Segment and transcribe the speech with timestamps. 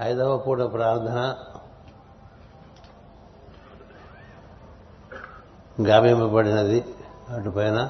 [0.00, 1.36] ఐదవ పూట ప్రార్థన.
[5.86, 6.94] గామింపబడినది
[7.28, 7.88] అటుపైన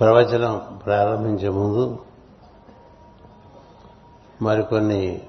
[0.00, 2.04] ప్రవచనం ప్రారంభించే ముందు
[4.42, 5.28] మరికొన్ని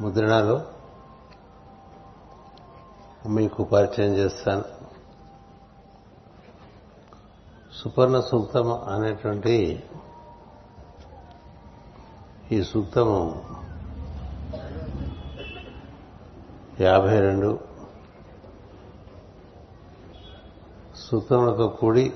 [0.00, 0.60] ముద్రణలు
[3.28, 4.64] మీకు పరిచయం చేస్తాను.
[7.74, 9.84] సుపర్ణ సూక్తం అనేటువంటి
[12.54, 13.18] ఈ సూక్తము
[16.80, 17.50] యాభై రెండు.
[20.96, 22.12] సూక్తములతో కూడి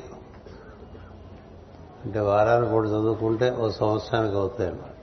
[2.05, 4.95] అంటే వారానికి కూడా చదువుకుంటే ఓ సంవత్సరానికి అవుతాయి అన్నమాట.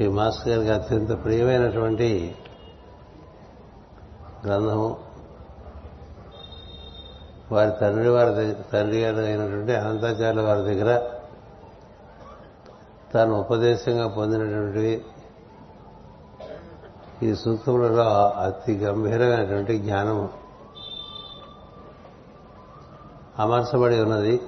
[0.00, 2.36] ఈ మాస్టర్ గారికి అత్యంత ప్రియమైనటువంటి
[4.46, 4.96] గ్రంథము
[7.52, 10.90] వారి తండ్రి వారి దగ్గర తండ్రి గారు అయినటువంటి అనంతాచార్య వారి దగ్గర
[13.16, 15.04] తాను ఉపదేశంగా పొందినటువంటి
[17.22, 20.28] ఈ సూక్తములలో అతి గంభీరమైనటువంటి జ్ఞానము.
[23.38, 24.40] అమర్చబడి ఉన్నది.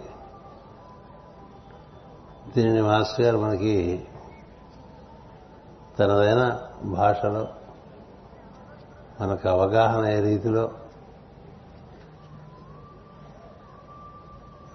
[2.56, 4.06] దీనిని మాస్టర్ గారు మనకి
[5.98, 7.48] తనదైన భాషలో
[9.20, 10.70] మనకు అవగాహన అయ్యే రీతిలో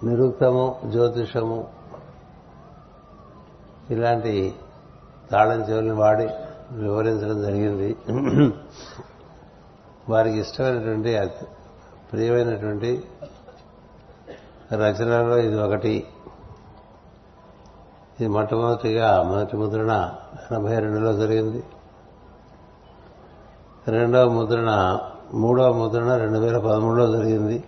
[0.04, 1.83] నిరుక్తము జ్యోతిషము
[3.90, 4.54] ఇలాంటి
[5.30, 6.28] తాళం చెవులను వాడి
[6.72, 7.96] వివరించడం జరిగింది.
[10.08, 11.18] వారికి ఇష్టమైనటువంటి
[12.12, 13.02] ప్రియమైనటువంటి
[14.72, 16.06] రచనలో ఇది ఒకటి.
[18.20, 20.10] ఇది మొట్టమొదటిగా మొదటి ముద్రణ
[20.52, 21.62] ఎనభై రెండులో జరిగింది.
[23.88, 24.98] రెండవ ముద్రణ
[25.34, 27.64] మూడవ ముద్రణ రెండు వేల పదమూడులో జరిగింది.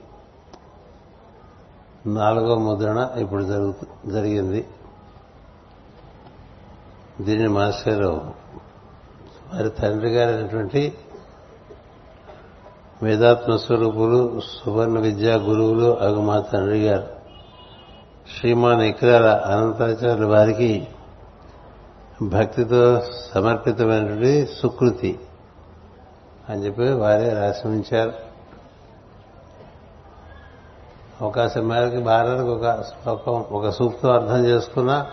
[2.07, 3.75] నాలుగవ ముద్రణ ఇప్పుడు జరుగు
[4.07, 4.67] జరిగింది.
[7.21, 8.03] దీనిని మాస్టర్
[9.55, 10.95] వారి తండ్రి గారైనటువంటి
[13.03, 17.07] వేదాత్మ స్వరూపులు సువర్ణ విద్యా గురువులు అగు మా తండ్రి గారు.
[18.39, 20.89] శ్రీమాన్ ఇక్రాల అనంతాచార్యుల వారికి
[22.23, 23.03] భక్తితో
[23.35, 25.19] సమర్పితమైనటువంటి సుకృతి
[26.49, 28.13] అని చెప్పి వారే రాసి ఉంచారు
[31.21, 35.07] అవకాశం మేరకు భారతకు ఒక శ్లోకం ఒక సూక్తం అర్థం చేసుకున్నా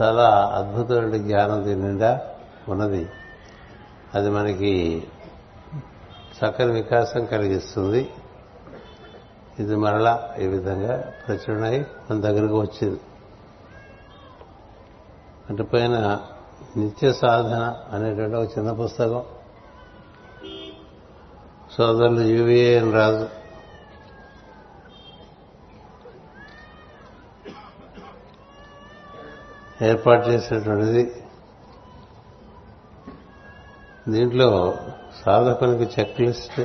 [0.00, 2.20] చాలా అద్భుతమైన జ్ఞానం దీని నిండా
[2.68, 3.10] ఉన్నది.
[4.14, 5.04] అది మనకి
[6.38, 8.10] చక్కని వికాసం కలిగిస్తుంది.
[9.58, 13.00] ఇది మరలా ఈ విధంగా ప్రచురణై మన దగ్గరకు వచ్చింది.
[15.50, 16.20] అంటే పైన
[16.76, 19.22] నిత్య సాధన అనేటువంటి ఒక చిన్న పుస్తకం.
[21.76, 23.41] సోదరులు యువిఎన్ రాజు
[29.82, 31.02] ఏర్పాటు చేసినటువంటిది
[34.08, 34.48] దీంట్లో
[35.20, 36.60] సాధకునికి చెక్ లిస్ట్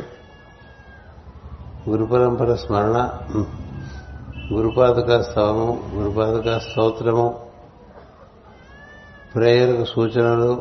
[1.89, 2.97] గురు పరంపర స్మరణ
[4.53, 7.27] గురుపాదుక స్తవము గురుపాదుక స్తోత్రము
[9.35, 10.51] ప్రేయర్కు సూచనలు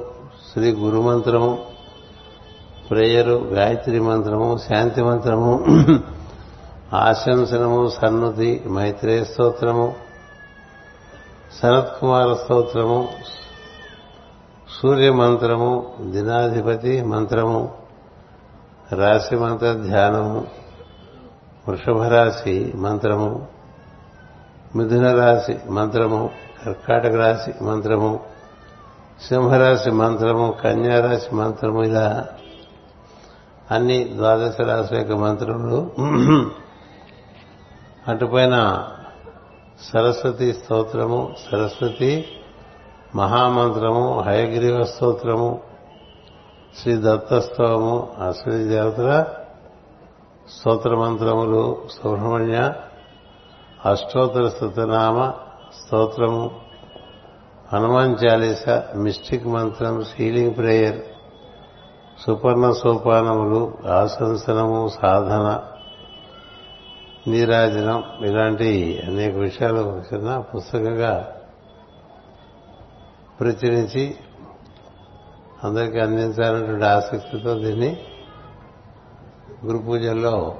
[0.46, 1.52] శ్రీ గురుమంత్రము
[2.90, 5.52] ప్రేయరు గాయత్రి మంత్రము శాంతి మంత్రము
[7.02, 9.86] ఆశంసనము సన్నతి మైత్రేయ స్తోత్రము
[11.52, 13.08] శరత్కుమార స్తోత్రము
[14.68, 17.72] సూర్య మంత్రము దినాధిపతి మంత్రము
[18.92, 20.46] రాశి మంత్ర ధ్యానము
[21.68, 23.48] వృషభ రాశి మంత్రము
[24.76, 26.30] మిథున రాశి మంత్రము
[26.64, 28.20] కర్కాటక రాశి మంత్రము
[29.28, 32.26] సింహరాశి మంత్రము కన్యారాశి మంత్రము ఇలా
[33.70, 35.90] అన్ని ద్వాదశ రాశి యొక్క మంత్రములు.
[38.08, 38.86] అటుపైన
[39.78, 42.12] సరస్వతి స్తోత్రము సరస్వతి
[43.14, 45.50] మహామంత్రము హయగ్రీవ స్తోత్రము
[46.74, 49.10] శ్రీ దత్తస్తవము అశ్వతి దేవతల
[50.48, 52.58] స్తోత్రమంత్రములు సుబ్రహ్మణ్య
[53.84, 55.18] అష్టోత్తర స్తోత్రనామ
[55.80, 56.44] స్తోత్రము
[57.72, 58.64] హనుమాన్ చాలీస
[58.96, 61.00] మిస్టిక్ మంత్రం సీలింగ్ ప్రేయర్
[62.18, 63.62] సుపర్ణ సోపానములు
[63.92, 65.46] ఆశంసనము సాధన
[67.26, 71.36] నీరాజనం ఇలాంటి అనేక విషయాలు చిన్న పుస్తకంగా
[73.40, 74.16] ప్రచురించి
[75.64, 78.06] అందరికీ అందించాలన్నటువంటి ఆసక్తితో దీన్ని
[79.66, 80.58] గురు పూజల్లో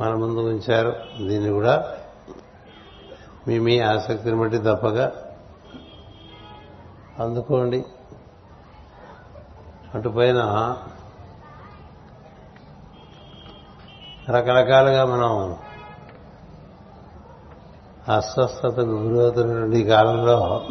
[0.00, 0.96] మన ముందు ఉంచారు.
[1.26, 1.94] దీన్ని కూడా
[3.48, 5.12] మీ మీ ఆసక్తిని బట్టి తప్పగా
[7.18, 7.84] అందుకోండి.
[9.94, 10.38] అటుపైన
[14.30, 15.56] రకరకాలుగా మనం
[18.14, 20.66] అస్వస్థతకు గురవుతున్నటువంటి కాలంలో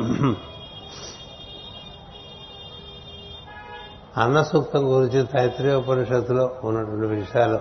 [4.17, 7.59] అన్న సూక్తం గురించి తైత్రీయోపనిషత్తులో ఉన్నటువంటి విషయాలు.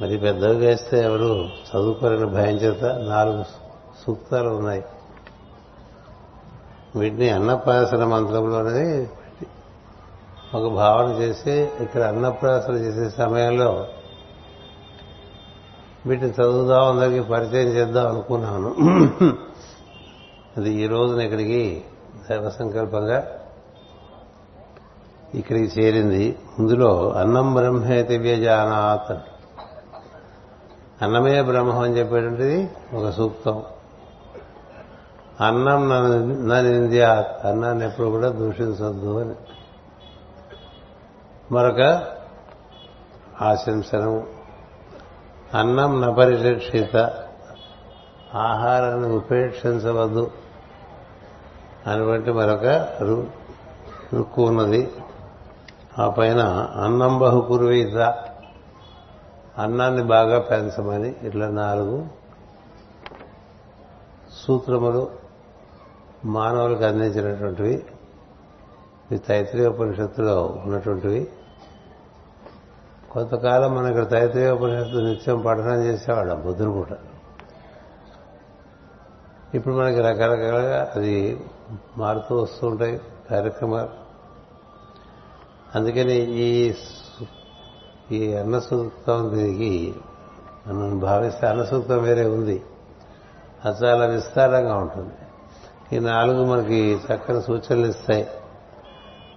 [0.00, 3.44] మరి పెద్దవి వేస్తే ఎవరు చదువుకోరని భయం చేత నాలుగు
[4.06, 4.84] సూక్తాలు ఉన్నాయి.
[6.96, 9.10] వీటిని అన్నపాసన మంత్రంలోనే
[10.54, 13.86] ఒక భావన చేసి ఇక్కడ అన్నప్రాసన చేసే సమయంలో
[16.06, 18.70] వీటిని చదువుదాం అందరికీ పరిచయం చేద్దాం అనుకున్నాను.
[20.56, 21.82] అది ఈ రోజున ఇక్కడికి
[22.30, 23.18] దైవ సంకల్పంగా
[25.34, 26.38] ఇక్కడికి చేరింది.
[26.58, 29.12] ఇందులో అన్నం బ్రహ్మేతి వ్యజానాత్
[31.02, 33.62] అన్నమే బ్రహ్మం అని చెప్పేటువంటిది ఒక సూక్తం.
[35.40, 35.88] అన్నం
[36.66, 37.12] నింద్యా
[37.44, 39.36] అన్నాన్ని ఎప్పుడు కూడా దూషించొద్దు అని.
[41.52, 42.06] మరొక
[43.42, 44.26] ఆశంసనం.
[45.54, 46.96] అన్నం నపరిరక్షిత
[48.34, 50.30] ఆహారాన్ని ఉపేక్షించవద్దు.
[51.86, 52.64] అటువంటి మరొక
[54.14, 54.92] రుక్కు ఉన్నది.
[55.98, 56.40] ఆ పైన
[56.84, 57.96] అన్నం బహుకురువీత
[59.58, 62.06] అన్నాన్ని బాగా పెంచమని ఇట్లా నాలుగు
[64.46, 65.10] సూత్రములు
[66.24, 67.84] మానవులకు అందించినటువంటివి.
[69.12, 71.28] ఈ తైత్రీయోపనిషత్తులో ఉన్నటువంటివి.
[73.10, 76.88] కొంతకాలం మన ఇక్కడ తైత్రీయోపనిషత్తు నిత్యం పఠనం చేసేవాళ్ళం బుద్ధుని పూట.
[79.54, 81.40] ఇప్పుడు మనకి రకరకాలుగా అది
[81.98, 83.88] మారుతూ వస్తూ ఉంటాయి కార్యక్రమాలు.
[85.74, 86.74] అందుకని ఈ
[88.12, 89.94] ఈ అన్నసూక్తం దీనికి
[90.66, 92.62] మనం భావిస్తే అన్నసూక్తం వేరే ఉంది.
[93.64, 95.14] అది చాలా విస్తారంగా ఉంటుంది.
[95.96, 98.28] ఈ నాలుగు మనకి చక్కని సూచనలు ఇస్తాయి.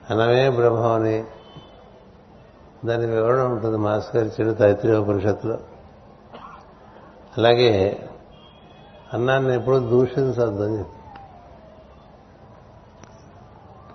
[0.10, 1.24] అన్నమే బ్రహ్మని
[2.86, 5.58] దాని వివరణ ఉంటుంది మాస్ గారి చెడు తైత్రీయోపనిషత్తులో
[7.38, 8.04] అలాగే
[9.14, 10.98] అన్నాన్ని ఎప్పుడూ దూషించద్దు అని చెప్పి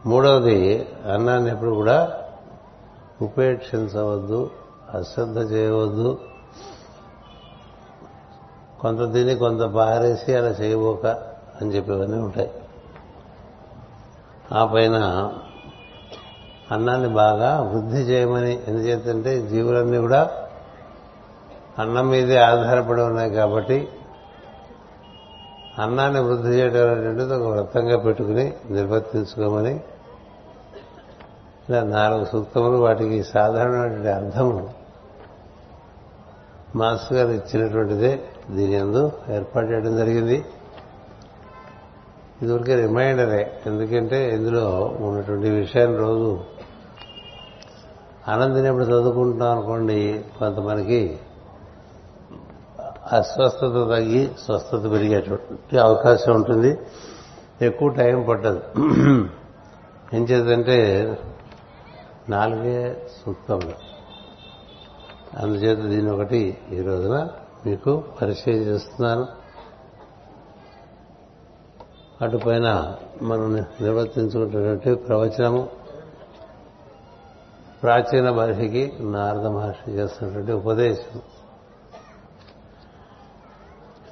[0.08, 2.24] మూడవది అన్నాన్ని ఎప్పుడు కూడా
[3.22, 4.50] ఉపేక్షించవద్దు
[4.94, 6.18] అశ్రద్ధ చేయవద్దు.
[8.80, 11.06] కొంత తిని కొంత పారేసి అలా చేయబోక
[11.60, 12.50] అని చెప్పేవన్నీ ఉంటాయి.
[14.52, 14.96] ఆ పైన
[16.72, 18.60] అన్నాన్ని బాగా వృద్ధి చేయమని.
[18.68, 20.30] ఎందుచేతంటే జీవులన్నీ కూడా
[21.78, 23.88] అన్నం మీదే ఆధారపడి ఉన్నాయి కాబట్టి
[25.78, 29.80] అన్నాన్ని వృద్ధి చేయడం అనేటువంటిది ఒక వ్రతంగా పెట్టుకుని నిర్వర్తించుకోమని.
[31.68, 34.70] ఇలా నాలుగు సూక్తములు వాటికి సాధారణమైనటువంటి అర్థము.
[36.76, 38.20] మాస్టర్ గారు ఇచ్చినటువంటిదే
[38.50, 40.44] దీని అందు ఏర్పాటు చేయడం జరిగింది.
[42.42, 43.60] ఇది ఊరికే రిమైండరే.
[43.66, 46.40] ఎందుకంటే ఇందులో ఉన్నటువంటి విషయాన్ని రోజు
[48.28, 51.18] ఆనందినప్పుడు చదువుకుంటున్నాం అనుకోండి కొంతమందికి
[53.12, 56.78] అస్వస్థత తగ్గి స్వస్థత పెరిగేటువంటి అవకాశం ఉంటుంది.
[57.62, 58.62] ఎక్కువ టైం పట్టదు.
[60.14, 61.18] ఏం చేద్దంటే
[62.28, 63.88] నాలుగే సూక్తములు.
[65.38, 67.28] అందుచేత దీని ఒకటి ఈ రోజున
[67.66, 69.26] మీకు పరిచయం చేస్తున్నాను.
[72.22, 75.77] అటుపైన మనం నిర్వర్తించుకుంటున్నటువంటి ప్రవచనము.
[77.82, 81.20] ప్రాచీన మహర్షికి నారద మహర్షి చేస్తున్నటువంటి ఉపదేశం.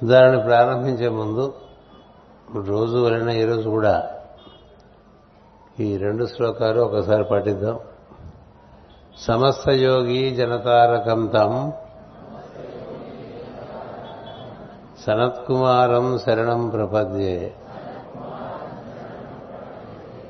[0.07, 1.53] దానిని ప్రారంభించే ముందు
[2.65, 4.11] రోజు వలన ఈరోజు కూడా
[5.79, 7.79] ఈ రెండు శ్లోకాలు ఒకసారి పఠిద్దాం
[9.17, 11.73] సమస్త యోగి జనతారకం తం
[15.05, 17.55] సనత్కుమారం శరణం ప్రపద్యే.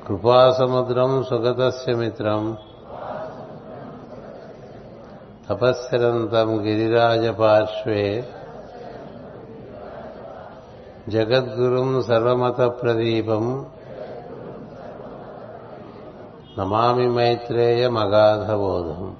[0.08, 2.56] కృపాసముద్రం సుగతస్య మిత్రం
[5.48, 8.24] తపస్సిరంతం గిరిరాజ పార్శ్వే
[11.08, 13.66] జగద్గురుం సర్వమత ప్రదీపం
[16.58, 19.16] నమామి మైత్రేయ మగాధబోధం.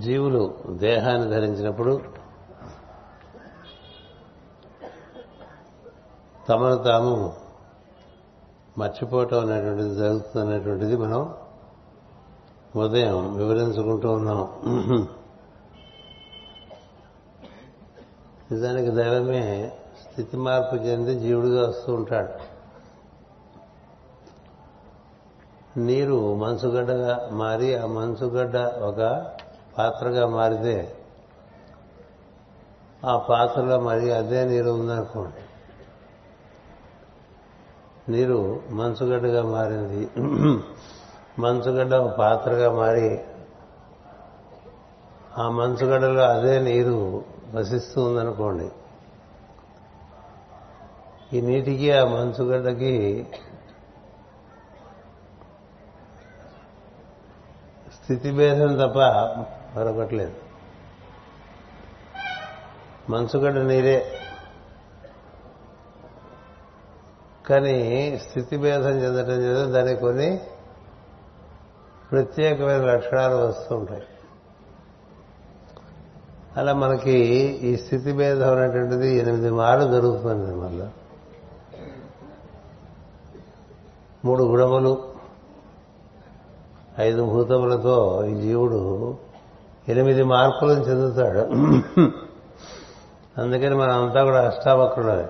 [0.00, 2.00] జీవులు దేహాన్ని ధరించినప్పుడు
[6.48, 7.34] తమను తాము
[8.78, 11.34] మర్చిపోవటం అనేటువంటిది జరుగుతుందనేటువంటిది మనం
[12.76, 14.48] ఉదయం వివరించుకుంటూ ఉన్నాం.
[18.50, 19.72] నిజానికి దైవమే
[20.02, 22.28] స్థితి మార్పు చెంది జీవుడిగా వస్తూ ఉంటాడు.
[25.80, 29.00] నీరు మంచుగడ్డగా మారి ఆ మంచుగడ్డ ఒక
[29.78, 30.98] పాత్రగా మారితే
[33.04, 35.42] ఆ పాత్రలో మరి అదే నీరు ఉందనుకోండి.
[38.12, 40.08] నీరు మంచుగడ్డగా మారింది.
[41.38, 43.20] మంచుగడ్డ ఒక పాత్రగా మారి
[45.38, 48.68] ఆ మంచుగడ్డలో అదే నీరు వసిస్తూ ఉందనుకోండి.
[51.32, 53.26] ఈ నీటికి ఆ మంచుగడ్డకి
[57.94, 58.98] స్థితి భేదం తప్ప
[59.76, 60.32] మరొకట్లేదు.
[63.10, 64.12] మంచుగడ్డ నీరే.
[67.46, 70.40] కానీ స్థితి భేదం చెందటం చేత దానికి కొన్ని
[72.12, 74.02] ప్రత్యేకమైన లక్షణాలు వస్తూ ఉంటాయి.
[76.56, 77.18] అలా మనకి
[77.62, 80.86] ఈ స్థితి భేదం అనేటువంటిది ఎనిమిది మార్లు జరుగుతుంది మళ్ళీ.
[84.24, 85.12] మూడు గుణములు
[86.98, 89.18] ఐదు భూతములతో ఈ జీవుడు
[89.88, 91.38] ఎనిమిది మార్కులను చెందుతాడు
[93.40, 95.26] అందుకని మనం అంతా కూడా అష్టావక్రులే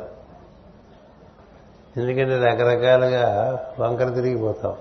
[1.96, 4.74] ఎందుకంటే రకరకాలుగా వంకర తిరిగిపోతాం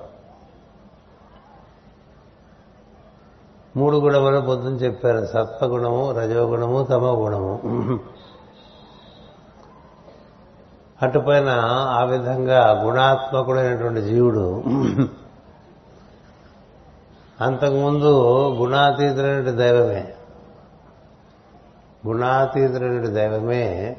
[3.78, 5.26] మూడు గుణములు పొద్దున చెప్పారు.
[5.26, 7.60] సత్వగుణము రజోగుణము తమోగుణము.
[11.02, 11.50] అటుపైన
[11.90, 14.64] ఆ విధంగా గుణాత్మకుడైనటువంటి జీవుడు
[17.42, 20.14] అంతకుముందు గుణాతీతులైన దైవమే.
[22.08, 23.98] గుణాతీతులైన దైవమే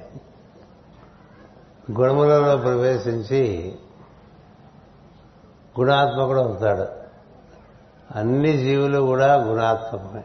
[1.93, 3.75] గుణములలో ప్రవేశించి
[5.81, 6.87] గుణాత్మకుడు అవుతాడు.
[8.19, 10.25] అన్ని జీవులు కూడా గుణాత్మకమే.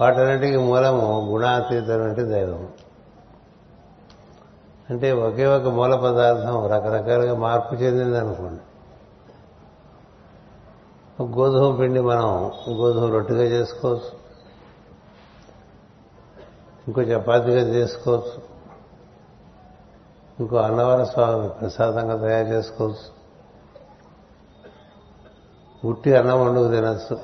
[0.00, 2.68] వాటన్నిటికీ మూలము గుణాతీతమైనటువంటి దైవము.
[4.90, 8.60] అంటే ఒకే ఒక మూల పదార్థం రకరకాలుగా మార్పు చెందిందనుకోండి.
[11.22, 14.20] గోధుమ పిండి మనం గోధుమ రొట్టెగా చేసుకోవచ్చు.
[16.86, 18.50] ఇంకో చపాతీగా చేసుకోవచ్చు.
[20.40, 23.20] ఇంకో అన్నవర స్వామి ప్రసాదంగా తయారు చేసుకోవచ్చు.
[25.88, 27.18] ఉట్టి అన్నం వండుకు తినచ్చు.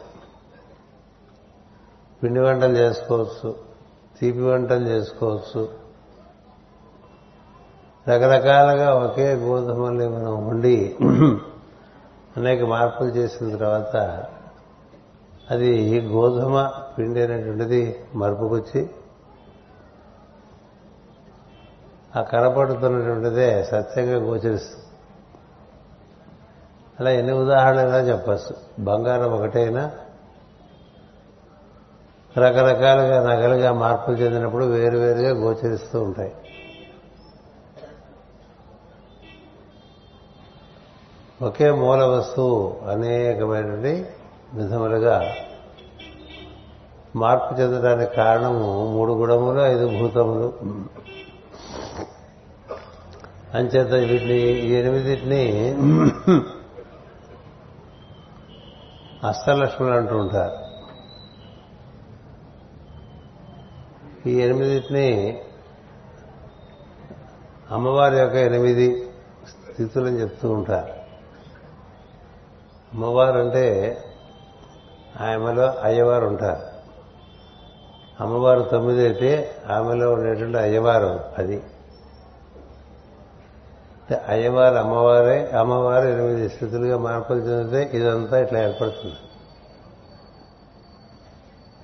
[2.22, 3.56] పిండి వంటలు చేసుకోవచ్చు.
[4.20, 5.68] తీపి వంటలు చేసుకోవచ్చు.
[8.08, 10.96] రకరకాలుగా ఒకే గోధుమల్ని మనం వండి
[12.36, 13.96] అనేక మార్పులు చేసిన తర్వాత
[15.50, 18.90] అది గోధుమ పిండి అనేటువంటిది మరుపుకొచ్చి
[22.16, 24.84] ఆ కనపడుతున్నటువంటిదే సత్యంగా గోచరిస్తుంది.
[27.00, 28.84] అలా ఎన్ని ఉదాహరణలుగా చెప్పచ్చు.
[28.84, 29.90] బంగారం ఒకటైనా
[32.38, 36.34] రకరకాలుగా నగలుగా మార్పులు చెందినప్పుడు వేరువేరుగా గోచరిస్తూ ఉంటాయి.
[41.42, 44.06] ఒకే మూల వస్తువు అనేకమైనటువంటి
[44.54, 45.34] విధములుగా
[47.16, 50.52] మార్పు చెందడానికి కారణము మూడు గుణములు ఐదు భూతములు.
[53.54, 55.44] అంచేత వీటిని ఈ ఎనిమిదిటిని
[59.26, 60.58] అష్టలక్ష్ములు అంటూ ఉంటారు.
[64.28, 65.40] ఈ ఎనిమిదిటిని
[67.70, 69.08] అమ్మవారి యొక్క ఎనిమిది
[69.48, 70.95] స్థితులని చెప్తూ ఉంటారు.
[72.96, 74.04] అమ్మవారు అంటే
[75.20, 76.62] ఆమెలో అయ్యవారు ఉంటారు
[78.20, 81.62] అమ్మవారు తొమ్మిది అయితే ఆమెలో ఉండేటువంటి అయ్యవారు అది.
[84.28, 89.14] అయ్యవారు అమ్మవారే అమ్మవారు ఎనిమిది స్థితులుగా మార్పులు చెందితే ఇదంతా ఇట్లా ఏర్పడుతుంది.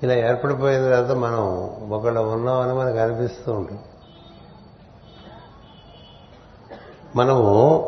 [0.02, 3.80] ఇలా ఏర్పడిపోయిన తర్వాత మనం ఒకళ్ళ ఉన్నామని మనకు అనిపిస్తూ ఉంటుంది.
[7.16, 7.81] మనము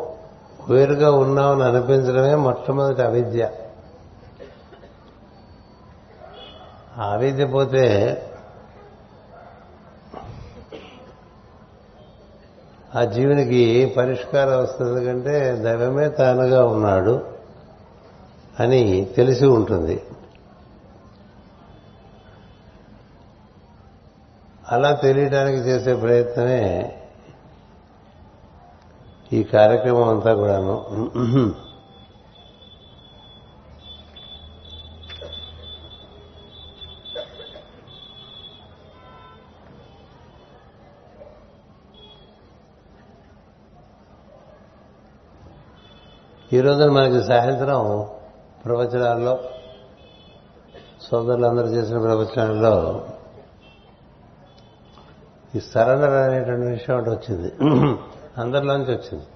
[0.68, 3.50] వేరుగా ఉన్నామని అనిపించడమే మొట్టమొదటి అవిద్య.
[6.97, 7.87] అవిద్య పోతే
[12.97, 17.26] ఆ జీవునికి పరిష్కారం వస్తుంది ఎందుకంటే దైవమే తానుగా ఉన్నాడు
[18.61, 20.02] అని తెలిసి ఉంటుంది.
[24.73, 26.99] అలా తెలియటానికి చేసే ప్రయత్నమే
[29.35, 30.75] ఈ కార్యక్రమం అంతా కూడాను.
[46.53, 47.81] ఈ రోజున మనకి సాయంత్రం
[48.64, 49.33] ప్రవచనాల్లో
[51.03, 52.75] సోదరులందరూ చేసిన ప్రవచనాల్లో
[55.55, 57.50] ఈ సరెండర్ అనేటువంటి విషయం ఒకటి వచ్చింది.
[58.38, 59.26] అందరిలోంచి వచ్చింది.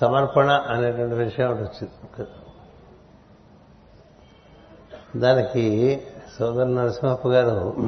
[0.00, 2.26] సమర్పణ అనేటువంటి విషయం ఒకటి వచ్చింది.
[5.20, 6.02] దానికి
[6.38, 7.78] సోదరు నరసింహప్ప గారు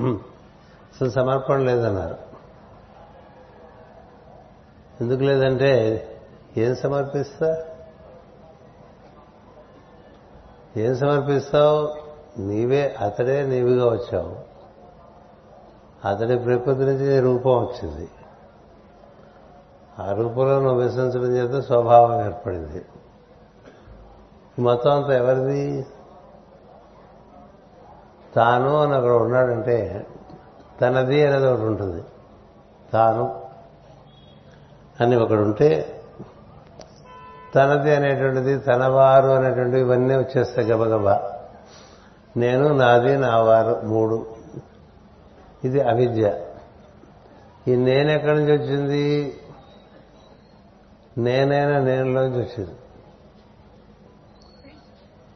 [0.93, 2.17] అసలు సమర్పణ లేదన్నారు.
[5.01, 6.09] ఎందుకు లేదంటే
[6.57, 7.65] ఏం సమర్పిస్తా?
[10.77, 12.03] ఏం సమర్పిస్తావు?
[12.41, 14.37] నీవే అతడే నీవిగా వచ్చావు.
[16.09, 18.09] అతడి ప్రకృతి నుంచి రూపం వచ్చింది.
[20.01, 22.85] ఆ రూపంలో నువ్వు విశ్వసించడం చేత స్వభావం ఏర్పడింది.
[24.59, 25.87] మొత్తం అంతా ఎవరిది?
[28.35, 30.07] తాను అని అక్కడ ఉన్నాడంటే
[30.81, 32.05] తనది అనేది ఒకటి ఉంటుంది.
[32.93, 33.41] తాను
[35.01, 36.01] అని ఒకడు ఉంటే
[37.55, 41.33] తనది అనేటువంటిది తనవారు అనేటువంటివి ఇవన్నీ వచ్చేస్తాయి గబగబా.
[42.37, 44.27] నేను నాది నా వారు మూడు.
[45.65, 46.41] ఇది అవిద్య.
[47.69, 49.37] ఈ నేను ఎక్కడి నుంచి వచ్చింది?
[51.19, 52.75] నేనైనా నేనులోంచి వచ్చింది.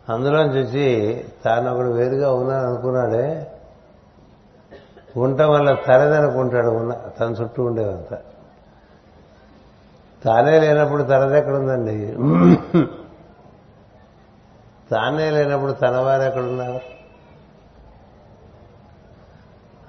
[0.09, 3.53] అందులోంచి వచ్చి తాను ఒకడు వేరుగా ఉన్నాను అనుకున్నాడే
[5.17, 8.19] ఉండటం వల్ల తరదనుకుంటాడు ఉన్న తన చుట్టూ ఉండేదంతా
[10.25, 12.07] తానే లేనప్పుడు తనదెక్కడుందండి
[14.91, 16.81] తానే లేనప్పుడు తన వారు ఎక్కడున్నారు?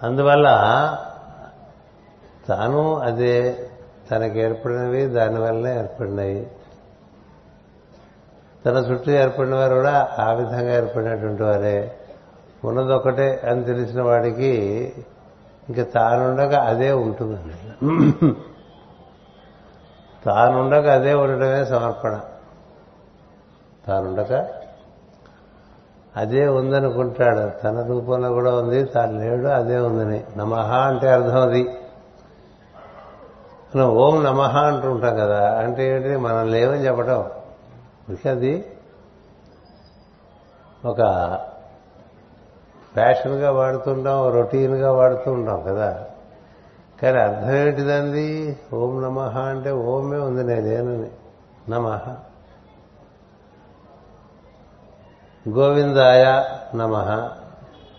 [0.06, 0.48] అందువల్ల
[2.48, 3.60] తాను అదే
[4.12, 6.52] తనకి ఏర్పడినవి దానివల్లనే ఏర్పడినాయి.
[8.66, 11.96] తన చుట్టూ ఏర్పడిన వారు కూడా ఆ విధంగా ఏర్పడినటువంటి వారే.
[12.66, 14.94] ఉన్నదొక్కటే అని తెలిసిన వాడికి
[15.70, 17.94] ఇంకా తానుండగా అదే ఉంటుందండి.
[20.26, 22.20] తానుండగా అదే ఉండటమే సమర్పణ.
[23.88, 24.48] తానుండక
[26.16, 27.62] అదే ఉందనుకుంటాడు.
[27.62, 30.24] తన రూపంలో కూడా ఉంది తాను లేడు అదే ఉందని.
[30.38, 31.77] నమహ అంటే అర్థం అది.
[33.76, 36.18] మనం ఓం నమః అంటూ ఉంటాం కదా అంటే ఏంటి?
[36.18, 37.30] మనం లేవని చెప్పటం.
[38.30, 38.72] అది?
[40.86, 40.98] ఒక
[42.94, 46.06] ఫ్యాషన్గా వాడుతుంటాం రొటీన్గా వాడుతూ ఉంటాం కదా.
[47.02, 48.58] కానీ అర్థం ఏంటిదండి?
[48.74, 51.10] ఓం నమ అంటే ఓమే ఉంది నేనేనని
[51.70, 52.00] నమ.
[55.50, 56.44] గోవిందాయ
[56.76, 57.30] నమ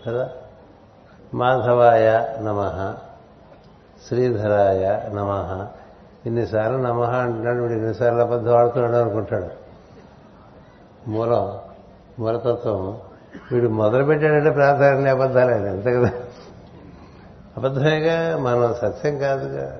[0.07, 0.29] కదా?
[1.33, 2.93] మాధవాయ నమ.
[4.07, 5.67] శ్రీధరాయ నమ.
[6.25, 9.47] ఇన్నిసార్లు నమ అంటున్నాడు వీడు ఇన్నిసార్లు అబద్ధం ఆడుతున్నాడు అనుకుంటాడు.
[11.09, 11.59] మూల
[12.19, 12.97] మూలతత్వం
[13.51, 16.11] వీడు మొదలుపెట్టాడంటే ప్రాధాన్య అబద్ధాలే అంతే కదా?
[17.57, 18.37] అబద్ధమేగా?
[18.37, 19.79] మనం సత్యం కాదుగా.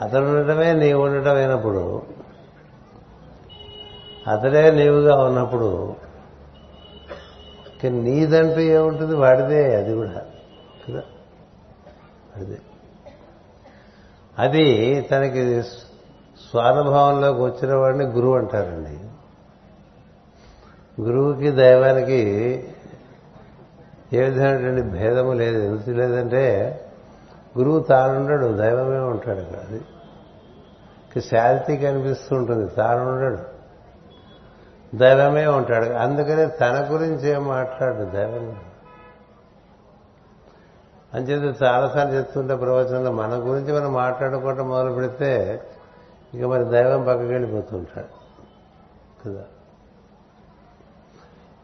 [0.00, 2.02] అతడు ఉండటమే నీవు ఉండటం అయినప్పుడు
[4.32, 5.96] అతడే నీవుగా ఉన్నప్పుడు
[7.84, 9.16] నీదంటూ ఏముంటుంది?
[9.16, 10.22] వాడిదే అది కూడా
[10.88, 11.02] కదా?
[12.38, 12.58] అది.
[14.38, 15.62] అది తనకి
[16.50, 18.98] స్వానుభవంలోకి వచ్చిన వాడిని గురువు అంటారండి.
[21.02, 22.20] గురువుకి దైవానికి
[24.12, 25.62] ఏ విధమైనటువంటి భేదము లేదు.
[25.62, 26.74] ఎందుకు లేదంటే
[27.58, 29.80] గురువు తానుండడు దైవమే ఉంటాడు అక్కడ అది
[31.20, 32.68] శాంతి కనిపిస్తూ ఉంటుంది.
[32.68, 33.38] తానుండడు.
[34.96, 35.84] దైవమే ఉంటాడు.
[35.84, 38.56] అందుకనే తన గురించి ఏం మాట్లాడు దైవమే
[41.14, 45.62] అంచేత చాలాసార్లు చెప్తుంటే ప్రవచనంలో మన గురించి మనం మాట్లాడుకోవటం మొదలు పెడితే
[46.34, 48.18] ఇక మరి దైవం పక్కకి వెళ్ళిపోతుంటాడు.
[49.28, 49.44] కదా?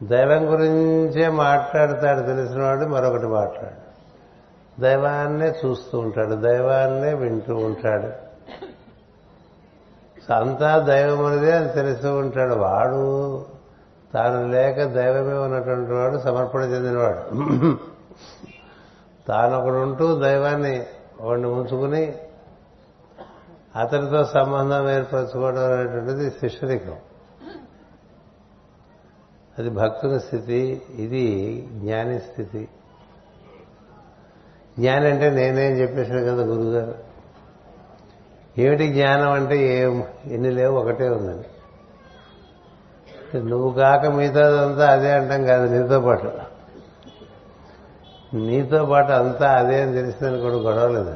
[0.02, 3.85] దైవం గురించే మాట్లాడతాడు తెలిసినవాడు మరొకటి మాట్లాడు.
[4.80, 8.24] దైవాన్నే చూస్తూ ఉంటాడు దైవాన్నే వింటూ ఉంటాడు.
[10.33, 12.54] అంతా దైవం అనేదే అని తెలుస్తూ ఉంటాడు.
[12.54, 13.44] వాడు
[14.14, 17.24] తాను లేక దైవమే ఉన్నటువంటి వాడు సమర్పణ చెందినవాడు.
[19.29, 20.87] తానొకడుంటూ ఉంటూ దైవాన్ని
[21.21, 22.17] వాడిని ఉంచుకుని
[23.77, 26.95] అతనితో సంబంధం ఏర్పరచుకోవడం అనేటువంటిది శిష్యరికం
[29.59, 32.69] అది భక్తుని స్థితి ఇది జ్ఞాని స్థితి.
[34.79, 36.95] జ్ఞాని అంటే నేనేం చెప్పేసాడు కదా గురుగారు.
[38.59, 40.05] ఏమిటి జ్ఞానం అంటే ఏం?
[40.25, 41.49] ఎన్ని లేవు ఒకటే ఉందండి.
[43.39, 46.54] నువ్వు కాక మిగతాదంతా అదే అంటాం కాదు నీతో పాటు.
[48.35, 51.14] నీతో పాటు అంతా అదే అని తెలిసిందని కూడా గొడవ లేదు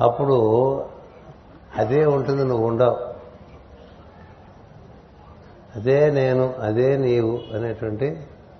[0.00, 0.36] అప్పుడు
[1.76, 3.10] అదే ఉంటుంది నువ్వు ఉండవు.
[5.76, 8.16] అదే నేను అదే నీవు అనేటువంటి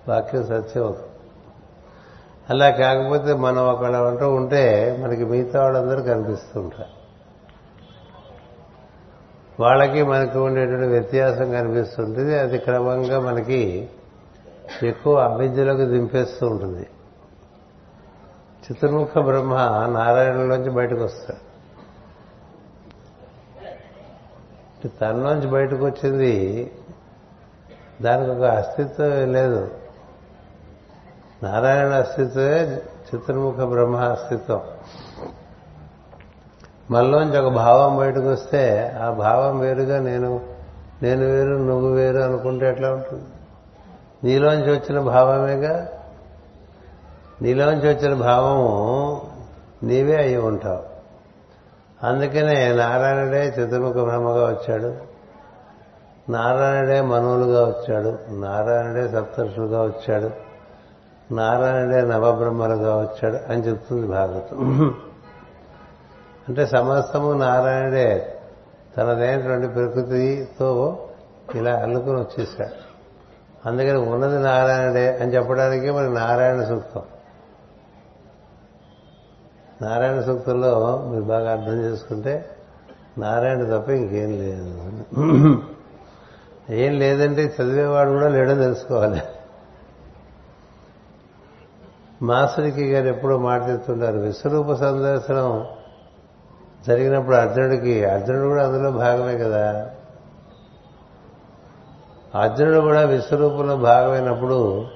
[0.08, 1.06] వాక్యం సత్యం అవుతుంది
[2.50, 7.00] అలా కాకపోతే మనం ఒకళ్ళ అంటూ ఉంటే మనకి మిగతా వాళ్ళందరూ కనిపిస్తుంటారు
[9.62, 13.88] వాళ్ళకి మనకి ఉండేటువంటి వ్యత్యాసం కనిపిస్తుంటుంది అది క్రమంగా మనకి
[14.82, 16.86] ఎక్కువ అవిద్యలోకి దింపేస్తూ ఉంటుంది.
[18.64, 19.54] చతుర్ముఖ బ్రహ్మ
[19.98, 21.50] నారాయణలోంచి బయటకు వస్తాడు
[24.88, 26.72] తనలోంచి బయటకు వచ్చింది
[28.02, 29.70] దానికి ఒక అస్తిత్వం లేదు.
[31.42, 32.76] నారాయణ అస్తిత్వమే
[33.14, 34.60] చిత్రముఖ బ్రహ్మ అస్తిత్వం.
[36.90, 40.40] మనలోంచి ఒక భావం బయటకు వస్తే ఆ భావం వేరుగా నేను
[41.02, 43.24] నేను వేరు నువ్వు వేరు అనుకుంటే ఎట్లా ఉంటుంది?
[44.24, 45.88] నీలోంచి వచ్చిన భావమేగా?
[47.42, 49.22] నీలోంచి వచ్చిన భావము
[49.82, 50.90] నీవే అయి ఉంటావు.
[52.06, 54.96] అందుకనే నారాయణుడే చతుర్ముఖ బ్రహ్మగా వచ్చాడు.
[56.30, 58.18] నారాయణుడే మనువులుగా వచ్చాడు.
[58.28, 60.30] నారాయణుడే సప్తర్షులుగా వచ్చాడు.
[61.34, 64.90] నారాయణుడే నవబ్రహ్మలుగా వచ్చాడు అని చెప్తుంది భాగవతం.
[66.48, 68.40] అంటే సమస్తము నారాయణుడే
[68.96, 70.98] తనదైనటువంటి ప్రకృతితో
[71.54, 72.90] ఇలా అల్లుకుని వచ్చేసాడు
[73.68, 77.02] అందుకని ఉన్నది నారాయణుడే అని చెప్పడానికి మరి నారాయణ సూక్తం.
[79.82, 82.56] నారాయణ సూక్తంలో మీరు బాగా అర్థం చేసుకుంటే
[83.18, 85.62] నారాయణ తప్ప ఇంకేం లేదు.
[86.72, 89.22] ఏం లేదంటే చదివేవాడు కూడా లేడని తెలుసుకోవాలి.
[92.22, 95.66] మాస్టర్కి గారు ఎప్పుడో తెస్తుంటారు విశ్వరూప సందర్శనం
[96.86, 99.90] జరిగినప్పుడు అర్జునుడికి అర్జునుడు కూడా అందులో భాగమే కదా.
[102.34, 104.86] అర్జునుడు కూడా విశ్వరూపంలో భాగమైనప్పుడు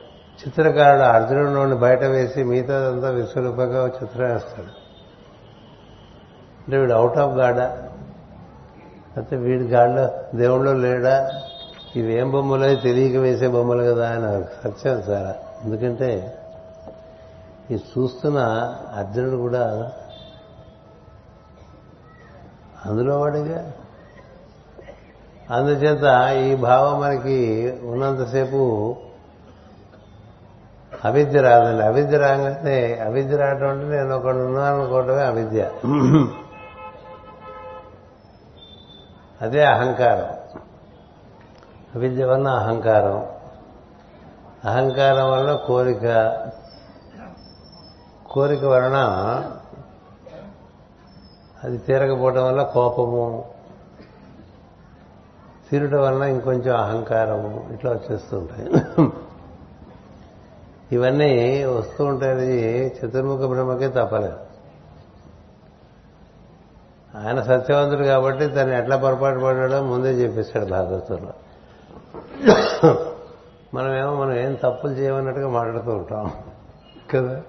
[0.42, 4.84] చిత్రకారుడు అర్జునుడిని బయట వేసి మిగతాదంతా విశ్వరూపంగా చిత్రం వేస్తాడు.
[6.64, 7.88] అంటే వీడు అవుట్ ఆఫ్ గాడా.
[9.16, 11.30] అయితే వీడి గాడిలో దేవుళ్ళు లేడా?
[11.96, 16.38] ఇవేం అని తెలియక వేసే బొమ్మలు కదా అని సత్యం చాలా ఎందుకంటే
[17.70, 18.38] ఈ చూస్తున్న
[18.94, 19.92] అర్జునుడు కూడా
[22.86, 23.72] అందులో వాడిగా?
[25.50, 28.96] అందుచేత ఈ భావం మనకి ఉన్నంతసేపు
[31.04, 31.82] అవిద్య రాదండి.
[31.82, 35.70] అవిద్య రాగానే అవిద్య రావటం అంటే నేను ఒకడు ఉన్నాను అనుకోవటమే అవిద్య.
[39.42, 40.60] అదే అహంకారం.
[41.94, 43.26] అవిద్య వలన అహంకారం.
[44.64, 46.36] అహంకారం వలన కోరిక.
[48.30, 48.96] కోరిక వలన
[51.64, 53.44] అది తీరకపోవడం వల్ల కోపము.
[55.70, 57.70] తీరటం వలన ఇంకొంచెం అహంకారము.
[57.72, 58.72] ఇట్లా వచ్చేస్తుంటాయి.
[60.92, 64.36] ఇవన్నీ వస్తూ ఉంటాయి చతుర్ముఖ బ్రహ్మకే తప్పలేదు.
[67.14, 71.32] ఆయన సత్యవంతుడు కాబట్టి తను ఎట్లా పొరపాటు పడ్డాడో ముందే చెప్పేశాడు భాగవతంలో.
[73.74, 76.32] మనమేమో మనం ఏం తప్పులు చేయమన్నట్టుగా మాట్లాడుతూ ఉంటాం.
[77.14, 77.42] కదా?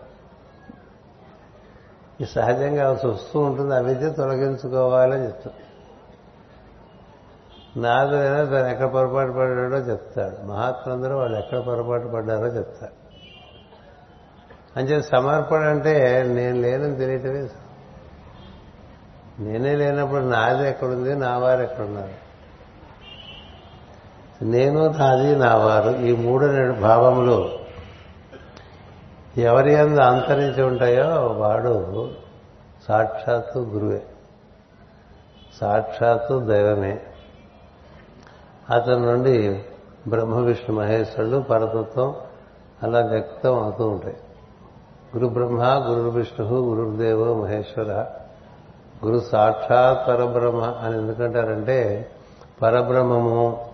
[2.22, 3.76] ఈ సహజంగా వస్తూ ఉంటుంది.
[3.76, 5.54] అవిద్య తొలగించుకోవాలని చెప్తాం
[7.84, 10.46] నాదులైనా తను ఎక్కడ పొరపాటు పడ్డాడో చెప్తాడు.
[10.46, 13.05] మహాత్ములందరూ వాళ్ళు ఎక్కడ పొరపాటు పడ్డారో చెప్తాడు
[14.78, 17.50] అంచే సమర్పణ అంటే నేను లేనని తెలియటమే
[19.40, 21.16] నేనే లేనప్పుడు నాది ఎక్కడుంది?
[21.16, 22.26] నా వారు ఎక్కడున్నారు?
[24.44, 27.60] నేను నాది నా వారు ఈ మూడు భావములు
[29.38, 32.12] ఎవరి అందు అంతరించి ఉంటాయో వాడు
[32.88, 34.02] సాక్షాత్తు గురువే.
[35.60, 37.02] సాక్షాత్తు దైవమే.
[38.70, 39.64] అతని నుండి
[40.08, 42.16] బ్రహ్మ విష్ణు మహేశ్వరుడు పరతత్వం
[42.84, 44.18] అలా వ్యక్తం అవుతూ ఉంటాయి.
[45.16, 48.06] గురు బ్రహ్మ గురు విష్ణు గురుదేవో మహేశ్వర.
[49.06, 52.10] గురు సాక్షాత్ పరబ్రహ్మ అని ఎందుకంటారంటే
[52.62, 53.66] పరబ్రహ్మము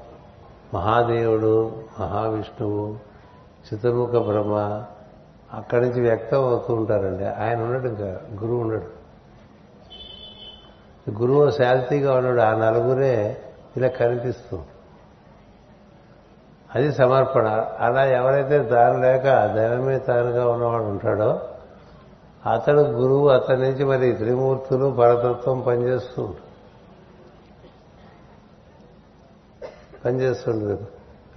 [0.73, 2.95] మహాదేవుడు మహావిష్ణువు
[3.67, 4.84] చతుర్ముఖ బ్రహ్మ
[5.54, 7.25] అక్కడి నుంచి వ్యక్తం అవుతూ ఉంటారండి.
[7.25, 9.01] ఆయన ఉండడు ఇంకా గురువు ఉండడు
[11.12, 12.41] గురువు శాంతిగా ఉన్నాడు.
[12.41, 13.38] ఆ నలుగురే
[13.77, 14.60] ఇలా కనిపిస్తూ
[16.75, 17.65] అది సమర్పణ.
[17.79, 21.41] అలా ఎవరైతే తాను లేక దైవమే తానుగా ఉన్నవాడు ఉంటాడో
[22.53, 26.51] అతడు గురువు అతని నుంచి మరి త్రిమూర్తులు పరతత్వం పనిచేస్తూ ఉంటాడు
[30.05, 30.86] పనిచేస్తుండదు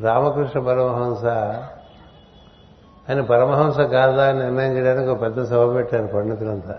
[0.00, 1.24] రామకృష్ణ పరమహంస
[3.08, 6.78] ఆయన పరమహంస కాదా అని నిర్ణయం చేయడానికి ఒక పెద్ద సభ పెట్టారు పండితులంతా.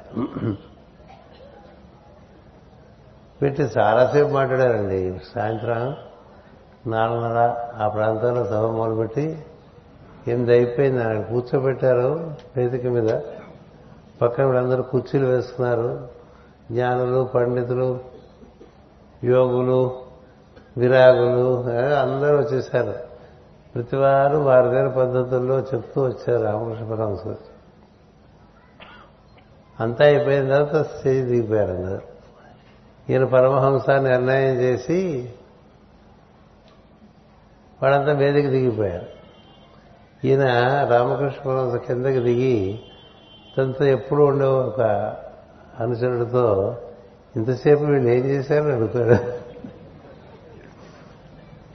[3.41, 5.19] పెట్టి చాలాసేపు మాట్లాడారండి.
[5.35, 5.95] సాయంత్రం
[6.87, 9.45] నాలుగున్నర ఆ ప్రాంతంలో సభ మొదలుపెట్టి
[10.27, 13.19] ఎనిమిది అయిపోయింది ఆయన కూర్చోబెట్టారు వేదిక మీద.
[14.21, 16.07] పక్కన వీళ్ళందరూ కుర్చీలు వేసుకున్నారు.
[16.71, 17.99] జ్ఞానులు పండితులు
[19.23, 19.95] యోగులు
[20.77, 21.63] విరాగులు
[21.95, 22.93] అందరూ వచ్చేసారు.
[23.75, 27.27] ప్రతివారు వారి దగ్గర పద్ధతుల్లో చెప్తూ వచ్చారు రామకృష్ణ పరమస్
[29.79, 32.01] అంతా అయిపోయిన తర్వాత స్టేజ్ దిగిపోయారు అందరు.
[33.09, 35.33] ఈయన పరమహంస నిర్ణయం చేసి
[37.81, 39.05] వాళ్ళంతా మీదకి దిగిపోయారు.
[40.27, 40.43] ఈయన
[40.91, 42.79] రామకృష్ణ పరమహంస కిందకి దిగి
[43.57, 44.81] తనతో ఎప్పుడు ఉండే ఒక
[45.79, 46.77] అనుచరుడితో
[47.35, 49.45] ఇంతసేపు వీళ్ళు ఏం చేశారని అడుగుతాడు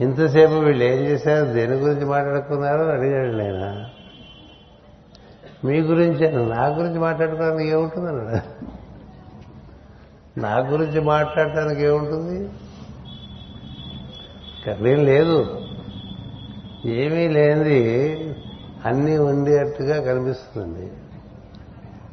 [0.02, 1.52] ఇంతసేపు వీళ్ళు ఏం చేశారు?
[1.52, 2.84] దేని గురించి మాట్లాడుకున్నారో?
[2.84, 4.00] అని అడిగాడు నేను
[5.66, 8.64] మీ గురించి నా గురించి మాట్లాడుకోవడానికి ఏముంటుంది అన్నాడు
[10.40, 12.50] నా గురించి మాట్లాడటానికి ఏముంటుంది?
[14.66, 15.59] కర్ణీం లేదు
[16.84, 18.16] ఏమీ లేనిది
[18.84, 20.92] అన్నీ ఉండేట్టుగా కనిపిస్తుంది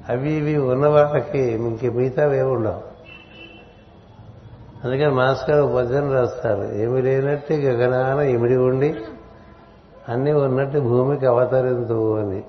[0.10, 2.98] అవి ఇవి ఉన్న వాళ్ళకి ఇంక మిగతావి ఏమి ఉండవు.
[4.84, 6.76] అందుకని మాస్కర్ భజన రాస్తారు.
[6.76, 8.96] ఏమి లేనట్టు గగనాన ఇమిడి ఉండి
[10.10, 12.44] అన్నీ ఉన్నట్టు భూమికి అవతరింతు అని.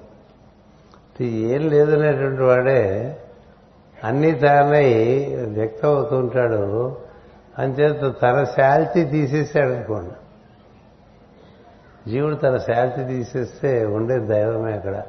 [1.24, 3.16] ఏం లేదనేటువంటి వాడే
[4.04, 4.94] అన్నీ తానై
[5.48, 6.96] వ్యక్తం అవుతుంటాడు
[7.58, 10.10] అంచేత తన శాల్తీ తీసేసాడు అనుకోండి
[12.10, 15.02] జీవుడు తన శాంతి తీసేస్తే ఉండే దైవమే అక్కడ.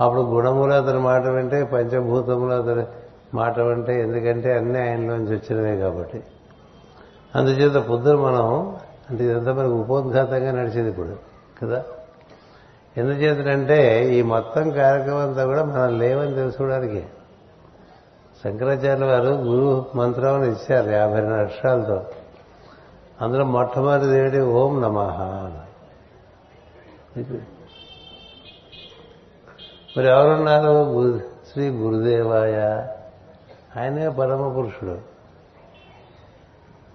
[0.00, 2.86] అప్పుడు గుణములు అతని మాట వింటే పంచభూతములు అతని
[3.34, 6.22] మాట వింటే ఎందుకంటే అన్నీ ఆయనలోంచి వచ్చినవే కాబట్టి.
[7.34, 8.76] అందుచేత పొద్దున మనం
[9.10, 11.16] అంటే ఇదంతా మనకు ఉపోద్ఘాతంగా నడిచేది ఇప్పుడు
[11.62, 11.84] కదా?
[12.96, 17.04] ఎందుచేతంటే ఈ మొత్తం కార్యక్రమం అంతా కూడా మనం లేవని తెలుసుకోవడానికి.
[18.44, 22.04] శంకరాచార్య వారు గురు మంత్రం ఇచ్చారు యాభై రెండు అక్షరాలతో.
[23.20, 25.50] అందులో మొట్టమొదటిది ఏడి ఓం నమః
[29.96, 31.20] మరి ఎవరున్నారు
[31.52, 32.86] శ్రీ గురుదేవాయ?
[33.76, 34.98] ఆయనే పరమ పురుషుడు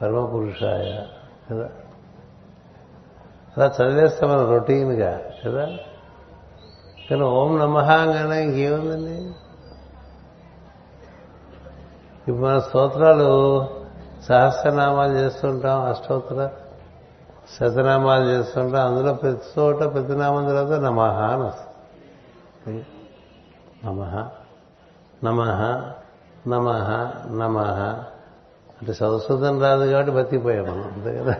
[0.01, 1.03] పరమ పురుషాయ
[1.51, 1.69] కదా?
[3.57, 5.65] అలా చదివేస్తాం మనం రొటీన్గా కదా?
[7.09, 9.31] కానీ ఓం నమహాంగానే ఇంకేముందండి?
[12.27, 13.69] ఇప్పుడు మన స్తోత్రాలు
[14.23, 16.49] సహస్రనామాలు చేస్తుంటాం అష్టోత్తర
[17.53, 22.85] శతనామాలు చేస్తుంటే అందులో ప్రతి చోట ప్రతి నామం తర్వాత నమహ అని వస్తుంది.
[23.85, 24.27] నమః
[25.23, 25.91] నమహ
[26.47, 26.89] నమః
[27.33, 27.79] నమః.
[28.75, 31.35] అంటే సంస్కృతం రాదు కాబట్టి బతికిపోయాం మనం అంతే కదా?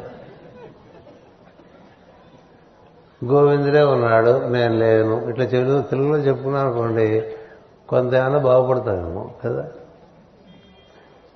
[3.25, 5.29] గోవిందుడే ఉన్నాడు నేను లేను.
[5.29, 7.35] ఇట్లా చెబుతూ తెలుగులో చెప్పుకున్నాను అనుకోండి
[7.89, 9.65] కొంత ఏమైనా బాగుపడతామేమో కదా?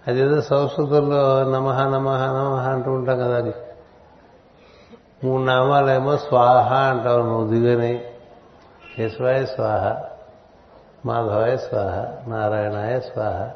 [0.07, 3.53] అదేదో సంస్కృతంలో నమహ నమహ నమహ అంటూ ఉంటాం కదా అది
[5.23, 8.01] మూడు నామాలేమో స్వాహ అంటావు నువ్వు దిగని.
[8.97, 10.01] కేశవాయ స్వాహ
[11.05, 13.49] మాధవాయ స్వాహ నారాయణాయ స్వాహ.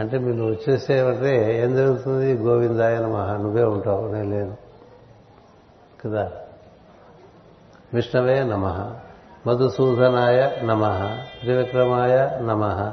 [0.00, 2.34] అంటే మీరు వచ్చేసేమంటే ఏం జరుగుతుంది?
[2.34, 4.56] గోవిందాయ మహా నువ్వే ఉంటావు నేను లేను.
[6.04, 6.30] కదా?
[7.94, 8.92] విష్ణవే నమ
[9.46, 12.92] మధుసూదనాయ నమ త్రివిక్రమాయ నమ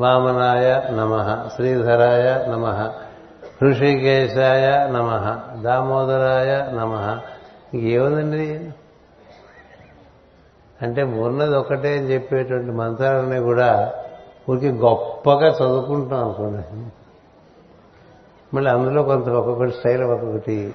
[0.00, 2.92] వామనాయ నమ శ్రీధరాయ నమ
[3.62, 7.20] ఋషికేశాయ నమ దామోదరాయ నమ.
[7.74, 8.70] ఇంకేముందండి
[10.82, 13.92] అంటే ఉన్నది ఒకటే అని చెప్పేటువంటి మంత్రాలని కూడా
[14.50, 16.86] ఊరికి గొప్పగా చదువుకుంటాం అనుకోండి.
[18.56, 20.74] మళ్ళీ అందులో కొంత ఒక్కొక్కటి స్టైల్ ఒక్కొక్కటి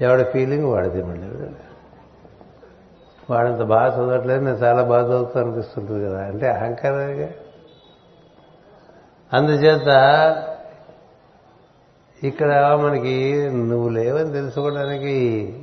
[0.00, 1.50] ఎవడి ఫీలింగ్ వాడిది మళ్ళీ.
[3.30, 6.24] వాడంత బాగా చదవట్లేదు నేను చాలా బాగా చదువుతూ అనిపిస్తుంటుంది కదా.
[6.24, 7.28] అంటే అహంకారంగా
[9.32, 9.88] అందుచేత
[12.22, 15.10] ఇక్కడ మనకి నువ్వు లేవని తెలుసుకోవడానికి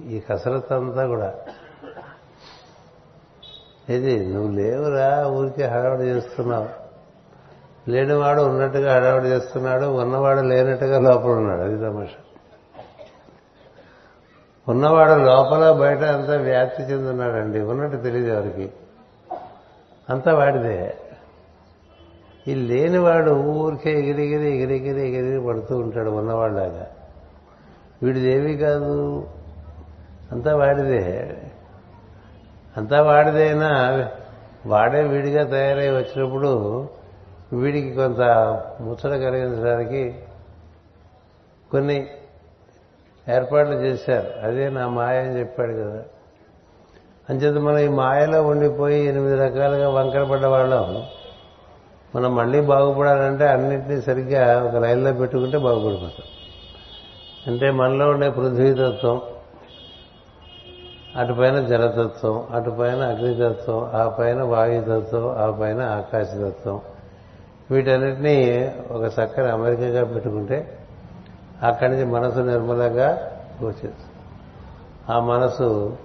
[0.08, 1.34] ఈ కసరత్తు అంతా కూడా.
[3.89, 6.69] ఇది నువ్వు లేవురా ఊరికే హడావుడి చేస్తున్నావు.
[7.89, 11.62] లేనివాడు ఉన్నట్టుగా హడావుడి చేస్తున్నాడు ఉన్నవాడు లేనట్టుగా లోపల ఉన్నాడు.
[11.62, 12.10] అది తమాష.
[14.67, 17.62] ఉన్నవాడు లోపల బయట అంతా వ్యాప్తి చెందున్నాడండి.
[17.62, 18.72] ఉన్నట్టు తెలియదు ఎవరికి.
[20.10, 20.98] అంతా వాడిదే.
[22.50, 26.88] ఈ లేనివాడు ఊరికే ఎగిరిగిరి ఎగిరిగిరి ఎగిరిగిరి పడుతూ ఉంటాడు ఉన్నవాళ్ళగా
[28.04, 29.28] వీడిదేవి కాదు.
[30.32, 31.38] అంతా వాడిదే.
[32.78, 33.70] అంతా వాడిదైనా
[34.66, 36.88] వాడే వీడిగా తయారై వచ్చినప్పుడు
[37.54, 38.22] వీడికి కొంత
[38.82, 40.16] ముచ్చట కలిగించడానికి
[41.72, 42.08] కొన్ని
[43.30, 44.48] ఏర్పాట్లు చేశారు.
[44.48, 46.04] అదే నా మాయ అని చెప్పాడు కదా.
[47.30, 51.04] అంచేత మనం ఈ మాయలో ఉండిపోయి ఎనిమిది రకాలుగా వంకరపడ్డ వాళ్ళం.
[52.15, 56.26] మనం మళ్ళీ బాగుపడాలంటే అన్నింటినీ సరిగ్గా ఒక లైన్లో పెట్టుకుంటే బాగుపడిపోతాం.
[57.48, 59.22] అంటే మనలో ఉండే పృథ్వీతత్వం
[61.15, 66.82] అటుపైన జలతత్వం అటుపైన అగ్నితత్వం ఆ పైన వాయుతత్వం ఆ పైన ఆకాశతత్వం
[67.72, 70.78] వీటన్నిటినీ ఒక చక్కని అమెరికాగా పెట్టుకుంటే
[71.63, 73.93] అక్కడి నుంచి మనసు నిర్మలంగా వచ్చేస్తుంది.
[75.10, 75.98] ఆ మనసు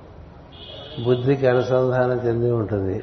[1.04, 3.02] బుద్ధికి అనుసంధానం చెంది ఉంటుంది.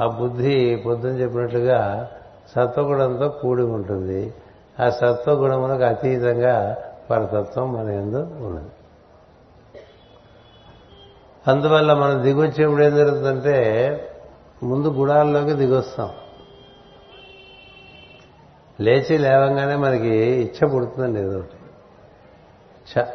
[0.00, 2.10] ఆ బుద్ధి పొద్దున చెప్పినట్లుగా
[2.56, 4.34] సత్వగుణంతో కూడి ఉంటుంది.
[4.80, 6.76] ఆ సత్వగుణములకు అతీతంగా
[7.10, 8.68] పరతత్వం మన ఎందు ఉన్నది.
[11.46, 13.56] అందువల్ల మనం దిగొచ్చేప్పుడు ఏం జరుగుతుందంటే
[14.62, 16.10] ముందు గుణాల్లోకి దిగొస్తాం.
[18.80, 21.56] లేచి లేవంగానే మనకి ఇచ్చ పుడుతుందండి ఏదో ఒకటి.
[22.88, 23.06] ఇచ్చ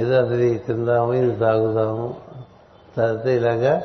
[0.00, 2.16] ఏదో అది తిందాము ఇది తాగుదాము
[2.96, 3.82] తర్వాత ఇలాగా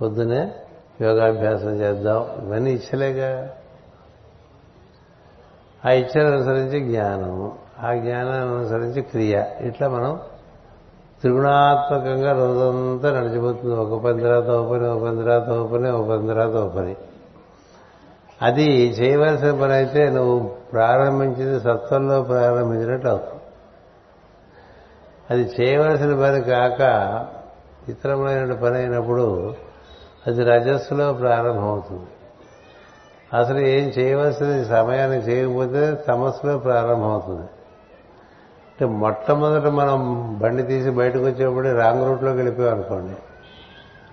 [0.00, 0.52] పొద్దునే
[1.00, 2.46] యోగాభ్యాసం చేద్దాం.
[2.46, 3.48] ఇవన్నీ ఇచ్చలేగా.
[5.86, 9.44] ఆ ఇచ్చను అనుసరించి జ్ఞానము ఆ జ్ఞానాన్ని అనుసరించి క్రియ.
[9.60, 10.20] ఇట్లా మనం
[11.20, 13.74] త్రిగుణాత్మకంగా రోజంతా నడిచిపోతుంది.
[13.74, 16.96] ఒక పని తర్వాత ఒక పని ఒక పని తర్వాత ఒక పని ఒక పని తర్వాత ఒక పని.
[18.42, 23.40] అది చేయవలసిన పని అయితే నువ్వు ప్రారంభించింది సత్వంలో ప్రారంభించినట్టు అవుతుంది.
[25.30, 26.80] అది చేయవలసిన పని కాక
[27.88, 29.54] ఇతరమైన పని అయినప్పుడు
[30.26, 32.06] అది రజస్సులో ప్రారంభమవుతుంది.
[33.36, 37.42] అసలు ఏం చేయవలసింది సమయానికి చేయకపోతే తమస్సులో ప్రారంభమవుతుంది.
[38.72, 43.16] అంటే మొట్టమొదట మనం బండి తీసి బయటకు వచ్చేప్పుడు రాంగ్ రూట్లోకి వెళ్ళిపోయాం అనుకోండి.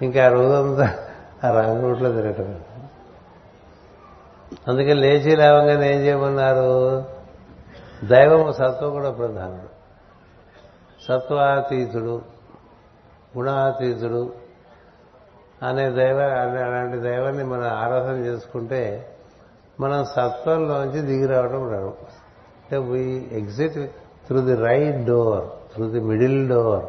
[0.06, 0.98] ఇంకా ఆ రోజంతా
[1.44, 2.60] ఆ రాంగ్ రూట్లో తిరగటం
[4.68, 7.04] అందుకే లేచి లేవంగానే ఏం చేయమన్నారు?
[8.04, 9.80] దైవము సత్వం కూడా ప్రధానుడు.
[11.08, 12.22] సత్వాతీతుడు
[13.38, 14.49] గుణాతీతుడు
[15.64, 19.14] అనే దైవ అలాంటి దైవాన్ని మనం ఆరాధన చేసుకుంటే
[19.80, 21.94] మనం సత్వంలోంచి దిగి రావడం రావడం
[22.62, 23.78] అంటే we exit
[24.28, 26.86] through the right door through the middle door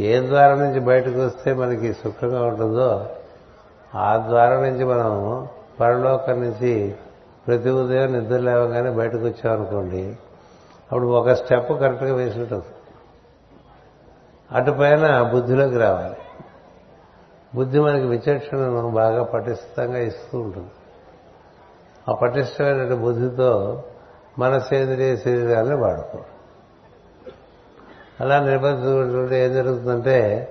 [0.00, 3.08] ఏ ద్వారం నుంచి బయటకు వస్తే మనకి సుఖంగా ఉంటుందో
[3.94, 5.12] ఆ ద్వారం నుంచి మనం
[5.80, 6.94] పరలోకం నుంచి
[7.46, 10.16] ప్రతి ఉదయం నిద్ర లేవగానే బయటకు వచ్చామనుకోండి
[10.92, 12.62] అప్పుడు ఒక స్టెప్ కరెక్ట్గా వేసినట్టు
[14.52, 16.17] అటుపైన బుద్ధిలోకి రావాలి.
[17.54, 20.70] బుద్ధి మనకి విచక్షణను బాగా పటిష్టంగా ఇస్తూ ఉంటుంది.
[22.08, 23.82] ఆ పటిష్టమైన బుద్ధితో
[24.38, 26.18] మన సేంద్రియ శరీరాన్ని వాడుకో
[28.20, 30.48] అలా నిర్బంధించుకుంటుంటే ఏం జరుగుతుందంటే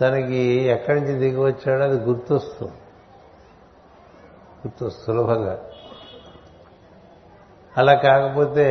[0.00, 2.72] తనకి ఎక్కడి నుంచి దిగి వచ్చాడో అది గుర్తొస్తుంది.
[4.66, 5.60] గుర్తు సులభంగా.
[7.78, 8.68] అలా కాకపోతే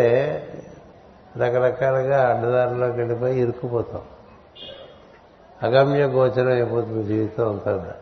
[1.37, 4.01] రకరకాలుగా అడ్డదారిలోకి వెళ్ళిపోయి ఇరుక్కుపోతాం.
[5.63, 7.93] అగమ్య గోచరం అయిపోతుంది జీవితం అంతా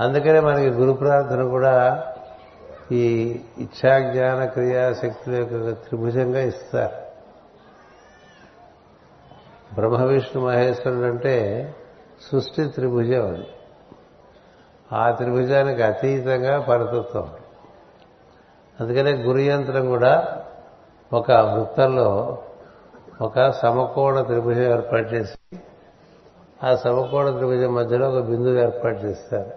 [0.00, 2.04] అందుకనే మనకి గురు ప్రార్థన కూడా
[2.92, 7.06] ఈ ఇచ్ఛాజ్ఞాన క్రియాశక్తుల యొక్క త్రిభుజంగా ఇస్తారు.
[9.74, 11.74] బ్రహ్మ విష్ణు మహేశ్వరుడు అంటే
[12.32, 13.46] సృష్టి త్రిభుజం అది.
[14.92, 17.30] ఆ త్రిభుజానికి అతీతంగా పరతత్వం.
[18.80, 20.42] అందుకనే గురు యంత్రం కూడా
[21.12, 22.38] ఒక వృత్తంలో
[23.20, 25.60] ఒక సమకోణ త్రిభుజం ఏర్పాటు చేసి
[26.64, 29.50] ఆ సమకోణ త్రిభుజం మధ్యలో ఒక బిందువు ఏర్పాటు చేస్తారు.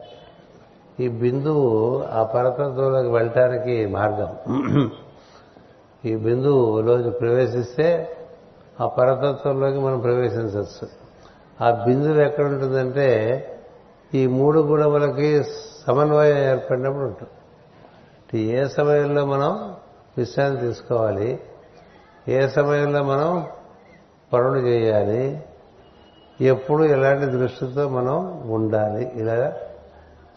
[1.01, 4.35] ఈ బిందువు ఆ పరతత్వంలోకి వెళ్ళటానికి మార్గం.
[6.05, 8.17] ఈ బిందువులోకి ప్రవేశిస్తే
[8.81, 10.87] ఆ పరతత్వంలోకి మనం ప్రవేశించవచ్చు.
[11.65, 13.09] ఆ బిందువు ఎక్కడ ఉంటుందంటే
[14.13, 15.43] ఈ మూడు గుణములకి
[15.87, 18.41] సమన్వయం ఏర్పడినప్పుడు ఉంటుంది.
[18.41, 19.75] ఏ సమయంలో మనం
[20.17, 21.39] విశ్రాంతి తీసుకోవాలి?
[22.27, 23.45] ఏ సమయంలో మనం
[24.33, 25.43] పనులు చేయాలి?
[26.41, 29.11] ఎప్పుడు ఎలాంటి దృష్టితో మనం ఉండాలి.
[29.15, 29.53] ఇలా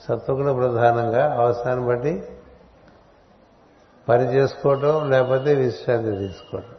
[0.08, 2.22] సత్వగుణ ప్రధానంగా అవసరాన్ని బట్టి
[4.08, 6.74] పని చేసుకోవటం లేకపోతే విశ్రాంతి తీసుకోవటం.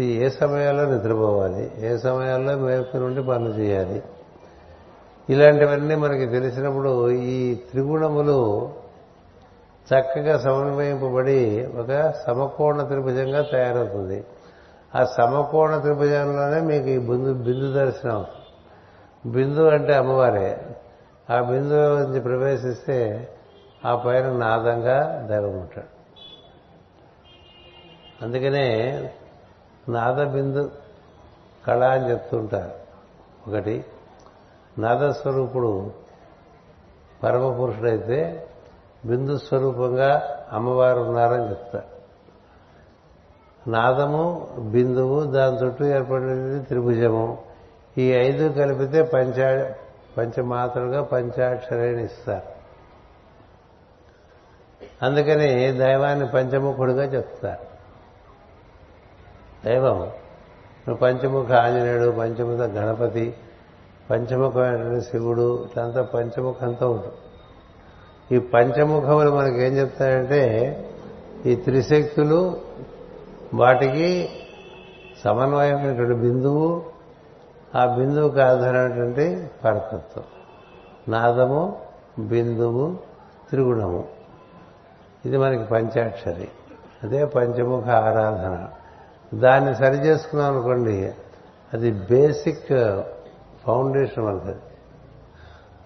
[0.00, 4.02] ఏ సమయాల్లో నిద్రపోవాలి ఏ సమయాల్లో మేపు నుండి పనులు చేయాలి.
[5.30, 8.72] ఇలాంటివన్నీ మనకి తెలిసినప్పుడు ఈ త్రిగుణములు
[9.94, 14.24] చక్కగా సమన్వయింపబడి ఒక సమకోణ త్రిభుజంగా తయారవుతుంది.
[14.94, 18.24] ఆ సమకోణ త్రిభుజంలోనే మీకు ఈ బిందు బిందు దర్శనం
[19.26, 20.76] బిందు అంటే అమ్మవారే.
[21.30, 23.28] ఆ బిందువు నుంచి ప్రవేశిస్తే
[23.86, 26.02] ఆ పైన నాదంగా దైవం ఉంటాడు.
[28.24, 29.10] అందుకనే
[29.88, 30.72] నాద బిందు
[31.66, 32.82] కళ అని చెప్తుంటారు.
[33.50, 33.84] ఒకటి
[34.78, 35.90] నాదస్వరూపుడు
[37.22, 38.48] పరమపురుషుడైతే
[39.06, 41.92] బిందు స్వరూపంగా అమ్మవారు ఉన్నారని చెప్తారు.
[43.70, 47.51] నాదము బిందువు దాని చుట్టూ ఏర్పడినది త్రిభుజము
[47.98, 49.74] ఈ ఐదు కలిపితే పంచా
[50.18, 52.62] పంచమాత్రలుగా పంచాక్షరేణి ఇస్తారు.
[55.02, 57.72] అందుకని దైవాన్ని పంచముఖుడుగా చెప్తారు.
[59.68, 60.10] దైవం
[60.94, 63.34] పంచముఖ ఆంజనేయుడు పంచముఖ గణపతి
[64.10, 67.14] పంచముఖమైనటువంటి శివుడు ఇట్లంతా పంచముఖంతో ఉంటుంది
[68.36, 70.88] ఈ పంచముఖములు మనకేం చెప్తారంటే చెప్తాయంటే
[71.46, 72.60] ఈ త్రిశక్తులు
[73.54, 74.28] వాటికి
[75.24, 76.91] సమన్వయమైనటువంటి బిందువు
[77.74, 80.24] ఆ బిందువుకు ఆధారమైనటువంటి పరతత్వం.
[81.08, 81.80] నాదము
[82.18, 82.96] బిందువు
[83.50, 84.04] త్రిగుణము.
[85.26, 86.48] ఇది మనకి పంచాక్షరి.
[87.02, 88.68] అదే పంచముఖ ఆరాధన.
[89.34, 91.14] దాన్ని సరి చేసుకున్నాం అనుకోండి
[91.72, 92.66] అది బేసిక్
[93.66, 94.56] ఫౌండేషన్ మనకి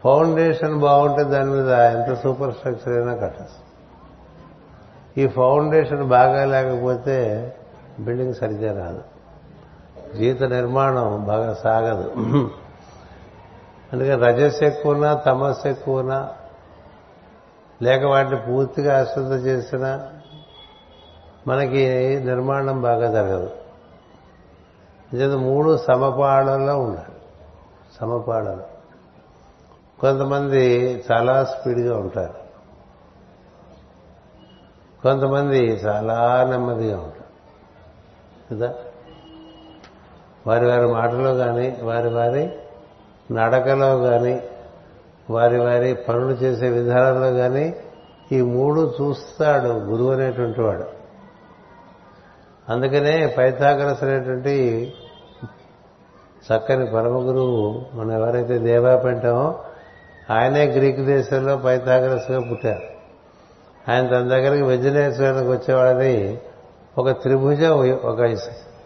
[0.04, 3.66] ఫౌండేషన్ బాగుంటే దాని మీద ఎంత సూపర్ స్ట్రక్చర్ అయినా కట్టచ్చు.
[5.20, 7.54] ఈ ఫౌండేషన్ బాగా లేకపోతే
[8.00, 9.02] బిల్డింగ్ సరిగ్గా రాదు.
[10.16, 12.12] జీవిత నిర్మాణం బాగా సాగదు.
[13.92, 16.28] అందుకని రజస్ ఎక్కువనా తమస్ ఎక్కువనా
[17.82, 20.08] లేక వాటిని పూర్తిగా అశ్రద్ధ చేసినా
[21.48, 23.50] మనకి నిర్మాణం బాగా జరగదు.
[25.12, 27.16] నిజంగా మూడు సమపాడల్లో ఉండాలి.
[28.00, 28.76] సమపాడలు
[30.00, 30.64] కొంతమంది
[31.12, 32.34] చాలా స్పీడ్గా ఉంటారు.
[35.02, 37.26] కొంతమంది చాలా నెమ్మదిగా ఉంటారు.
[38.54, 38.74] కదా?
[40.46, 42.50] వారి వారి మాటలో కానీ వారి వారి
[43.32, 44.42] నడకలో కానీ
[45.30, 47.74] వారి వారి పనులు చేసే విధానంలో కానీ
[48.32, 50.84] ఈ మూడు చూస్తాడు గురువు అనేటువంటి వాడు.
[52.68, 54.92] అందుకనే పైథాగరస్ అనేటువంటి
[56.46, 59.58] చక్కని పరమ గురువు మనం ఎవరైతే దేవాపెంటామో
[60.30, 62.96] ఆయనే గ్రీకు దేశంలో పైథాగరస్గా పుట్టారు.
[63.90, 64.90] ఆయన తన దగ్గరికి విద్య
[65.48, 66.38] వచ్చేవాడని
[66.98, 68.20] ఒక త్రిభుజం ఒక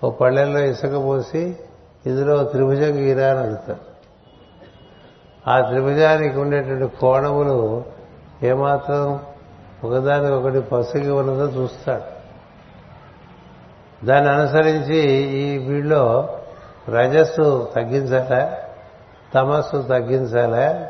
[0.05, 1.57] ఓ పళ్ళెల్లో ఇసుక పోసి
[2.07, 3.91] ఇందులో త్రిభుజం గీరా అని అడుగుతారు.
[5.51, 7.85] ఆ త్రిభుజానికి ఉండేటువంటి కోణములు
[8.43, 9.21] ఏమాత్రం
[9.85, 12.21] ఒకదానికి ఒకటి పసుగి ఉన్నదో చూస్తాడు.
[14.07, 16.37] దాన్ని అనుసరించి ఈ వీళ్ళలో
[16.89, 18.59] రజస్సు తగ్గించాలా
[19.35, 20.87] తమస్సు తగ్గించాలా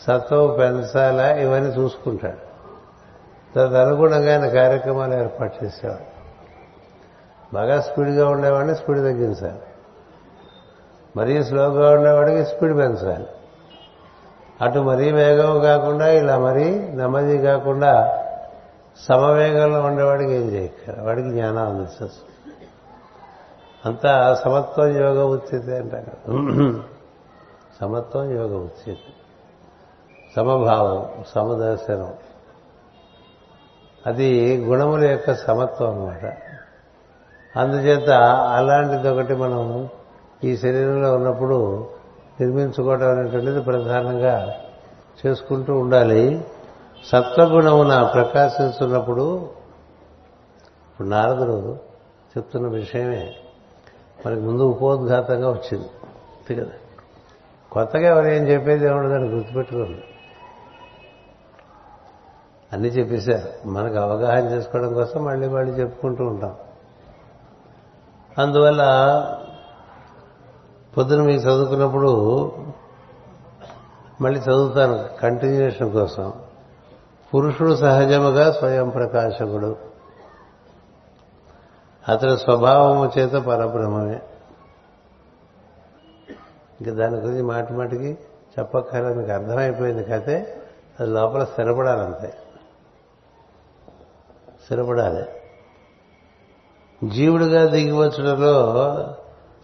[0.00, 2.44] సత్వం పెంచాలా ఇవన్నీ చూసుకుంటాడు.
[3.56, 6.13] తదనుగుణంగా ఆయన కార్యక్రమాలు ఏర్పాటు చేసేవాడు.
[7.54, 9.60] బాగా స్పీడ్గా ఉండేవాడిని స్పీడ్ తగ్గించాలి
[11.16, 13.26] మరీ స్లోగా ఉండేవాడికి స్పీడ్ పెంచాలి
[14.62, 18.20] అటు మరీ వేగం కాకుండా ఇలా మరీ నెమ్మది కాకుండా
[19.08, 22.12] సమవేగంలో ఉండేవాడికి ఏం చేయక్కర వాడికి జ్ఞానం అందిస్తుంది
[23.86, 26.34] అంతా సమత్వం యోగ ఉచిత అంటారు.
[27.80, 28.96] సమత్వం యోగ ఉచిత
[30.36, 32.12] సమభావం సమదర్శనం.
[34.06, 36.36] అది గుణముల యొక్క సమత్వం అన్నమాట.
[37.56, 38.10] అందుచేత
[38.56, 39.88] అలాంటిది ఒకటి మనం
[40.44, 41.86] ఈ శరీరంలో ఉన్నప్పుడు
[42.40, 44.54] నిర్మించుకోవడం అనేటువంటిది ప్రధానంగా
[45.26, 46.44] చేసుకుంటూ ఉండాలి.
[47.06, 49.36] సత్వగుణమున ప్రకాశిస్తున్నప్పుడు
[50.86, 51.78] ఇప్పుడు నారదుడు
[52.38, 53.34] చెప్తున్న విషయమే
[54.26, 55.84] మనకి ముందు ఉపోద్ఘాతంగా వచ్చింది.
[55.84, 56.70] అంతే కదా?
[57.72, 60.04] కొత్తగా ఎవరేం చెప్పేది ఏమన్నా దాన్ని గుర్తుపెట్టుకోండి.
[62.72, 63.68] అన్నీ చెప్పేశారు.
[63.68, 66.54] మనకు అవగాహన చేసుకోవడం కోసం మళ్ళీ మళ్ళీ చెప్పుకుంటూ ఉంటాం.
[68.38, 68.84] అందువల్ల
[70.96, 72.52] పొద్దున మీకు చదువుకున్నప్పుడు
[74.20, 76.32] మళ్ళీ చదువుతాను కంటిన్యూషన్ కోసం.
[77.34, 79.76] పురుషుడు సహజముగా స్వయం ప్రకాశకుడు.
[82.08, 84.22] అతని స్వభావము చేత పరబ్రహ్మమే.
[86.80, 88.18] ఇంకా దాని గురించి మాటి మాటికి
[88.58, 90.62] చెప్పక్కర్లే మీకు అర్థమైపోయింది కతే
[91.00, 92.34] అది లోపల స్థిరపడాలంతే.
[94.64, 95.24] స్థిరపడాలి.
[97.08, 98.56] జీవుడిగా దిగివచ్చడంలో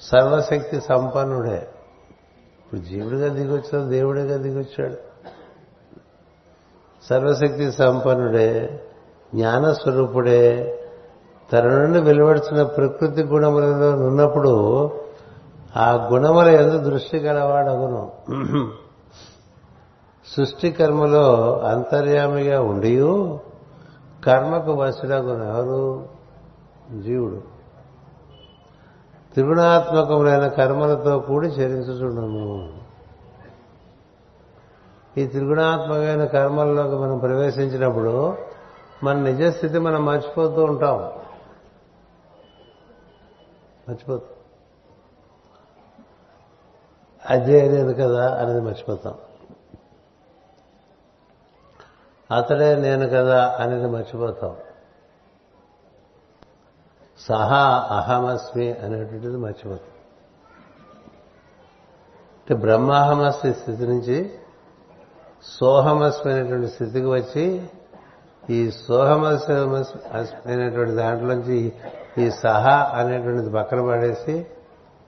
[0.01, 1.69] సర్వశక్తి సంపన్నుడే.
[2.59, 4.97] ఇప్పుడు జీవుడిగా దిగొచ్చాడు దేవుడిగా దిగొచ్చాడు.
[7.07, 8.81] సర్వశక్తి సంపన్నుడే
[9.35, 10.77] జ్ఞానస్వరూపుడే
[11.53, 14.91] తన నుండి వెలువడిచిన ప్రకృతి గుణములలో ఉన్నప్పుడు
[15.77, 18.13] ఆ గుణముల ఎందు దృష్టి గలవాడగును.
[20.37, 22.97] సృష్టి కర్మలో అంతర్యామిగా ఉండి
[24.25, 26.20] కర్మకు వసుడగును ఎవరు
[26.99, 27.43] జీవుడు.
[29.33, 32.81] త్రిగుణాత్మకములైన కర్మలతో కూడి చరించుచుండము.
[35.19, 38.37] ఈ త్రిగుణాత్మకమైన కర్మల్లోకి మనం ప్రవేశించినప్పుడు
[39.05, 40.99] మన నిజస్థితి మనం మర్చిపోతూ ఉంటాం.
[43.89, 44.29] మర్చిపోతాం.
[47.31, 49.15] అదే నేను కదా అనేది మర్చిపోతాం.
[52.37, 54.57] అతడే నేను కదా అనేది మర్చిపోతాం.
[57.29, 59.99] సహా అహమస్మి అనేటువంటిది మర్చిపోతుంది
[62.39, 64.41] అంటే బ్రహ్మాహమస్మి స్థితి నుంచి
[65.45, 67.71] సోహమస్మి అనేటువంటి స్థితికి వచ్చి
[68.51, 69.55] ఈ సోహమస్మి
[70.53, 71.73] అనేటువంటి దాంట్లోంచి
[72.19, 74.47] ఈ సహా అనేటువంటిది పక్కన పడేసి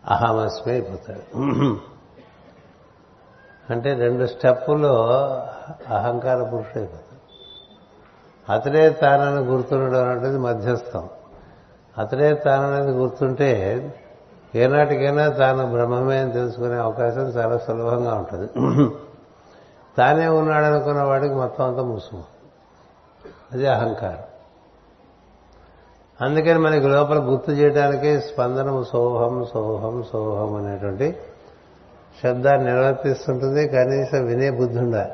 [0.05, 1.25] అహమస్మి అయిపోతాడు
[3.71, 4.95] అంటే రెండు స్టెప్పుల్లో
[5.89, 7.21] అహంకార పురుషుడు అయిపోతాడు.
[8.51, 11.09] అతడే తానని గుర్తుండడం అనేది మధ్యస్థం.
[11.99, 13.51] అతడే తాననేది గుర్తుంటే
[14.55, 18.49] ఏనాటికైనా తాను బ్రహ్మమే అని తెలుసుకునే అవకాశం చాలా సులభంగా ఉంటుంది.
[19.99, 22.25] తానే ఉన్నాడనుకున్న వాడికి మొత్తం అంతా ముసుము
[23.53, 24.19] అది అహంకారం.
[26.21, 31.17] అందుకని మనకి లోపల గుర్తు చేయడానికి స్పందనము సోహం సోహం సోహం అనేటువంటి
[32.25, 35.13] శబ్దాన్ని నిర్వర్తిస్తుంటుంది కనీసం వినే బుద్ధి ఉండాలి.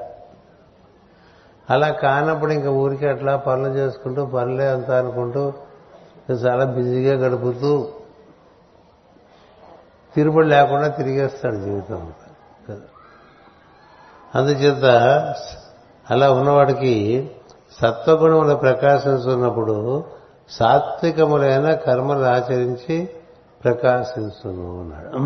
[1.71, 5.53] అలా కానప్పుడు ఇంకా ఊరికి అట్లా పనులు చేసుకుంటూ పనులే అంతా అనుకుంటూ
[6.33, 7.89] చాలా బిజీగా గడుపుతూ
[10.15, 12.13] తిరుబడి లేకుండా తిరిగేస్తాడు జీవితం
[14.35, 14.85] అందుచేత
[16.11, 17.31] అలా ఉన్నవాడికి
[17.83, 20.05] సత్వగుణములు ప్రకాశిస్తున్నప్పుడు
[20.51, 23.09] సాత్వికములైన కర్మలు ఆచరించి
[23.65, 25.19] ప్రకాశిస్తును అన్నాడు.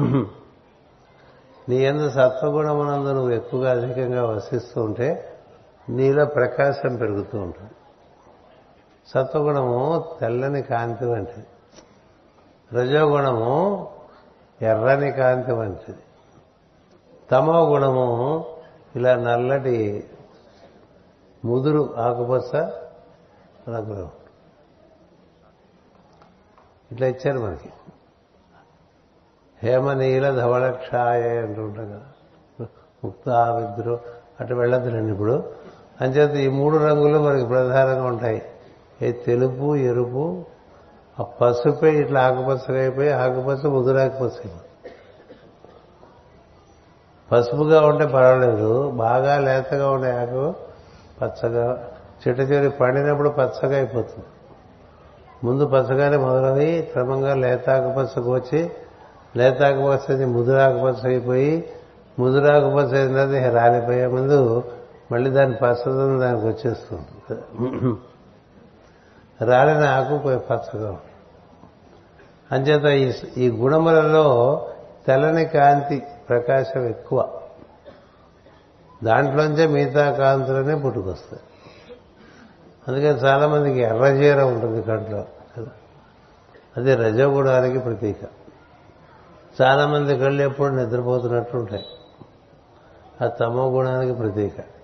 [1.68, 5.38] నీ ఎందు సత్వగుణమునందు నువ్వు ఎక్కువగా అధికంగా వసిస్తూ ఉంటే
[5.88, 7.70] నీలో ప్రకాశం పెరుగుతూ ఉంటుంది.
[9.07, 11.46] సత్వగుణము తెల్లని కాంతి వంటిది.
[12.72, 13.86] రజోగుణము
[14.62, 15.98] ఎర్రని కాంతి వంటిది.
[17.30, 18.44] తమో గుణము
[18.96, 20.11] ఇలా నల్లటి
[21.44, 22.59] ముదురు ఆకుపచ్చ
[23.68, 24.11] రంగులో.
[26.92, 27.70] ఇట్లా ఇచ్చారు మనకి.
[29.62, 32.00] హేమనీల ధవళక్షాయ అంటుంటాం కదా.
[33.05, 34.00] ముక్త విద్రు
[34.40, 35.53] అటు వెళ్ళద్దులండి ఇప్పుడు.
[36.00, 38.51] అంచేత ఈ మూడు రంగులు మనకి ప్రధానంగా ఉంటాయి.
[39.03, 40.44] ఈ తెలుపు ఎరుపు
[41.20, 44.50] ఆ పసుపే ఇట్లా ఆకుపచ్చగా అయిపోయి ఆకుపచ్చ ముదురాకుపచ్చ
[47.32, 50.55] పసుపుగా ఉంటే పర్వాలేదు బాగా లేతగా ఉండే ఆకు
[51.22, 51.92] పచ్చగా
[52.28, 54.26] చెట్టు చివరి పండినప్పుడు పచ్చగా అయిపోతుంది.
[55.44, 58.70] ముందు పచ్చగానే మొదలవి క్రమంగా లేతాకుపచ్చకు వచ్చి
[59.36, 61.68] లేతాకుపచ్చ ముదురాకుపచ్చ అయిపోయి
[62.18, 64.64] ముదురాకుపచ్చ అయినది రాలిపోయే ముందు
[65.12, 68.11] మళ్ళీ దాని పచ్చదనం దానికి వచ్చేస్తుంది.
[69.45, 71.01] రాలిన ఆకు పచ్చగా
[72.53, 74.68] అంచేత ఈ గుణములలో
[75.07, 77.40] తెల్లని కాంతి ప్రకాశం ఎక్కువ.
[79.05, 81.43] దాంట్లోంచే మిగతా కాంతులనే పుట్టుకొస్తాయి.
[82.88, 85.24] అందుకని చాలా మందికి ఎర్రజీర ఉంటుంది కంట్లో.
[85.57, 85.70] కదా
[86.76, 88.16] అది రజగుణానికి ప్రతీక.
[89.62, 91.86] చాలా మంది కళ్ళు ఎప్పుడు నిద్రపోతున్నట్టు ఉంటాయి.
[93.24, 94.81] ఆ తమో గుణానికి ప్రతీక.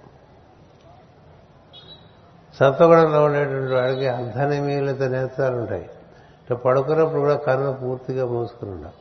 [2.61, 5.83] సత్వగుణంలో ఉండేటువంటి వాడికి అర్ధనిమీలిత నేత్రాలు ఉంటాయి.
[5.83, 8.95] ఇట్లా పడుకున్నప్పుడు కూడా కన్ను పూర్తిగా మూసుకుని ఉండాలి.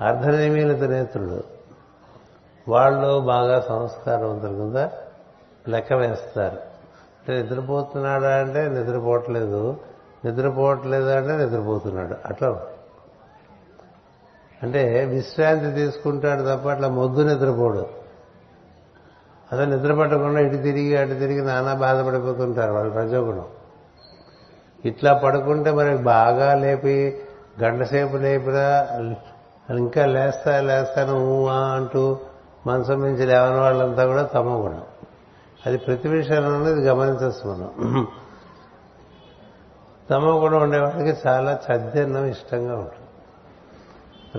[0.00, 1.44] అర్ధనిమీలిత నేత్రుడు.
[2.68, 4.76] వాళ్ళు బాగా సంస్కారం కింద
[5.68, 6.56] లెక్క వేస్తారు.
[6.56, 9.80] అంటే నిద్రపోతున్నాడా అంటే నిద్రపోవట్లేదు
[10.24, 12.14] నిద్రపోవట్లేదు అంటే నిద్రపోతున్నాడు.
[12.26, 12.66] అట్లా
[14.62, 17.99] అంటే విశ్రాంతి తీసుకుంటాడు తప్ప అట్లా మొద్దు నిద్రపోడు.
[19.52, 23.44] అసలు నిద్ర పట్టకుండా ఇటు తిరిగి అటు తిరిగి నానా బాధపడిపోతుంటారు వాళ్ళు రజోగుణం
[24.84, 27.22] ఇట్లా పడుకుంటే మరి బాగా లేపి
[27.60, 28.88] గంటసేపు లేపినా
[29.76, 32.18] ఇంకా లేస్తా లేస్తాను ఊహా అంటూ
[32.66, 34.82] మనసు నుంచి లేవని వాళ్ళంతా కూడా తమ గుణం.
[35.66, 38.06] అది ప్రతి విషయంలో ఇది గమనించచ్చు మనం
[40.10, 43.06] తమ గుణం ఉండేవాడికి చాలా చద్దన్నం ఇష్టంగా ఉంటుంది.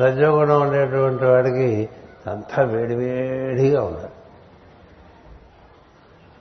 [0.03, 1.89] రజోగుణం ఉండేటువంటి వాడికి
[2.27, 4.09] అంతా వేడివేడిగా ఉండాలి.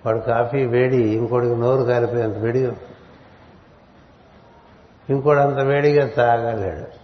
[0.07, 2.73] వాడు కాఫీ వేడి ఇంకోటికి నోరు కాలిపోయేంత వేడి
[5.11, 7.01] ఇంకోటి అంత వేడిగా తాగలేడు.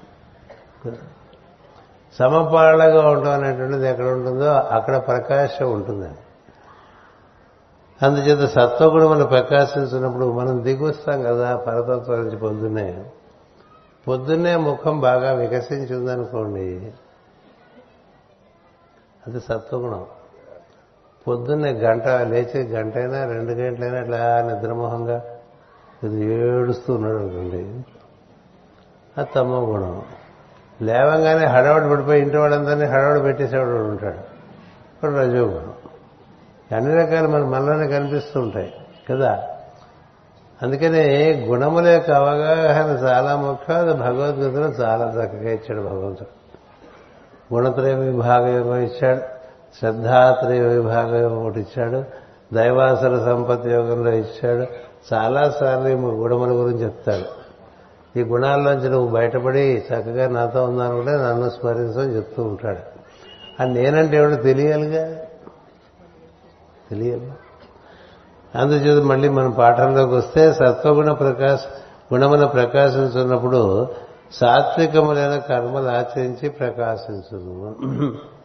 [2.19, 6.19] సమపాళ్ళగా ఉండడం అనేటువంటిది ఎక్కడ ఉంటుందో అక్కడ ప్రకాశం ఉంటుందండి
[8.07, 13.05] అందుచేత సత్వగుణం మనం ప్రకాశించినప్పుడు మనం దిగుస్తాం కదా పరతత్వం నుంచి పొద్దున్నే
[14.09, 16.93] పొద్దున్నే ముఖం బాగా వికసించిందనుకోండి
[19.27, 20.07] అది సత్వగుణం.
[21.29, 25.23] పొద్దున్నే గంట లేచి గంట అయినా రెండు గంటలైనా ఇట్లా నిద్రమోహంగా
[26.05, 27.85] ఇది ఏడుస్తూ ఉన్నాడు అనుకోండి.
[29.19, 30.03] అది తమో గుణం.
[30.83, 34.19] లేవంగానే హడావుడి పడిపోయి ఇంటి వాళ్ళందరినీ హడావుడి పెట్టేసేవాడు ఉంటాడు.
[34.95, 35.73] ఇప్పుడు రజోగుణం
[36.77, 38.75] అన్ని రకాలు మన మనలోనే కనిపిస్తూ ఉంటాయి
[39.11, 39.49] కదా?
[40.63, 43.77] అందుకనే గుణముల యొక్క అవగాహన చాలా ముఖ్యం.
[43.77, 46.47] అది భగవద్గీతలో చాలా చక్కగా ఇచ్చాడు భగవంతుడు.
[47.55, 49.36] గుణత్రయ విభాగం ఇచ్చాడు.
[49.81, 52.05] శ్రద్ధాత్రయ విభాగం ఒకటి ఇచ్చాడు.
[52.55, 54.67] దైవాసుర సంపత్తి యోగంలో ఇచ్చాడు.
[55.15, 57.47] చాలాసార్లు ఈ గుణముల గురించి చెప్తాడు.
[58.19, 62.79] ఈ గుణాల్లోంచి నువ్వు బయటపడి చక్కగా నాతో ఉన్నాను కూడా నన్ను స్మరించని చెప్తూ ఉంటాడు.
[63.61, 65.17] అది నేనంటే ఎవడు తెలియాలిగా?
[66.91, 67.33] తెలియాలి.
[68.55, 71.61] అందుచేత మళ్ళీ మన పాఠంలోకి వస్తే సత్వగుణ ప్రకాశ
[72.15, 73.89] గుణమున ప్రకాశించున్నప్పుడు
[74.33, 78.36] సాత్వికములైన కర్మలు ఆచరించి ప్రకాశించును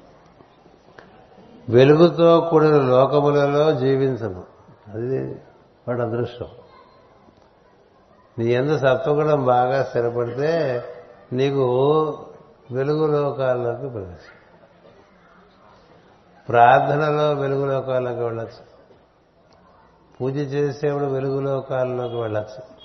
[1.70, 4.44] వెలుగుతో కూడిన లోకములలో జీవించను.
[4.94, 5.42] అది
[5.88, 6.46] వాడు అదృష్టం.
[8.40, 10.84] నీ ఎందు సత్వగుణం బాగా స్థిరపడితే
[11.34, 11.64] నీకు
[12.72, 14.56] వెలుగు లోకాల్లోకి ప్రవేశం.
[16.50, 18.72] ప్రార్థనలో వెలుగు లోకాల్లోకి వెళ్ళచ్చు.
[20.22, 22.82] పూజ చేసేప్పుడు వెలుగు లోకాల్లోకి వెళ్ళచ్చు.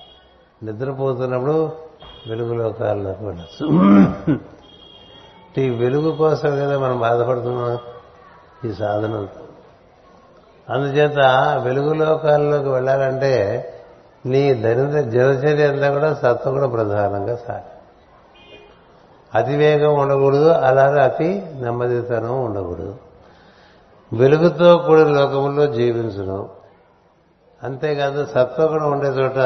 [0.65, 1.73] నిద్రపోతున్నప్పుడు
[2.29, 3.69] వెలుగు లోకాల్లోకి వెళ్ళచ్చు.
[5.61, 7.79] ఈ వెలుగు కోసం కదా మనం బాధపడుతున్నాం.
[8.67, 9.45] ఈ సాధనంతో
[10.75, 11.19] అందుచేత
[11.65, 13.35] వెలుగు లోకాల్లోకి వెళ్ళాలంటే
[14.27, 17.73] నీ దరిద్ర దినచర్య అంతా కూడా సత్వగుణ ప్రధానంగా సాగి
[19.35, 22.97] అతివేగం ఉండకూడదు అలాగే అతి నెమ్మదితనం ఉండకూడదు.
[24.13, 26.49] వెలుగుతో కూడిన లోకములో జీవించడం.
[27.63, 29.39] అంతేకాదు సత్వగుణం ఉండే చోట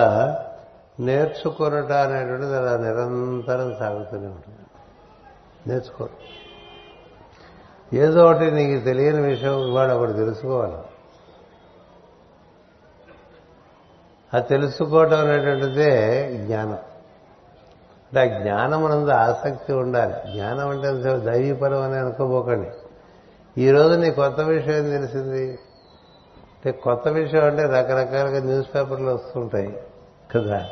[1.00, 4.58] నేర్చుకునట అనేటువంటిది అలా నిరంతరం సాగుతూనే ఉంటుంది.
[5.66, 6.08] నేర్చుకో
[7.92, 10.74] ఏదో ఒకటి నీకు తెలియని విషయం ఇవాడు ఒకటి తెలుసుకోవాలి.
[14.34, 16.78] అది తెలుసుకోవటం అనేటువంటిదే జ్ఞానం.
[18.12, 20.32] అంటే ఆ జ్ఞానం అనందు ఆసక్తి ఉండాలి.
[20.32, 22.70] జ్ఞానం అంటే దైవీపరం అని అనుకోబోకండి.
[23.62, 25.50] ఈరోజు నీ కొత్త విషయం ఏం తెలిసింది?
[26.54, 29.82] అంటే కొత్త విషయం అంటే రకరకాలుగా న్యూస్ పేపర్లు వస్తుంటాయి
[30.34, 30.66] కదా.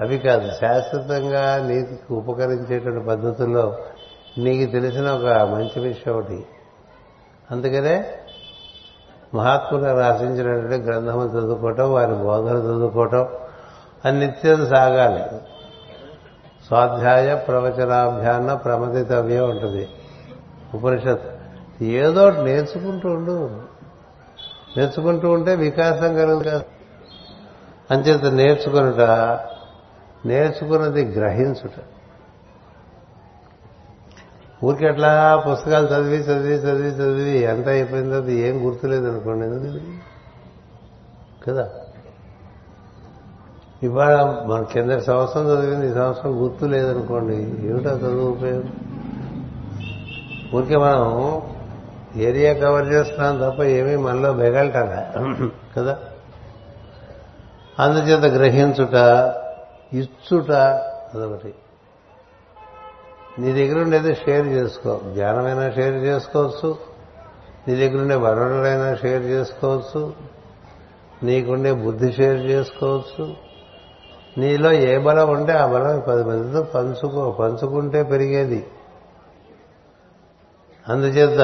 [0.00, 3.78] అవి కాదు శాశ్వతంగా నీతికి ఉపకరించేటువంటి పద్ధతుల్లో
[4.38, 6.46] నీకు తెలిసిన ఒక మంచి విషయం ఒకటి.
[7.50, 8.12] అందుకనే
[9.34, 13.28] మహాత్ములు రచించినటువంటి గ్రంథము చదువుకోవటం వారి బోధన చదువుకోవటం
[14.04, 15.22] అని నిత్యం సాగాలి.
[16.66, 19.88] స్వాధ్యాయ ప్రవచనాభ్యాన ప్రమదితవ్యం ఉంటుంది.
[20.74, 21.38] ఉపనిషత్
[21.82, 23.50] ఏదో ఒకటి నేర్చుకుంటూ ఉండు.
[24.76, 26.64] నేర్చుకుంటూ ఉంటే వికాసం కలుగుతుంది
[27.90, 29.00] అంచేత నేర్చుకునుట
[30.26, 31.72] నేర్చుకున్నది గ్రహించుట.
[34.64, 39.80] ఊరికి అట్లా పుస్తకాలు చదివి చదివి చదివి చదివి ఎంత అయిపోయిందో అది ఏం గుర్తులేదు అనుకోండి ఎందుకు
[41.46, 41.68] కదా?
[43.82, 44.14] ఇవాళ
[44.46, 47.36] మన కింద సంవత్సరం చదివింది ఈ సంవత్సరం గుర్తు లేదనుకోండి
[47.66, 48.70] ఏమిటో చదువు ఉపయోగం?
[50.54, 51.42] ఊరికే మనం
[52.16, 54.92] ఏరియా కవర్ చేస్తున్నాం తప్ప ఏమీ మనలో బెగల్టాల
[55.76, 55.96] కదా?
[57.78, 58.94] అందుచేత గ్రహించుట
[59.92, 60.50] ఇచ్చుట
[61.14, 61.54] అదొకటి.
[63.38, 65.00] నీ దగ్గర ఉండేది షేర్ చేసుకో.
[65.14, 66.78] జ్ఞానమైనా షేర్ చేసుకోవచ్చు.
[67.68, 70.12] నీ దగ్గర ఉండే వనరులైనా షేర్ చేసుకోవచ్చు.
[71.22, 73.36] నీకుండే బుద్ధి షేర్ చేసుకోవచ్చు.
[74.38, 78.66] నీలో ఏ బలం ఉంటే ఆ బలం పది మందితో పంచుకో పంచుకుంటే పెరిగేది.
[80.88, 81.38] అందుచేత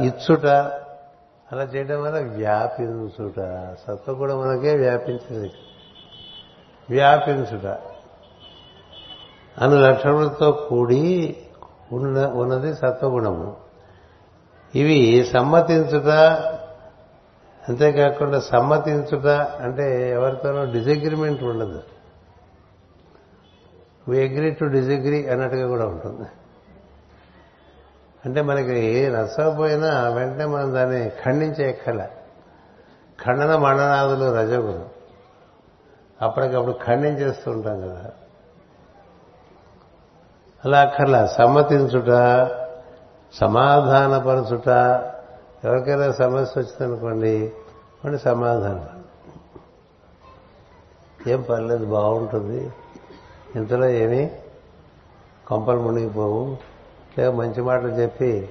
[0.00, 0.46] ఇచ్చుట
[1.52, 3.36] అలా చేయడం వల్ల వ్యాపించుట.
[3.86, 5.52] సత్వగుణం మనకే వ్యాపించింది.
[6.90, 7.78] వ్యాపించుట.
[9.58, 11.36] అను లక్షణములతో కూడి
[11.92, 13.56] ఉన్న ఉన్నది సత్వగుణము.
[14.74, 16.06] ఇవి సమ్మతించుట
[17.68, 21.82] అంతేకాకుండా సమ్మతించుట అంటే ఎవరితోనో డిజగ్రిమెంట్ ఉండదు.
[24.08, 26.28] వి అగ్రీ టు డిజగ్రీ అన్నట్టుగా కూడా ఉంటుంది.
[28.24, 32.06] అంటే మనకి నచ్చకపోయినా వెంటనే మనం దాన్ని ఖండించే కళ
[33.26, 34.84] ఖండన మండనాదులు రజగులు.
[36.24, 38.10] అప్పటికప్పుడు ఖండించేస్తూ ఉంటాం కదా.
[40.64, 41.26] అలా అక్కర్లా.
[41.26, 42.06] సమ్మతించుట
[43.34, 44.68] సమాధానపరచుట
[45.64, 47.52] ఎవరికైనా సమస్య వచ్చిందనుకోండి
[48.04, 48.88] వాడి సమాధానం.
[51.26, 52.72] ఏం పర్లేదు బాగుంటుంది.
[53.56, 54.30] ఇంతలో ఏమీ?
[55.46, 56.56] కొంపలు మునిగిపోవు.
[57.18, 58.48] లేదా మంచి మాటలు చెప్పి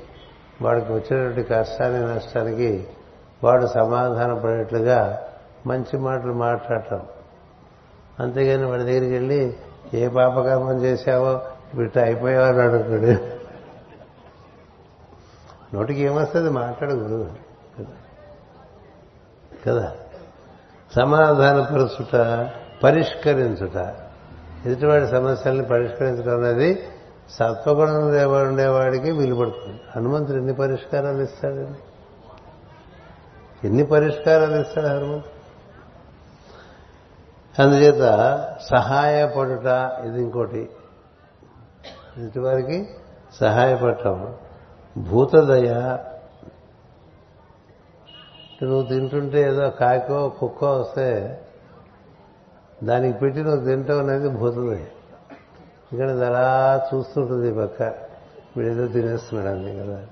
[0.62, 2.88] వాడికి వచ్చినటువంటి కష్టాన్ని నష్టానికి
[3.44, 5.24] వాడు సమాధాన పడేట్లుగా
[5.68, 7.02] మంచి మాటలు మాట్లాడటం.
[8.20, 9.58] అంతేగాని వాడి దగ్గరికి వెళ్ళి
[9.94, 11.42] ఏ పాపకర్మం చేశావో
[11.76, 13.40] వీటి అయిపోయేవారు అనుకోడు
[15.76, 16.50] నోటికి ఏమొస్తుంది?
[16.50, 17.30] మాట్లాడు గురువు
[19.68, 19.96] కదా?
[20.96, 22.16] సమాధానపరుచుట
[22.84, 23.96] పరిష్కరించుట.
[24.66, 26.88] ఎదుటివాడి సమస్యల్ని పరిష్కరించడం అనేది
[27.30, 31.80] సత్వగుణం ఉండేవాడికి విలుపడుతుంది హనుమంతుడు ఎన్ని పరిష్కారాలు ఇస్తాడండి
[33.68, 35.40] ఎన్ని పరిష్కారాలు ఇస్తాడు హనుమంతుడు?
[37.62, 38.02] అందుచేత
[38.70, 40.70] సహాయపడుట ఇది ఇంకోటి.
[42.18, 42.90] ఎదుటివారికి
[43.40, 44.36] సహాయపడటం.
[44.98, 45.98] భూతదయ.
[48.64, 51.42] నువ్వు తింటుంటే ఏదో కాకో కుక్కో వస్తే
[52.84, 54.86] దానికి పెట్టి నువ్వు తింటావు అనేది భూతదయ.
[55.94, 57.84] ఇక్కడ అలా చూస్తుంటుంది పక్క.
[58.58, 60.06] వీడేదో తినేస్తున్నాడు అంతే కదా.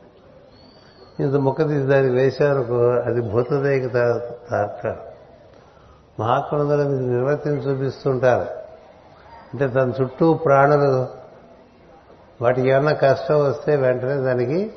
[1.19, 4.99] ఇంత ముక్క తీసి దానికి వేశారు అది భూతదయకి తాటారు
[6.21, 8.49] మహాత్ములందరూ మీరు నిర్వర్తించి చూపిస్తుంటారు.
[9.53, 11.16] అంటే తన చుట్టూ ప్రాణులు
[12.41, 14.73] వాటికి ఏమన్నా కష్టం వస్తే వెంటనే దానికి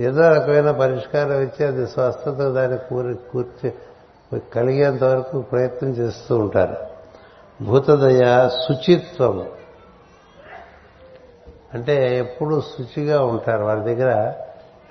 [0.00, 3.72] ఏదో రకమైన పరిష్కారం ఇచ్చి అది స్వస్థత దాన్ని కూరి కూర్చి
[4.54, 6.76] కలిగేంత వరకు ప్రయత్నం చేస్తూ ఉంటారు.
[7.64, 9.46] భూతదయ శుచిత్వము
[11.74, 13.64] అంటే ఎప్పుడు శుచిగా ఉంటారు.
[13.64, 14.34] వారి దగ్గర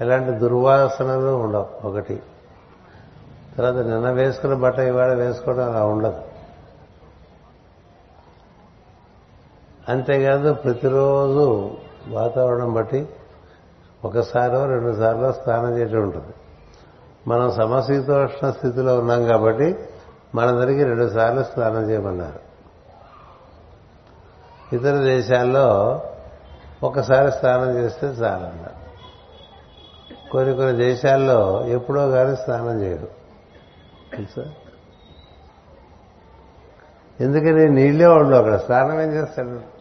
[0.01, 1.88] ఎలాంటి దుర్వాసనలు ఉండవు.
[1.88, 2.21] ఒకటి.
[3.57, 6.32] తర్వాత నిన్న వేసుకున్న బట్ట ఇవాళ వేసుకోవడం అలా ఉండదు.
[9.89, 11.77] అంతేకాదు ప్రతిరోజు
[12.07, 13.09] వాతావరణం బట్టి
[14.05, 16.34] ఒకసారో రెండు సార్లు స్నానం చేయటం ఉంటుంది.
[17.27, 19.75] మనం సమశీతోష్ణ స్థితిలో ఉన్నాం కాబట్టి
[20.36, 22.39] మనందరికీ రెండు సార్లు స్నానం చేయమన్నారు.
[24.75, 26.01] ఇతర దేశాల్లో
[26.84, 28.84] ఒకసారి స్నానం చేస్తే చాలన్నారు
[30.31, 33.07] కొన్ని కొన్ని దేశాల్లో ఎప్పుడో కానీ స్నానం చేయరు.
[34.15, 34.43] తెలుసా?
[37.21, 38.57] ఎందుకని నీళ్ళే వాళ్ళు అక్కడ.
[38.57, 39.72] స్నానం ఏం చేస్తాడు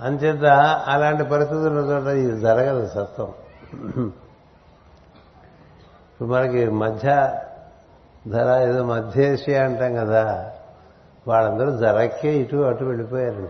[0.00, 0.44] అంచేత
[0.88, 3.28] అలాంటి పరిస్థితుల చోట ఇది జరగదు సత్వం.
[6.12, 7.34] ఇప్పుడు మనకి మధ్య
[8.28, 10.50] ధర ఏదో మధ్యేషియా అంటాం కదా
[11.28, 13.48] వాళ్ళందరూ జరక్కే ఇటు అటు వెళ్ళిపోయారు.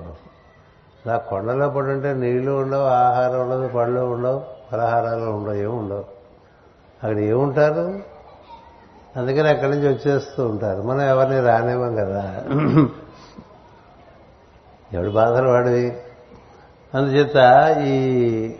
[1.07, 4.43] నా కొండలో పడి ఉంటే నీళ్ళు ఉండవు ఆహారం ఉండదు పళ్ళు ఉండవు
[4.73, 6.05] పలహారాలు ఉండవు ఏమి ఉండవు.
[7.05, 8.01] అక్కడ ఏముంటారు?
[9.17, 10.83] అందుకని అక్కడి నుంచి వచ్చేస్తూ ఉంటారు.
[10.83, 12.45] మనం ఎవరిని రానివ్వం కదా.
[14.93, 15.97] ఎవడు బాధలు వాడివి
[16.95, 18.55] అందుచేత ఈ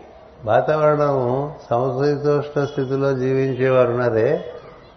[0.45, 4.45] వాతావరణం సమశీతోష్ణ స్థితిలో జీవించేవారు ఉన్నారే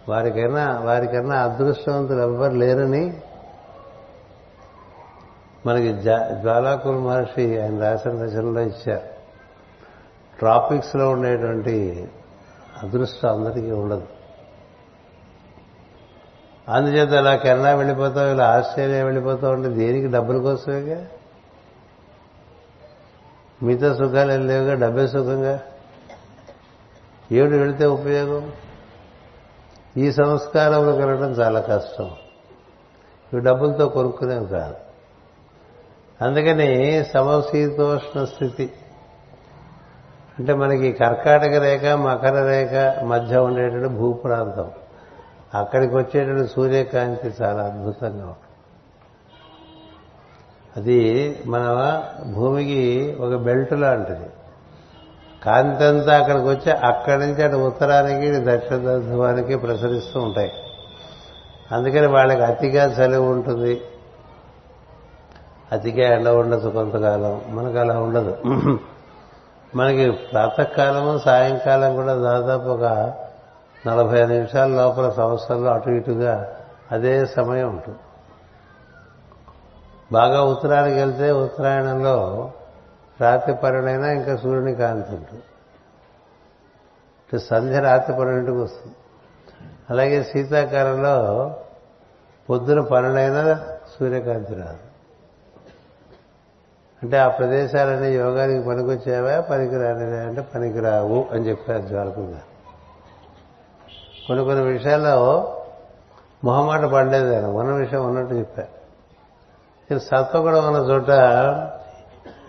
[0.09, 3.21] వారికైనా వారికన్నా అదృష్టవంతులు ఎవ్వరు లేరని
[5.67, 9.15] మనకి జ్వాలాకుల మహర్షి ఆయన రాసిన రచనలో ఇచ్చారు.
[10.39, 12.09] ట్రాపిక్స్లో ఉండేటువంటి
[12.83, 14.03] అదృష్టం అందరికీ ఉండదు.
[16.69, 21.07] అందుచేత ఇలా కెనడా వెళ్ళిపోతావు ఇలా ఆస్ట్రేలియా వెళ్ళిపోతావు అంటే దేనికి డబ్బుల కోసమేగా?
[23.65, 24.75] మిగతా సుఖాలు ఏం లేవుగా?
[24.75, 25.61] డబ్బే సుఖంగా?
[27.33, 28.53] ఏడు వెళితే ఉపయోగం?
[29.97, 32.11] ఈ సంస్కారంలో కలగడం చాలా కష్టం.
[33.33, 34.75] ఇవి డబ్బులతో కొనుక్కునేవి కాదు.
[36.25, 38.73] అందుకని సమశీతోష్ణ స్థితి.
[40.39, 44.71] అంటే మనకి కర్కాటక రేఖ మకర రేఖ మధ్య ఉండేటువంటి భూప్రాంతం.
[45.55, 48.44] అక్కడికి వచ్చేటువంటి సూర్యకాంతి చాలా అద్భుతంగా ఉంటుంది
[50.77, 52.03] అది మన
[52.33, 54.27] భూమికి ఒక బెల్ట్ లాంటిది.
[55.45, 60.53] కాంతి అంతా అక్కడికి వచ్చి అక్కడి నుంచి అటు ఉత్తరానికి దక్షిణ ధ్రువానికి ప్రసరిస్తూ ఉంటాయి.
[61.73, 63.81] అందుకని వాళ్ళకి అతిగా చలి ఉంటుంది.
[65.73, 67.41] అతిగా ఎండ ఉండదు కొంతకాలం.
[67.49, 68.37] మనకు అలా ఉండదు.
[69.77, 73.13] మనకి ప్రాతకాలము సాయంకాలం కూడా దాదాపు ఒక
[73.87, 76.55] నలభై నిమిషాల లోపల సంవత్సరంలో అటు ఇటుగా
[76.93, 77.99] అదే సమయం ఉంటుంది.
[80.15, 82.51] బాగా ఉత్తరానికి వెళ్తే ఉత్తరాయణంలో
[83.21, 85.43] రాత్రి పన్నెండైనా ఇంకా సూర్యుని కాంతి ఉంటుంది
[87.39, 88.95] సంధ్య రాత్రి పన్నెండుకి వస్తుంది.
[89.91, 91.17] అలాగే శీతాకాలంలో
[92.51, 93.61] పొద్దున పన్నెండైనా
[93.99, 94.79] సూర్యకాంతి రాదు.
[97.03, 100.19] అంటే ఆ ప్రదేశాలన్నీ యోగానికి పనికొచ్చేవా పనికిరానివే?
[100.19, 102.41] అంటే పనికిరావు అని చెప్పారు జ్వాలకుండా
[104.27, 105.17] కొన్ని కొన్ని విషయాల్లో
[106.45, 108.74] మొహమాట పడలేదు ఆయన ఉన్న విషయం ఉన్నట్టు చెప్పారు
[109.93, 111.11] సత్వగుణం ఉన్న చోట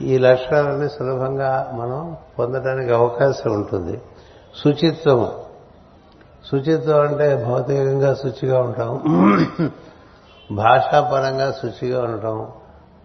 [0.02, 4.02] ఈ లక్షణాలన్నీ సులభంగా మనం పొందడానికి అవకాశం ఉంటుంది.
[4.64, 5.46] శుచిత్వము
[6.52, 9.02] శుచిత్వం అంటే భౌతికంగా శుచిగా ఉంటాం.
[10.52, 12.52] భాషాపరంగా శుచిగా ఉండటం.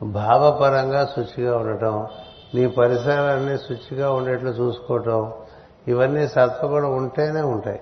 [0.02, 2.06] భావపరంగా శుచిగా ఉండటం.
[2.54, 5.32] నీ పరిసరాలన్నీ శుచిగా ఉండేట్లు చూసుకోవటం.
[5.88, 7.80] ఇవన్నీ సత్వగుణం ఉంటేనే ఉంటాయి.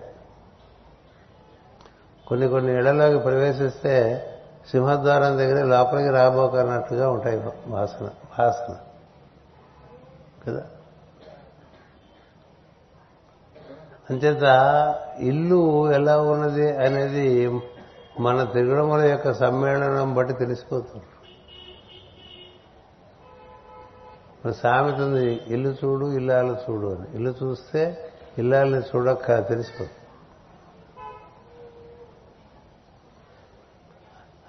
[2.26, 4.24] కొన్ని కొన్ని ఇళ్ళలోకి ప్రవేశిస్తే
[4.70, 8.76] సింహద్వారం దగ్గర లోపలికి రాబోకన్నట్టుగా ఉంటాయి వాసన వాసన
[10.46, 10.66] కదా?
[14.10, 14.42] అంచేత
[15.18, 17.60] ఇల్లు ఎలా ఉన్నది అనేది
[18.20, 21.04] మన తిరుగడముల యొక్క సమ్మేళనం బట్టి తెలిసిపోతుంది.
[24.46, 27.14] మన సామెత ఉంది ఇల్లు చూడు ఇల్లాలు చూడు అని.
[27.14, 30.07] ఇల్లు చూస్తే ఇల్లాలని చూడక్క తెలిసిపోతుంది.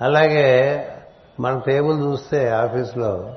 [0.02, 0.48] అలాగే
[1.40, 3.36] మన టేబుల్ చూస్తే ఆఫీస్లో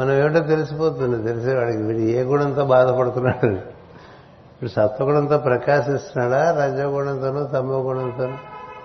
[0.00, 1.28] మనం ఏమిటో తెలిసిపోతుంది.
[1.28, 3.46] తెలిసేవాడికి వీడు ఏ గుణంతో బాధపడుతున్నాడు?
[3.46, 6.64] ఇప్పుడు సత్వగుణంతో ప్రకాశిస్తున్నాడా?
[6.64, 8.36] రజగుణంతోనూ తమో గుణంతోనూ?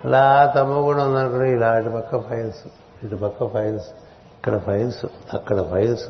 [0.05, 2.67] అలా తమో గుణం ఉందనుకుని ఇలా ఇటు పక్క ఫైల్స్
[3.05, 3.87] ఇటు పక్క ఫైల్స్
[4.37, 6.09] ఇక్కడ ఫైల్స్ అక్కడ ఫైల్స్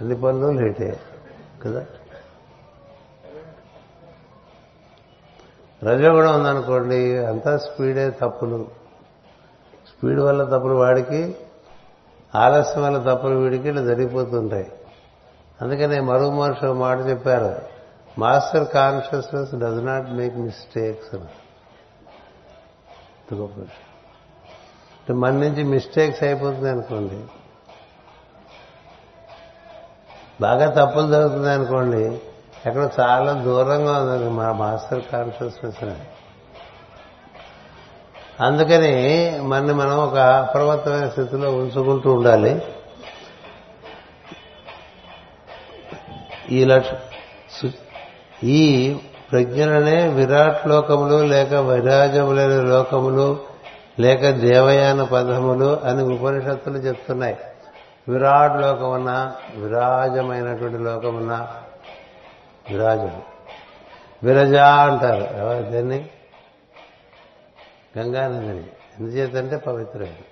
[0.00, 1.00] అన్ని పనులు లేటే
[1.64, 1.84] కదా?
[5.84, 8.81] రజగుణం ఉందనుకోండి అంతా స్పీడే తప్పులు.
[10.04, 11.36] వీడి వల్ల తప్పులు వాడికి
[12.34, 14.72] ఆలస్యం వల్ల తప్పులు వీడికి ఇలా జరిగిపోతుంటాయి.
[15.62, 17.62] అందుకనే మరో మనుషు మాట చెప్పారు
[18.18, 21.24] master consciousness does not make mistakes అని.
[25.12, 27.24] మన నుంచి మిస్టేక్స్ అయిపోతుంది అనుకోండి.
[30.40, 32.20] బాగా తప్పులు జరుగుతుంది అనుకోండి
[32.66, 35.96] ఎక్కడ చాలా దూరంగా ఉంది మా మాస్టర్ కాన్షియస్నెస్ అని.
[38.42, 38.92] అందుకని
[39.42, 42.62] మనని మనం ఒక అప్రమత్తమైన స్థితిలో ఉంచుకుంటూ ఉండాలి.
[46.50, 46.88] ఈ లక్ష
[48.44, 48.96] ఈ
[49.32, 53.40] ప్రజ్ఞలనే విరాట్ లోకములు లేక వైరాజములైన లోకములు
[54.00, 57.36] లేక దేవయాన పదములు అని ఉపనిషత్తులు చెప్తున్నాయి.
[58.08, 61.48] విరాట్ లోకమున్న విరాజమైనటువంటి లోకమున్న
[62.70, 63.22] విరాజం
[64.22, 65.28] విరజ అంటారు.
[65.38, 66.21] ఎవరు
[67.98, 68.64] గంగానదిని
[69.00, 70.28] ఎందుచేతంటే పవిత్రమైనది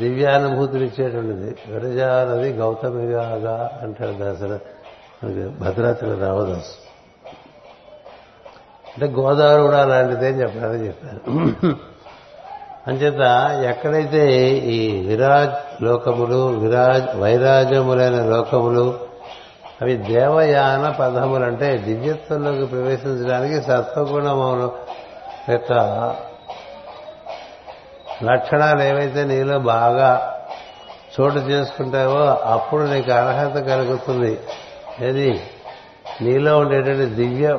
[0.00, 4.58] దివ్యానుభూతులు ఇచ్చేటువంటిది విరజా నది గౌతమిగాగా అంటాడు దాసర
[5.60, 6.74] భద్రాచల రామదాసు.
[8.88, 11.36] అంటే గోదావరి కూడా అలాంటిదే అని చెప్పారని చెప్పారు.
[12.86, 13.22] అంచేత
[13.70, 18.98] ఎక్కడైతే ఈ విరాజ్ లోకములు విరాజ్ వైరాజములైన లోకములు
[19.82, 24.96] అవి దేవయాన పదములు అంటే దివ్యత్వంలోకి ప్రవేశించడానికి సత్వగుణములు
[25.48, 25.72] యొక్క
[28.24, 30.38] లక్షణాలు ఏవైతే నీలో బాగా
[31.20, 34.40] చోటు చేసుకుంటావో అప్పుడు నీకు అర్హత కలుగుతుంది.
[35.00, 35.46] ఏది?
[36.20, 37.58] నీలో ఉండేటువంటి దివ్య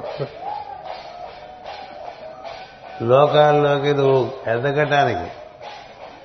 [3.01, 5.31] లోకాల్లోకి నువ్వు ఎదగటానికి.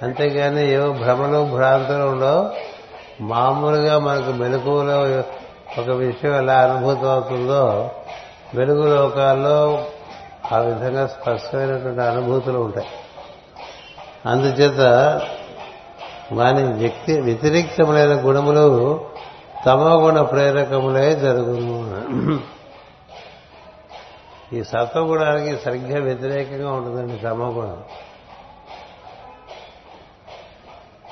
[0.02, 2.50] అంతేగాని ఏవో భ్రమలు భ్రాంతులు ఉండవు.
[3.22, 5.00] మామూలుగా మనకు మెలకువలో
[5.82, 7.90] ఒక విషయం ఎలా అనుభూతం అవుతుందో
[8.54, 9.84] వెలుగు లోకాల్లో
[10.52, 12.86] ఆ విధంగా స్పష్టమైనటువంటి అనుభూతులు ఉంటాయి.
[14.26, 14.80] అందుచేత
[16.32, 18.66] వాని వ్యక్తి వ్యతిరేక్తములైన గుణములు
[19.66, 22.40] తమో గుణ ప్రేరకములే జరుగును.
[24.56, 27.82] ఈ సత్వగుణానికి సరిగ్గా వ్యతిరేకంగా ఉంటుందండి తమోగుణం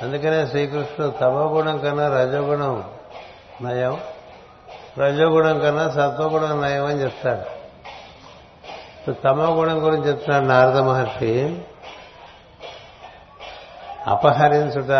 [0.03, 2.84] అందుకనే శ్రీకృష్ణుడు తమోగుణం కన్నా రజోగుణం
[3.62, 4.01] నయం
[4.99, 7.59] రజోగుణం కన్నా సత్వగుణం నయం అని చెప్తాడు.
[9.09, 11.62] తమోగుణం గురించి చెప్తున్నాడు నారద మహర్షి.
[14.07, 14.90] అపహరించుట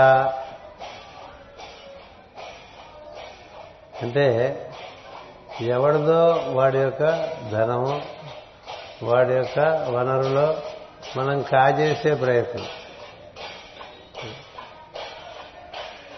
[4.03, 4.27] అంటే
[5.61, 7.03] ఎవరిదో వాడి యొక్క
[7.53, 8.03] ధనము
[9.03, 9.59] వాడి యొక్క
[9.91, 10.57] వనరులో
[11.17, 12.67] మనం కాజేసే ప్రయత్నం.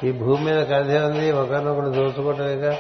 [0.05, 2.79] ఈ భూమి మీద కథే ఉంది ఒకరినొకరు దోచుకోవటమేగా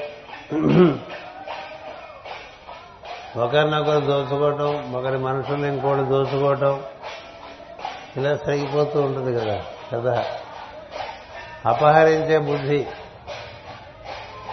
[3.36, 6.82] ఒకరినొకరు దోచుకోవటం ఒకరి మనుషుల్ని ఇంకోటి దోచుకోవటం
[8.16, 9.64] ఇలా సాగిపోతూ ఉంటుంది కదా
[9.94, 10.24] కదా
[11.66, 12.86] అపహరించే బుద్ధి.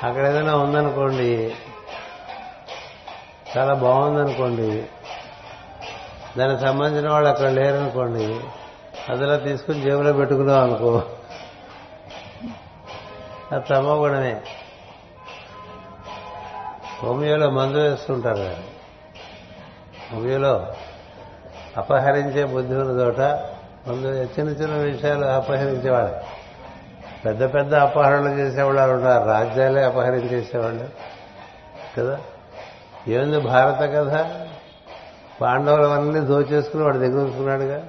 [0.03, 1.55] అక్కడ ఏదైనా ఉందనుకోండి
[3.57, 4.87] చాలా బాగుందనుకోండి
[6.37, 8.39] దానికి సంబంధించిన వాళ్ళు అక్కడ లేరనుకోండి
[9.09, 11.03] అదిలా తీసుకుని జేబులో పెట్టుకున్నాం అనుకో
[13.51, 14.41] అది తమో గుణమే
[17.03, 18.55] హోమియోలో మందు వేస్తుంటారు కదా.
[20.13, 20.67] భూమిలో
[21.77, 23.19] అపహరించే బుద్ధి ఉన్న చోట
[23.87, 26.39] ముందు చిన్న చిన్న విషయాలు అపహరించేవాడు.
[27.25, 30.89] పెద్ద పెద్ద అపహరణలు చేసేవాళ్ళు ఉన్నారు రాజ్యాలే అపహరించేసేవాళ్ళు.
[31.97, 32.19] కదా?
[33.07, 34.25] ఏముంది భారత కథ?
[35.41, 37.83] పాండవులవన్నీ దోచేసుకుని వాడు దగ్గర ఉంచుకున్నాడుగా?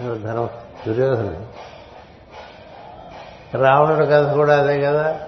[0.00, 0.48] ధనం
[0.86, 1.46] దుర్యోధన
[3.54, 5.20] రావణుడి కథ కూడా అదే కదా?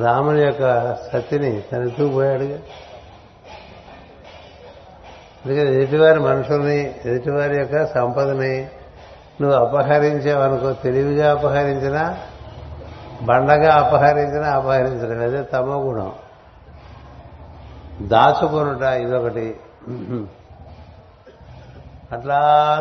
[0.00, 2.58] రాముని యొక్క సతిని తన ఎత్తుకుపోయాడుగా
[5.48, 8.68] అందుకని ఎదుటివారి మనుషుల్ని ఎదుటివారి యొక్క సంపదని
[9.40, 12.18] నువ్వు అపహరించావనుకో తెలివిగా అపహరించినా
[13.22, 16.12] బండగా అపహరించినా అపహరించడం అదే తమో గుణం.
[18.08, 19.56] దాచుకొనుట ఇదొకటి.
[22.12, 22.40] అట్లా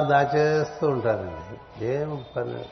[0.10, 2.66] దాచేస్తూ ఉంటారండి ఏం పని?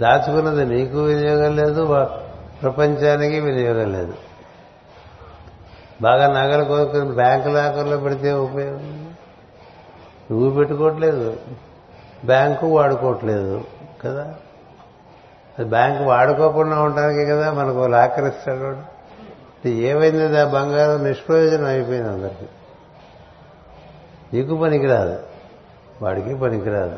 [0.00, 2.06] దాచుకున్నది నీకు వినియోగం లేదు
[2.62, 4.14] ప్రపంచానికి వినియోగం లేదు.
[6.02, 9.10] బాగా నగలు కొనుక్కుని బ్యాంకు లాకర్లో పెడితే ఉపయోగం
[10.30, 11.36] నువ్వు పెట్టుకోవట్లేదు.
[12.24, 13.64] బ్యాంకు వాడుకోవట్లేదు
[14.04, 14.34] కదా?
[15.62, 18.96] బ్యాంకు వాడుకోకుండా ఉండడానికి కదా మనకు లాకర్ ఇస్తాడు
[19.68, 20.40] ఏమైంది?
[20.40, 22.46] ఆ బంగారం నిష్ప్రయోజనం అయిపోయింది అందరికీ.
[24.34, 25.18] నీకు పనికిరాదు.
[26.02, 26.96] వాడికి పనికిరాదు.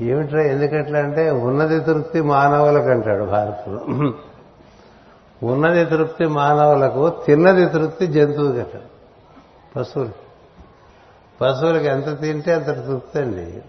[0.00, 0.42] ఏమిట్రా?
[0.42, 3.80] ఎందుకట్లా అంటే ఉన్నది తృప్తి మానవులకు అంటాడు భారత్లో.
[5.42, 9.00] ఉన్నది తృప్తి మానవులకు తిన్నది తృప్తి జంతువుకి అంటాడు
[9.76, 10.10] పశువులు.
[11.40, 13.62] పశువులకి ఎంత తింటే అంత తృప్తి అండి.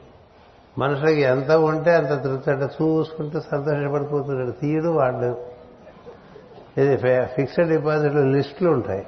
[0.78, 4.51] మనుషులకి ఎంత ఉంటే అంత తృప్తి అంటే చూసుకుంటూ సంతోషపడిపోతున్నాడు.
[4.51, 5.38] తీయడు వాడు.
[6.82, 9.07] ఇది ఫిక్స్డ్ డిపాజిట్లు లిస్టులు ఉంటాయి.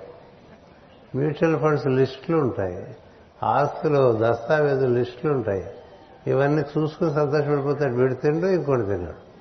[1.16, 2.96] మ్యూచువల్ ఫండ్స్ లిస్టులు ఉంటాయి.
[3.44, 5.66] ఆస్తులు దస్తావేజు లిస్టులు ఉంటాయి.
[6.28, 7.94] ఇవన్నీ చూసుకుని సంతోషపడిపోతాడు.
[7.94, 9.33] వీడు తిండు ఇంకోటి తిన్నాడు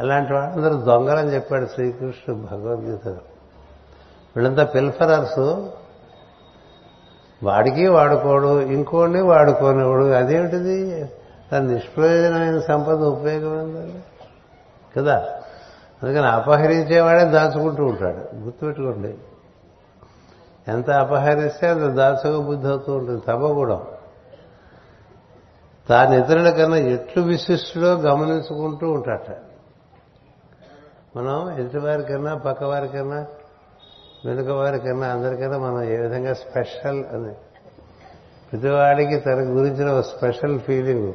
[0.00, 3.16] అలాంటి వాళ్ళందరూ దొంగలని చెప్పాడు శ్రీకృష్ణుడు భగవద్గీతలో.
[4.36, 5.68] వీళ్ళంతా పిల్ఫరర్స్
[7.44, 11.04] వాడికి వాడుకోడు ఇంకోడిని వాడుకోనివాడు అదేమిటిది?
[11.52, 14.00] దాని నిష్ప్రయోజనమైన సంపద ఉపయోగమైందండి.
[14.96, 15.28] కదా?
[16.02, 18.36] అందుకని అపహరించేవాడే దాచుకుంటూ ఉంటాడు.
[18.36, 19.14] గుర్తుపెట్టుకోండి.
[20.68, 23.20] ఎంత అపహరిస్తే అంత దాచక బుద్ధి అవుతూ ఉంటుంది.
[23.20, 23.80] తమ కూడా
[25.88, 29.36] తాను ఇతరుల కన్నా ఎట్లు విశిష్టుడో గమనించుకుంటూ ఉంటాట
[31.16, 33.26] మనం ఎదుటివారికన్నా పక్క వారికన్నా
[34.26, 37.34] వెనుక వారికన్నా అందరికన్నా మనం ఏ విధంగా స్పెషల్ అని.
[38.52, 41.12] ప్రతివాడికి తన గురించిన ఒక స్పెషల్ ఫీలింగ్.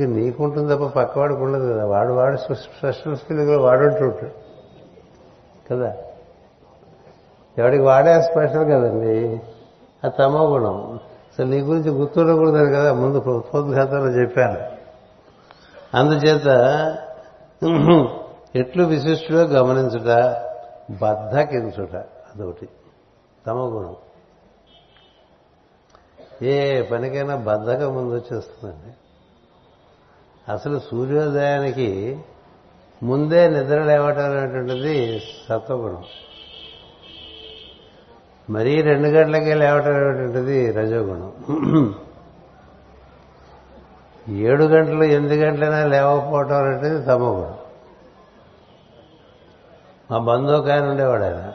[0.00, 1.86] నీకుంటుంది తప్ప పక్కవాడికి ఉండదు కదా.
[1.86, 4.30] వాడు వాడు స్పెషల్ ఫీలింగ్లో వాడుంటుంటాడు
[5.70, 5.96] కదా?
[7.58, 9.40] ఎవడికి వాడే స్పెషల్ కదండి?
[10.04, 10.92] అది తమో గుణం.
[10.94, 14.58] అసలు నీ గురించి గుర్తుండకూడదు కదా ముందు ప్రోద్ఘాతంలో చెప్పాను.
[15.96, 16.48] అందుచేత
[18.54, 20.10] ఎట్లు విశిష్టుడో గమనించుట
[21.02, 21.94] బద్ధకించుట
[22.28, 22.68] అదొకటి.
[23.46, 23.96] తమ గుణం
[26.42, 28.92] ఏ పనికైనా బద్ధకం ముందు వచ్చేస్తుందండి
[30.52, 32.18] అసలు సూర్యోదయానికి
[33.02, 36.04] ముందే నిద్ర లేవటం అనేటువంటిది సత్వగుణం.
[38.50, 41.32] మరీ రెండు గంటలకే లేవటం అనేటువంటిది రజోగుణం.
[44.28, 47.68] ఏడు గంటలు ఎనిమిది గంటలైనా లేవకపోవటం అనేది తమగుడు
[50.10, 51.52] మా బంధువుకు ఆయన ఉండేవాడు ఆయన.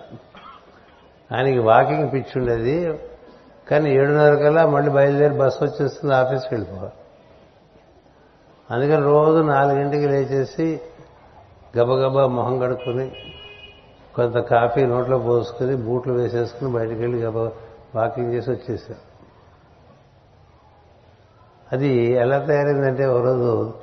[1.36, 3.00] ఆయనకి వాకింగ్ పిచ్చి ఉండేది.
[3.72, 6.92] కానీ ఏడున్నర కల్లా మళ్ళీ బయలుదేరి బస్సు వచ్చేస్తుంది ఆఫీస్కి వెళ్ళిపోవాలి.
[8.72, 10.82] అందుకని రోజు నాలుగింటికి లేచేసి
[11.78, 13.12] గబగబా మొహం కడుక్కొని
[14.16, 17.38] కొంత కాఫీ నోట్లో పోసుకుని బూట్లు వేసేసుకుని బయటికి వెళ్ళి గబ
[17.96, 18.98] వాకింగ్ చేసి వచ్చేసాం.
[21.74, 23.74] అది ఎలా తయారైందంటే ఒక రోజు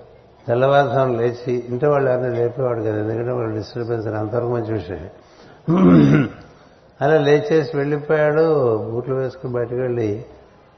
[0.49, 5.09] తెల్లవారుసాం లేచి ఇంటి వాళ్ళు ఎవరిని లేపేవాడు కదా ఎందుకంటే వాళ్ళు డిస్టర్బెన్స్ అంతవరకు మంచి విషయం.
[7.01, 10.24] అలా లేచేసి వెళ్ళిపోయాడు బూట్లు వేసుకుని బయటకు వెళ్ళి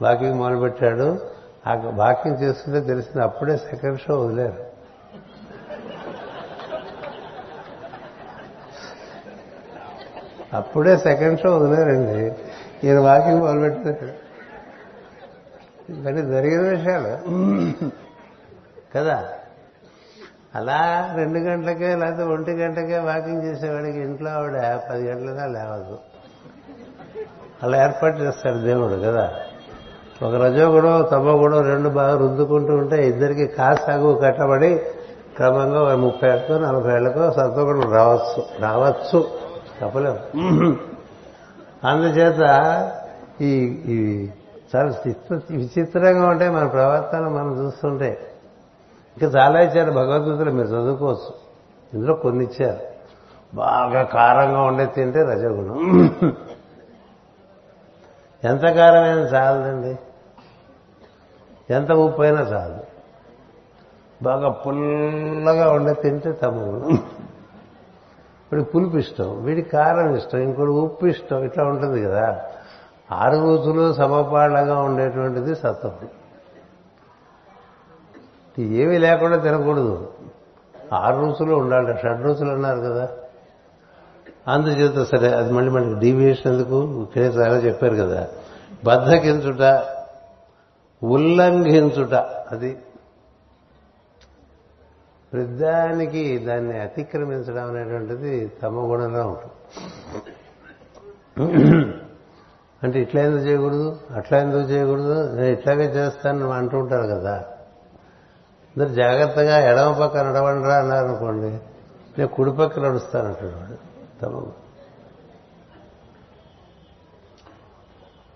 [0.03, 1.19] వాకింగ్ మొదలుపెట్టాడు
[1.67, 4.65] ఆ వాకింగ్ చేస్తుంటే తెలిసింది అప్పుడే సెకండ్ షో వదిలేరు.
[10.57, 12.33] అప్పుడే సెకండ్ షో వదిలేరండి.
[12.85, 14.22] ఈయన వాకింగ్ మొదలుపెట్టారు
[15.91, 17.17] ఇవన్నీ జరిగిన విషయాలు.
[18.97, 19.25] కదా?
[20.55, 25.99] అలా రెండు గంటలకే లేకపోతే ఒంటి గంటకే వాకింగ్ చేసేవాడికి ఇంట్లో ఆవిడ పది గంటలదా లేవదు.
[27.63, 29.33] అలా ఏర్పాటు చేస్తాడు దేవుడు కదా?
[30.23, 34.75] ఒక రజోగుణం తమగుణం రెండు బాగా రుద్దుకుంటూ ఉంటే ఇద్దరికి కాసాగు కట్టబడి
[35.37, 39.29] క్రమంగా ఒక ముప్పై ఏళ్ళకో నలభై ఏళ్ళకో సత్వగుణం రావచ్చు రావచ్చు.
[39.83, 40.19] చెప్పలేము
[41.87, 42.43] అందుచేత
[43.41, 43.51] ఈ
[43.87, 44.29] ఈ
[44.77, 44.93] చాలా
[45.51, 48.35] విచిత్రంగా ఉంటాయి మన ప్రవర్తన మనం చూస్తుంటే.
[49.23, 51.35] ఇంకా చాలా ఇచ్చారు భగవద్గీతలు మీరు చదువుకోవచ్చు.
[51.95, 52.81] ఇందులో కొన్ని ఇచ్చారు.
[53.55, 56.05] బాగా కారంగా ఉండే తింటే రజగుణం.
[58.45, 59.99] ఎంత కారమైనా చాలదండి.
[61.75, 62.93] ఎంత ఉప్పు అయినా చాలు.
[64.23, 66.95] బాగా పుల్లగా ఉండే తింటే తమగుణం.
[68.45, 72.41] ఇప్పుడు పులుపు ఇష్టం వీడి కారం ఇష్టం ఇంకోటి ఉప్పు ఇష్టం ఇట్లా ఉంటుంది కదా.
[73.13, 75.95] ఆరు రుచులు సమపాళ్ళగా ఉండేటువంటిది సత్వం
[78.83, 79.95] ఏమీ లేకుండా తినకూడదు.
[80.93, 83.05] ఆరు రుచులు ఉండాలి షడ్ రుచులు అన్నారు కదా.
[84.49, 86.79] అందుచేత సరే అది మళ్ళీ మనకి డీవియేషన్ ఎందుకు?
[87.03, 88.21] ఇక్కడే చాలా చెప్పారు కదా.
[88.85, 89.63] బద్ధకించుట
[91.03, 92.15] ఉల్లంఘించుట
[92.55, 92.71] అది
[95.33, 98.33] వృద్ధానికి దాన్ని అతిక్రమించడం అనేటువంటిది
[98.63, 99.59] తమ గుణంగా ఉంటుంది.
[102.83, 104.01] అంటే ఇట్లా ఎందుకు చేయకూడదు?
[104.15, 105.35] అట్లా ఎందుకు చేయకూడదు?
[105.35, 107.45] నేను ఇట్లాగే చేస్తాను అంటూ ఉంటారు కదా.
[108.77, 111.49] అందరు జాగ్రత్తగా ఎడమ పక్క నడవండిరా అన్నారు అనుకోండి
[112.19, 113.93] నేను కుడి పక్క నడుస్తానంటాడు వాడు.
[114.21, 114.47] తమ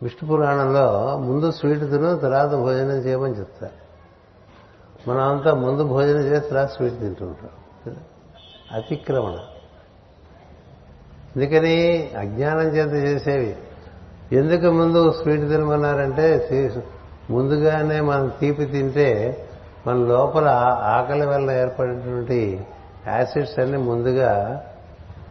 [0.03, 3.87] విష్ణు పురాణంలో ముందు స్వీట్ తిను తర్వాత భోజనం చేయమని చెప్తారు.
[5.11, 7.51] మనం అంతా ముందు భోజనం చేసి తర్వాత స్వీట్ తింటుంటాం.
[8.73, 9.39] అతిక్రమణ.
[11.37, 13.57] అందుకని అజ్ఞానం చేత చేసేవి.
[14.33, 16.81] ఎందుకు ముందు స్వీట్ తినమన్నారంటే
[17.31, 19.41] ముందుగానే మనం తీపి తింటే
[19.87, 20.49] మన లోపల
[20.83, 22.67] ఆకలి వల్ల ఏర్పడినటువంటి
[23.09, 24.63] యాసిడ్స్ అన్ని ముందుగా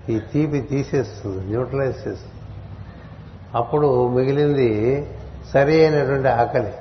[0.10, 2.41] ఈ తీపి తీసేస్తుంది న్యూట్రలైజ్ చేస్తుంది.
[3.56, 4.70] అప్పుడు మిగిలింది
[5.54, 6.74] సరి అయినటువంటి ఆకలి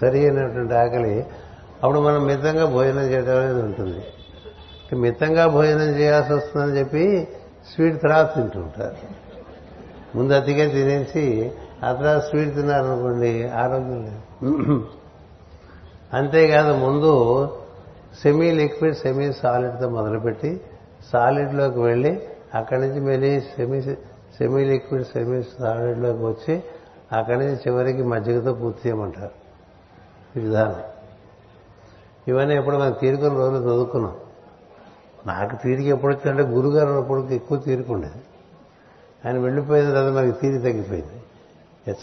[0.00, 1.26] సరి అయినటువంటి ఆకలి.
[1.82, 4.02] అప్పుడు మనం మితంగా భోజనం చేయడం అనేది ఉంటుంది.
[4.96, 7.28] మితంగా భోజనం చేయాల్సి వస్తుందని చెప్పి
[7.74, 9.25] స్వీట్ తర్వాత తింటుంటారు
[10.16, 11.52] ముందు అతిగా తినేసి
[11.84, 14.86] ఆ తర్వాత స్వీట్ తిన్నారనుకోండి ఆరోగ్యం లేదు.
[16.12, 17.12] అంతేకాదు ముందు
[18.22, 20.60] సెమీ లిక్విడ్ సెమీ సాలిడ్తో మొదలుపెట్టి
[21.12, 22.22] సాలిడ్లోకి వెళ్ళి
[22.54, 23.80] అక్కడి నుంచి మళ్ళీ సెమీ
[24.38, 26.62] సెమీ లిక్విడ్ సెమీ సాలిడ్లోకి వచ్చి
[27.12, 29.30] అక్కడి నుంచి చివరికి మజ్జిగతో పూర్తి చేయమంటారు.
[30.38, 30.80] ఈ విధానం.
[32.28, 34.14] ఇవన్నీ ఎప్పుడు మనం తీరుకున్న రోజులు చదువుకున్నాం.
[35.26, 38.22] నాకు తీరిక ఎప్పుడు వచ్చిందంటే గురుగారు ఉన్నప్పుడు ఎక్కువ తీరుకుండేది
[39.26, 41.22] ఆయన వెళ్ళిపోయిన తర్వాత మనకి తీరి తగ్గిపోయింది.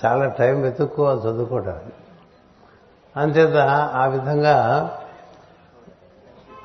[0.06, 1.96] చాలా టైం వెతుక్కోవాలి చదువుకోవడానికి
[3.18, 3.58] అంచేత
[3.94, 4.56] ఆ విధంగా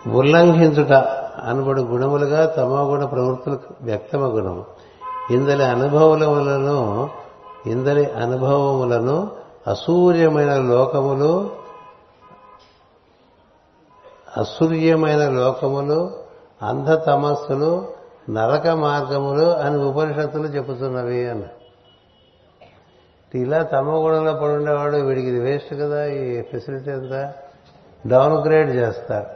[0.07, 0.93] ఉల్లంఘించుట
[1.45, 4.65] అనబడు గుణములుగా తమో గుణ ప్రవృత్తులకు వ్యక్తమ గుణము
[5.31, 7.11] ఇందలి అనుభవములను
[7.67, 9.31] ఇందలి అనుభవములను
[9.67, 11.51] అసూర్యమైన లోకములు
[14.39, 16.11] అసూర్యమైన లోకములు
[16.63, 17.98] అంధ తమస్సులు
[18.31, 21.45] నరక మార్గములు అని ఉపనిషత్తులు చెబుతున్నవి అన్న.
[23.35, 27.33] ఇలా తమ గుణంలో పడుండేవాడు వీడికి ఇది వేస్ట్ కదా ఈ ఫెసిలిటీ అంతా
[28.07, 29.27] డౌన్ గ్రేడ్ చేస్తారు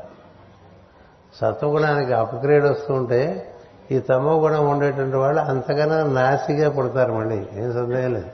[1.35, 3.49] సత్వగుణానికి అప్గ్రేడ్ వస్తుంటే
[3.91, 8.31] ఈ తమో గుణం ఉండేటువంటి వాళ్ళు అంతకన్నా నాసిగా పుడతారు మళ్ళీ ఏం సందేహం లేదు.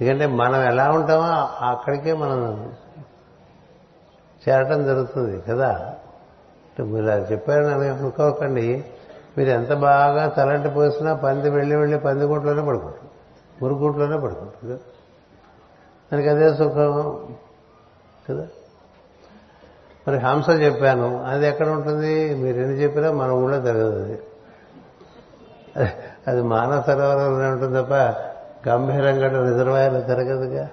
[0.00, 1.26] ఎందుకంటే మనం ఎలా ఉంటామో
[1.66, 2.72] అక్కడికే మనం
[4.48, 5.94] చేరటం జరుగుతుంది కదా.
[6.84, 8.84] మీరు అది చెప్పారని అనుకోకండి.
[9.38, 13.10] మీరు ఎంత బాగా తలంటి పోసినా పంది వెళ్ళి వెళ్ళి పంది గుట్లోనే పడుకుంటారు.
[13.62, 14.80] మురుగుట్లోనే పడుకుంటుంది
[16.12, 17.28] దానికి అదే సుఖం
[18.30, 18.46] కదా?
[20.08, 21.24] మరి హంస చెప్పాను.
[21.24, 22.34] అది ఎక్కడ ఉంటుంది?
[22.34, 24.18] మీరు ఎన్ని చెప్పినా మన ఊళ్ళో జరగదు అది.
[26.28, 27.92] అది మానవ సరోవరంలోనే ఉంటుంది తప్ప
[28.68, 30.68] గంభీరంగా రిజర్వాయర్లో జరగదుగా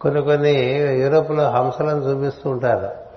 [0.00, 0.52] కొన్ని కొన్ని
[1.00, 3.07] యూరోప్లో హంసలను చూపిస్తూ ఉంటారు.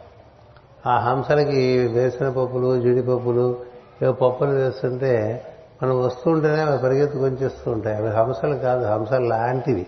[0.87, 3.59] ఆ హంసలకి వేసిన పప్పులు జీడిపప్పులు
[4.01, 5.45] ఏవో పప్పులు వేస్తుంటే
[5.83, 7.95] మనం వస్తుంటేనే అవి పరిగెత్తుకు వచ్చేస్తూ ఉంటాయి.
[7.95, 9.87] అవి హంసలు కాదు హంసలు లాంటివి.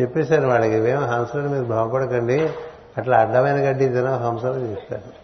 [0.00, 2.50] చెప్పేశాను వాళ్ళకి ఇవేమో హంసలు మీరు భ్రమపడకండి
[2.98, 5.22] అట్లా అడ్డమైన గడ్డి తిన హంసలు చేస్తారు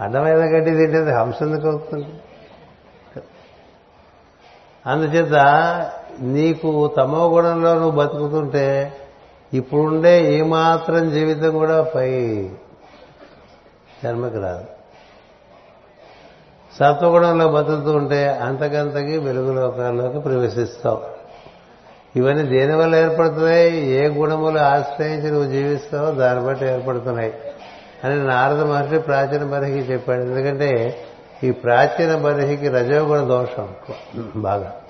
[0.00, 2.06] అడ్డమైన గడ్డి తింటే హంస ఎందుకు అవుతుంది?
[4.86, 5.34] అందుచేత
[6.20, 8.92] నీకు తమో గుణంలో నువ్వు బతుకుతుంటే
[9.54, 12.10] ఇప్పుడుండే మాత్రం జీవితం కూడా పై
[14.04, 14.64] జన్మకి రాదు.
[16.74, 21.02] సత్వగుణంలో బతుకుతూ ఉంటే అంతకంతకి వెలుగు లోకాల్లోకి ప్రవేశిస్తావు.
[22.16, 23.86] ఇవన్నీ దేనివల్ల ఏర్పడుతున్నాయి?
[23.86, 27.34] ఏ గుణములు ఆశ్రయించి నువ్వు జీవిస్తావో దాన్ని బట్టి ఏర్పడుతున్నాయి.
[28.04, 30.20] అని నారద మహర్షి ప్రాచీన బరిహికి చెప్పాడు.
[30.20, 30.98] ఎందుకంటే
[31.44, 33.68] ఈ ప్రాచీన బరిహికి రజోగుణ దోషం
[34.36, 34.80] బాగా.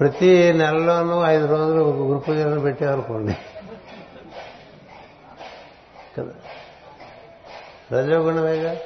[0.00, 3.36] ప్రతి నెలలోనూ ఐదు రోజులు ఒక గురు పూజలను పెట్టామనుకోండి
[6.18, 6.32] కదా?
[7.92, 8.76] రజోగుణమేగా?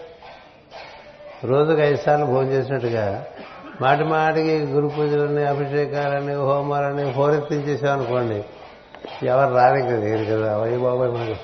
[1.45, 3.27] రోజుకు ఐదు సార్లు భోజనం చేసినట్టుగా
[3.81, 8.45] మాటి మాటికి గురు పూజలని అభిషేకాలని హోమాలని హోరెత్తించేసామనుకోండి
[9.27, 10.63] ఎవరు రానికి లేదు కదా?
[10.63, 11.35] అయ్యి బాబాయ్ మనకు.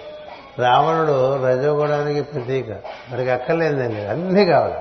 [0.62, 2.71] రావణుడు రజోగుణానికి ప్రతీక.
[2.71, 4.75] వాడికి అక్కర్లేదండి అన్నీ కావాలి.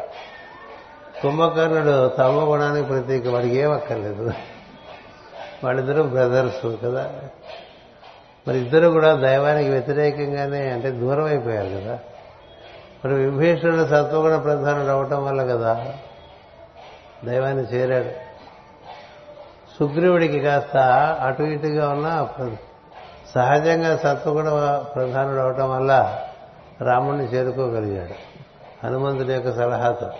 [1.21, 4.31] కుంభకర్ణుడు తమ గుణానికి ప్రతీక వాడికి ఏం అక్కర్లేదు.
[5.65, 7.11] వాళ్ళిద్దరూ బ్రదర్స్ కదా.
[8.47, 11.99] మరి ఇద్దరు కూడా దైవానికి వ్యతిరేకంగానే అంటే దూరం అయిపోయారు కదా.
[13.05, 15.93] మరి విభీషణుడు సత్వగుణ ప్రధానుడు అవటం వల్ల కదా
[17.25, 18.25] దైవాన్ని చేరాడు.
[19.79, 20.77] సుగ్రీవుడికి కాస్త
[21.21, 22.27] అటు ఇటుగా ఉన్న
[23.35, 26.19] సహజంగా సత్వగుణ ప్రధానుడు అవటం వల్ల
[26.81, 28.13] రాముణ్ణి చేరుకోగలిగాడు.
[28.87, 30.11] హనుమంతుడి యొక్క సలహాతో.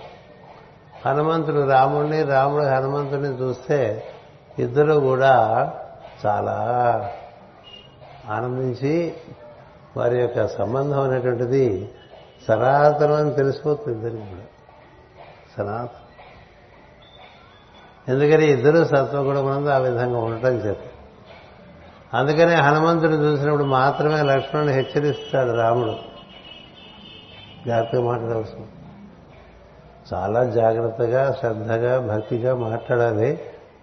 [1.05, 4.03] హనుమంతుడు రాముణ్ణి రాముడు హనుమంతుడిని చూస్తే
[4.59, 5.73] ఇద్దరు కూడా
[6.25, 6.55] చాలా
[8.29, 9.13] ఆనందించి
[9.97, 11.89] వారి యొక్క సంబంధం అనేటువంటిది
[12.47, 14.43] సనాతనం అని తెలిసిపోతుంది ఇద్దరికి కూడా.
[15.57, 16.05] సనాతనం.
[18.15, 20.77] ఎందుకని ఇద్దరు సత్వగుణమునందు ఆ విధంగా ఉండటం చేత.
[22.13, 25.95] అందుకనే హనుమంతుడు చూసినప్పుడు మాత్రమే లక్ష్మణుని హెచ్చరిస్తాడు రాముడు.
[27.67, 28.67] జాగ్రత్తగా మాట్లాడవలసింది
[30.13, 33.39] చాలా జాగ్రత్తగా శ్రద్ధగా భక్తిగా మాట్లాడాలి.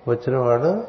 [0.09, 0.85] వచ్చినవాడు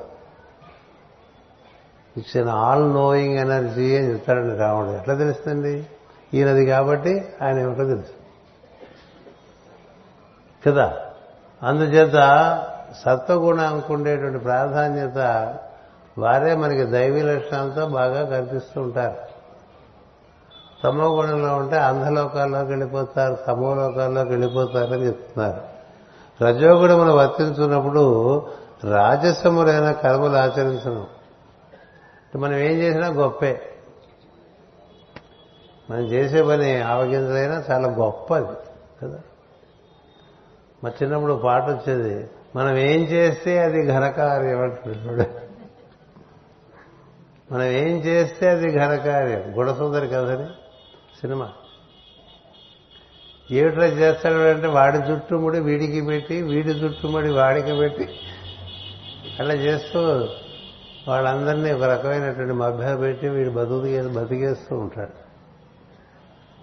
[2.18, 4.90] ఇచ్చిన ఆల్ నోయింగ్ ఎనర్జీ అని చెప్తాడండి రాముడు.
[4.90, 5.88] ఎట్లా తెలుస్తుంది
[6.34, 8.23] ఈయనది కాబట్టి ఆయన ఏమిటో తెలుసు.
[10.68, 10.94] కదా?
[11.64, 12.14] అందుచేత
[13.06, 15.18] సత్వగుణానికి ఉండేటువంటి ప్రాధాన్యత
[16.18, 19.34] వారే మనకి దైవీ లక్షణాలతో బాగా కనిపిస్తూ ఉంటారు.
[20.84, 25.73] తమో గుణంలో ఉంటే అంధలోకాల్లోకి వెళ్ళిపోతారు తమో లోకాల్లోకి వెళ్ళిపోతారని చెప్తున్నారు.
[26.44, 28.38] రజోగుణమును వర్తించున్నప్పుడు
[28.89, 31.07] రాజసములైన కర్మలు ఆచరించను.
[32.38, 33.61] మనం ఏం చేసినా గొప్పే.
[35.91, 38.45] మనం చేసే పని ఆవగింజలైనా చాలా గొప్పది
[39.01, 39.19] కదా?
[40.84, 45.30] మా చిన్నప్పుడు పాట వచ్చేది మనం ఏం చేస్తే అది ఘనకార్యం అంటున్నాడు
[47.53, 49.60] మనం ఏం చేస్తే అది ఘనకార్యం.
[49.60, 50.45] గుణసుందరి కదని
[51.22, 51.53] సినిమా.
[53.51, 58.10] ఏమిట్లా చేస్తాడు అంటే వాడి చుట్టుముడి వీడికి పెట్టి వీడి చుట్టుముడి వాడికి పెట్టి
[59.39, 59.99] అలా చేస్తూ
[61.07, 65.23] వాళ్ళందరినీ ఒక రకమైనటువంటి మభ్య పెట్టి వీడు బతుకు బతికేస్తూ ఉంటాడు.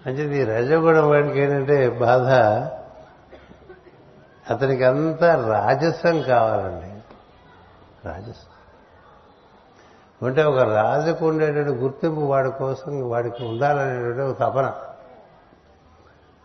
[0.05, 2.29] అంటే ఈ రజగుణం వాడికి ఏంటంటే బాధ
[4.53, 7.03] అతనికి అంతా రాజస్వం కావాలండి.
[8.07, 8.51] రాజస్వం
[10.27, 14.65] అంటే ఒక రాజుకు ఉండేటువంటి గుర్తింపు వాడి కోసం వాడికి ఉండాలనేటువంటి ఒక తపన.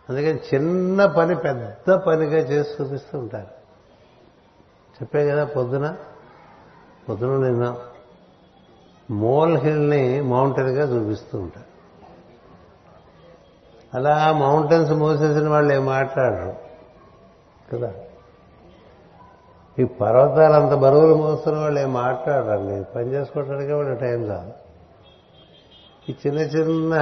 [0.09, 3.57] అందుకని చిన్న పని పెద్ద పనిగా చేసి చూపిస్తూ ఉంటారు.
[5.01, 5.95] చెప్పే కదా పొద్దున
[7.09, 7.75] పొద్దున నిన్న
[9.11, 11.67] మోల్ హిల్ని మౌంటైన్గా చూపిస్తూ ఉంటారు.
[13.93, 16.55] అలా మౌంటైన్స్ మోసేసిన వాళ్ళు ఏం మాట్లాడరు?
[17.73, 17.93] కదా?
[19.79, 24.53] ఈ పర్వతాలు అంత బరువులు మోస్తున్న వాళ్ళు ఏం మాట్లాడరండి పని చేసుకోవడానికి వాళ్ళు టైం కాదు
[26.09, 26.93] ఈ చిన్న చిన్న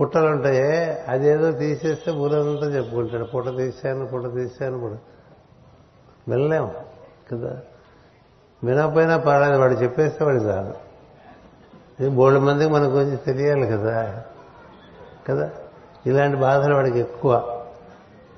[0.00, 0.62] పుట్టలు ఉంటాయి
[1.08, 3.24] అదేదో తీసేస్తే ఊరంతా చెప్పుకుంటాడు.
[3.24, 4.98] పుట్ట తీశాను పుట్ట తీశాను పుట్ట
[6.30, 6.74] వెళ్ళలేము
[7.32, 7.60] కదా.
[8.64, 10.90] వినకపోయినా పర్వాలేదు వాడు చెప్పేస్తే వాడు చాలు.
[12.00, 14.24] ఇది మందికి మనకు కొంచెం తెలియాలి కదా.
[15.28, 15.50] కదా?
[16.06, 17.64] ఇలాంటి బాధలు వాడికి ఎక్కువ.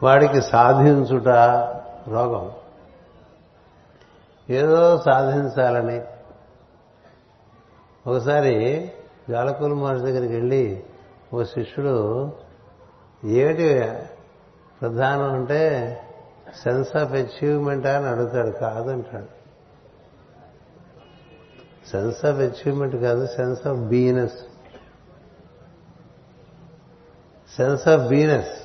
[0.02, 1.28] వాడికి సాధించుట
[2.08, 2.50] రోగం.
[4.50, 6.02] ఏదో సాధించాలని.
[8.06, 8.90] ఒకసారి
[9.30, 10.84] జాలకూలు మహర్షి దగ్గరికి వెళ్ళి
[11.34, 12.32] ఓ శిష్యుడు
[13.24, 13.92] ఏమిటి
[14.80, 16.01] ప్రధానం అంటే
[16.60, 19.42] సెన్స్ ఆఫ్ అచీవ్మెంట్ అని అడుగుతాడు కాదంటాడు.
[21.90, 24.38] సెన్స్ ఆఫ్ అచీవ్మెంట్ కాదు sense of beingness.
[27.56, 28.62] Sense of beingness.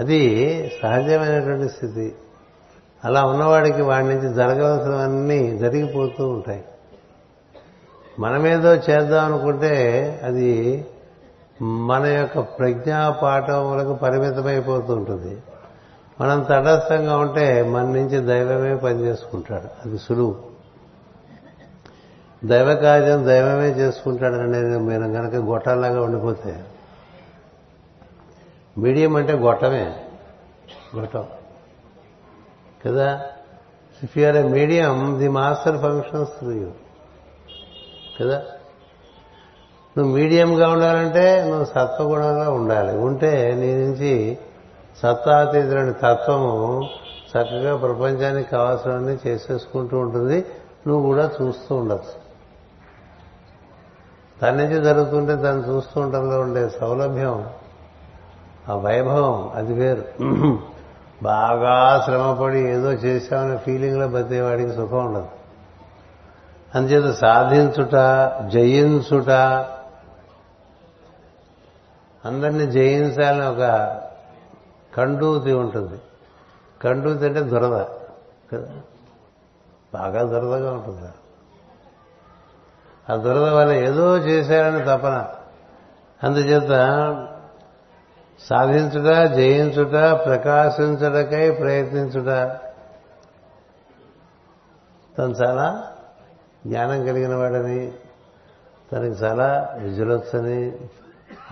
[0.00, 0.20] అది
[0.82, 2.14] సహజమైనటువంటి స్థితి.
[3.04, 6.64] అలా ఉన్నవాడికి వాడి నుంచి జరగవలసినవన్నీ జరిగిపోతూ ఉంటాయి.
[8.18, 10.86] మనమేదో చేద్దాం అనుకుంటే అది
[11.62, 15.42] మన యొక్క ప్రజ్ఞా పాఠములకు పరిమితమైపోతూ ఉంటుంది
[16.20, 19.88] మనం తటస్థంగా ఉంటే మన నుంచి దైవమే పనిచేసుకుంటాడు.
[19.88, 20.52] అది సులువు.
[22.44, 26.64] దైవ కార్యం దైవమే చేసుకుంటాడు అనేది మీరు కనుక గొట్టలాగా ఉండిపోతే
[28.78, 29.96] మీడియం అంటే గొట్టమే.
[30.96, 31.24] గొట్టం.
[32.86, 33.22] కదా?
[34.02, 36.70] If you are a medium the master functions through you
[38.20, 38.42] కదా?
[39.98, 42.98] నువ్వు మీడియంగా ఉండాలంటే నువ్వు సత్వగుణంగా ఉండాలి.
[42.98, 44.38] ఉంటే నీ నుంచి
[45.02, 46.88] సత్తాతీతులని తత్వము
[47.30, 50.44] చక్కగా ప్రపంచానికి కావాల్సినవన్నీ చేసేసుకుంటూ ఉంటుంది.
[50.86, 52.22] నువ్వు కూడా చూస్తూ ఉండొచ్చు.
[54.42, 57.46] తన నుంచి జరుగుతుంటే తను చూస్తూ ఉండడంలో ఉండే సౌలభ్యం
[58.68, 60.04] ఆ వైభవం అది వేరు.
[61.22, 65.26] బాగా శ్రమపడి ఏదో చేశామనే ఫీలింగ్లో బతికేవాడికి సుఖం ఉండదు.
[66.74, 67.94] అందుచేత సాధించుట
[68.52, 69.30] జయించుట
[72.24, 73.60] అందరినీ జయించాలని ఒక
[74.96, 76.00] కండూతి ఉంటుంది.
[76.82, 77.84] కండూతి అంటే దురద.
[78.52, 78.74] కదా
[79.94, 81.10] బాగా దురదగా ఉంటుంది.
[83.12, 85.28] ఆ దురద వల్ల ఏదో చేశారని తపన.
[86.22, 86.70] అందుచేత
[88.40, 92.56] సాధించుట జయించుట ప్రకాశించుటకై ప్రయత్నించుట.
[95.18, 95.92] తను చాలా
[96.66, 97.92] జ్ఞానం కలిగిన వాడని
[98.92, 100.72] తనకి చాలా విజులొచ్చని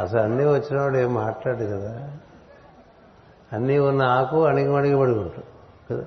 [0.01, 2.11] అసలు అన్నీ వచ్చినవాడు ఏం మాట్లాడు కదా.
[3.53, 5.45] అన్నీ ఉన్న ఆకు అణిగి మణిగి పడి ఉంటుంది
[5.91, 6.05] కదా.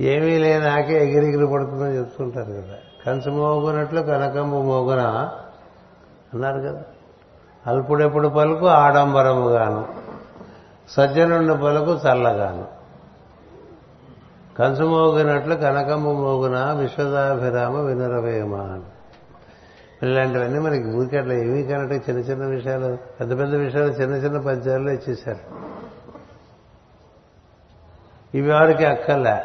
[0.00, 2.76] ఏమీ లేని ఆకే ఎగిరిగిరి పడుతుందని చెప్తుంటారు కదా.
[3.06, 5.00] కంచు మోగునట్లు కనకంబు మోగున
[6.34, 6.82] అన్నారు కదా.
[7.66, 9.88] అల్పుడెప్పుడు పలుకు ఆడంబరముగాను
[10.88, 12.64] సజ్జనుండి పలుకు చల్లగాను.
[14.58, 18.82] కంచు మోగినట్లు కనకంబు మోగున విశ్వదాభిరామ వినరవేమ అని
[20.02, 25.72] ఇలాంటివన్నీ మనకి ఊరికట్లా ఏమీ కనట్టు చిన్న చిన్న విషయాలు పెద్ద పెద్ద విషయాలు చిన్న చిన్న పద్యాల్లో ఇచ్చేశారు.
[28.36, 29.36] ఇవి వాడికి అక్కర్లే.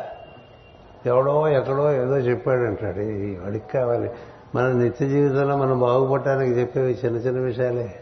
[1.05, 4.11] ఎవడో ఎక్కడో ఏదో చెప్పాడంటాడు ఈ వాడికి కావాలి.
[4.55, 7.99] మన నిత్య జీవితంలో మనం బాగుపడటానికి చెప్పేవి చిన్న చిన్న విషయాలే.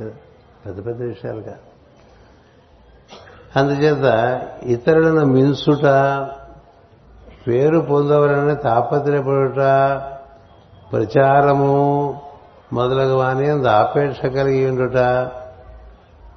[0.00, 0.10] కదా?
[0.66, 1.70] పెద్ద పెద్ద విషయాలు కాదు.
[3.56, 5.84] అందుచేత ఇతరులను మించుట
[7.48, 9.60] పేరు పొందవలని తాపత్రయపడుట
[10.92, 12.20] ప్రచారము
[12.72, 15.30] మొదలగు వాని ఆపేక్ష కలిగి ఉండుట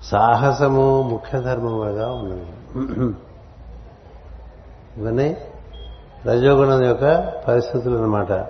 [0.03, 2.51] సాహసము ముఖ్య ధర్మములుగా ఉన్నది.
[4.97, 5.37] ఇవన్నీ
[6.25, 8.49] రజోగుణం యొక్క పరిస్థితులు అనమాట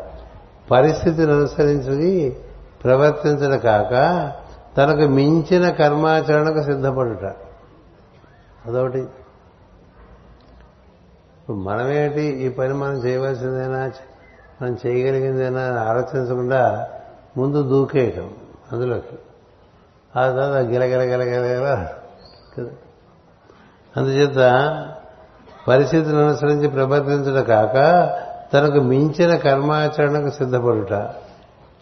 [0.72, 2.38] పరిస్థితిని అనుసరించి
[2.84, 3.92] ప్రవర్తించడం కాక
[4.78, 7.26] తనకు మించిన కర్మాచరణకు సిద్ధపడుట.
[8.66, 9.08] అదొకటి.
[11.50, 13.92] మనమేంటి ఈ పని మనం చేయవలసిందేనా?
[14.62, 16.90] మనం చేయగలిగిందేనా ఆలోచించకుండా
[17.38, 18.30] ముందు దూకేయటం
[18.72, 19.16] అందులోకి.
[20.16, 21.90] ఆ తర్వాత గిలగిలగిలగిలగిల కదా.
[23.98, 24.38] అందుచేత
[25.68, 27.74] పరిస్థితులను అనుసరించి ప్రవర్తించడం కాక
[28.54, 30.92] తనకు మించిన కర్మాచరణకు సిద్ధపడుట.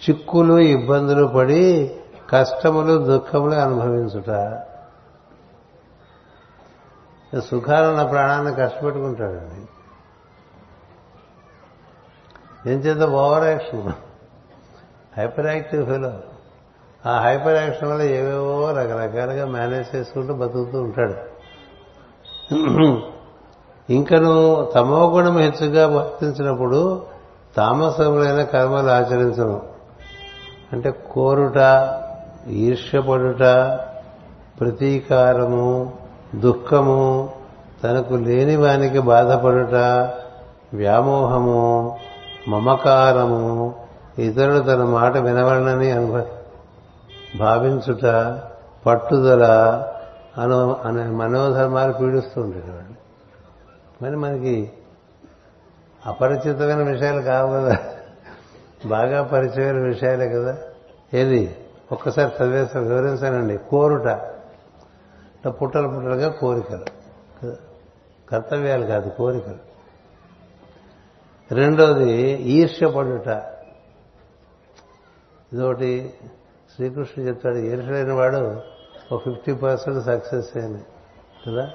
[0.10, 1.95] చిక్కులు ఇబ్బందులు పడి
[2.30, 4.60] కష్టములు దుఃఖములు అనుభవించుట.
[7.39, 9.68] సుఖాలున్న ప్రాణాన్ని కష్టపెట్టుకుంటాడండి.
[12.67, 13.13] ఏం చేద్దాం?
[13.13, 13.91] Over action.
[15.17, 16.11] Hyper active fellow.
[17.05, 21.31] ఆ హైపర్ యాక్షన్ వల్ల ఏవేవో రకరకాలుగా మేనేజ్ చేసుకుంటూ బతుకుతూ ఉంటాడు.
[23.91, 27.01] ఇంకను తమో గుణం హెచ్చుగా వర్తించినప్పుడు
[27.57, 29.61] తామసములైన కర్మలు ఆచరించను
[30.73, 31.57] అంటే కోరుట
[32.47, 33.43] ఈర్ష్యపడుట
[34.59, 35.93] ప్రతీకారము
[36.35, 37.29] దుఃఖము
[37.83, 39.75] తనకు లేని వానికి బాధపడుట
[40.73, 41.97] వ్యామోహము
[42.47, 43.76] మమకారము
[44.18, 46.26] ఇతరులు తన మాట వినవలనని అనుభవ
[47.39, 48.05] భావించుట
[48.85, 49.45] పట్టుదల
[50.38, 53.01] అను అనే మనోధర్మాలు పీడిస్తూ ఉండేవాడు
[54.03, 54.73] మరి మనకి
[56.05, 57.77] అపరిచితమైన విషయాలు కావు కదా.
[58.85, 60.57] బాగా పరిచయమైన విషయాలే కదా.
[61.13, 61.55] ఏది?
[61.91, 63.57] ఒక్కసారి చదివేసారి వివరించానండి.
[63.57, 64.07] కోరుట.
[65.47, 66.85] పుట్టలు పుట్టలుగా కోరికలు.
[68.31, 69.70] కర్తవ్యాలు కాదు కోరికలు.
[71.51, 73.27] రెండోది ఈర్ష్యపడుట.
[75.53, 76.13] ఇదొకటి
[76.75, 78.61] శ్రీకృష్ణుడు చెప్తాడు ఈర్షలైన వాడు
[79.11, 80.79] ఒక ఫిఫ్టీ పర్సెంట్ సక్సెస్ అని
[81.47, 81.71] కదా?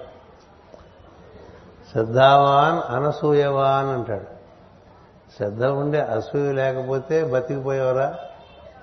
[1.93, 4.37] శ్రద్ధావాన్ అనసూయవాన్ అంటాడు.
[5.37, 8.19] శ్రద్ధ ఉండే అసూయ లేకపోతే బతికిపోయేవరా?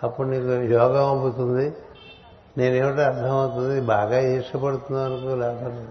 [0.04, 1.74] అప్పుడు నీకు యోగం అమ్ముతుంది
[2.58, 3.82] నేనేమిటో అర్థమవుతుంది.
[3.82, 5.88] బాగా ఈర్షపడుతున్నావు అనుకో లాభం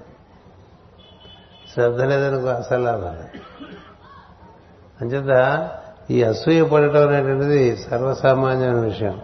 [1.75, 3.19] శ్రద్ధ లేదనుకో అసలు లాభం
[5.03, 5.71] అంచేత
[6.11, 9.21] ఈ అసూయ పడటం అనేటువంటిది సర్వసామాన్యమైన విషయం.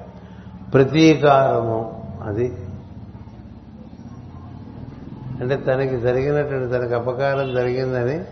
[0.75, 2.57] ప్రతీకారము అది.
[5.41, 8.25] అంటే తనకి జరిగినటువంటి తనకి అపకారం జరిగిందని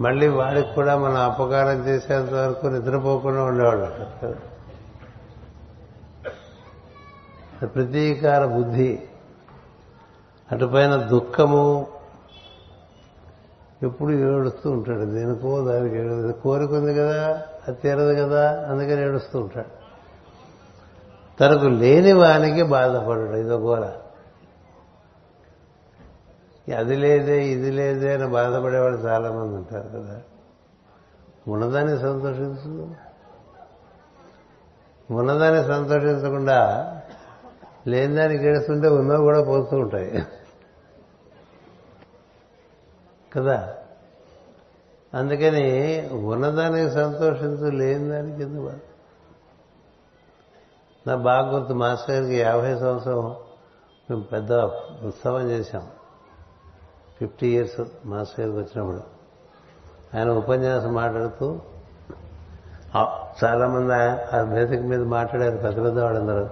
[0.00, 3.86] మళ్ళీ వాడికి కూడా మనం అపకారం చేసేంత వరకు నిద్రపోకుండా ఉండేవాడు
[7.66, 9.02] ప్రతీకార బుద్ధి.
[10.52, 11.86] అటుపైన దుఃఖము
[13.82, 15.04] ఎప్పుడు ఏడుస్తూ ఉంటాడు.
[15.04, 19.80] దేనికో దానికి ఏడు కోరికుంది కదా అది తీరదు కదా అందుకని ఏడుస్తూ ఉంటాడు.
[21.40, 23.92] తనకు లేని వానికి బాధపడడు ఇదో గోల
[26.78, 30.20] అది లేదే ఇది లేదే అని బాధపడేవాళ్ళు చాలామంది ఉంటారు కదా.
[31.48, 32.88] ఉన్నదాన్ని సంతోషించు.
[35.10, 36.90] ఉన్నదాన్ని సంతోషించకుండా
[37.86, 40.22] లేని దానికి ఏడుస్తుంటే ఉన్నవి కూడా పోతూ ఉంటాయి.
[43.36, 43.74] కదా?
[45.14, 48.70] అందుకని ఉన్నదానికి సంతోషించు లేని దానికి ఎందుకు
[51.06, 53.36] నా బాగా గుర్తు మాస్టర్ గారికి యాభై సంవత్సరం
[54.10, 54.52] మేము పెద్ద
[55.06, 55.86] ఉత్సవం చేశాం.
[57.18, 59.20] ఫిఫ్టీ ఇయర్స్ మాస్టర్ గారికి వచ్చినప్పుడు.
[60.16, 61.58] ఆయన ఉపన్యాసం మాట్లాడుతూ
[63.44, 63.94] చాలామంది
[64.36, 66.48] ఆ వేదిక మీద మాట్లాడారు పెద్ద పెద్ద వాళ్ళందరూ.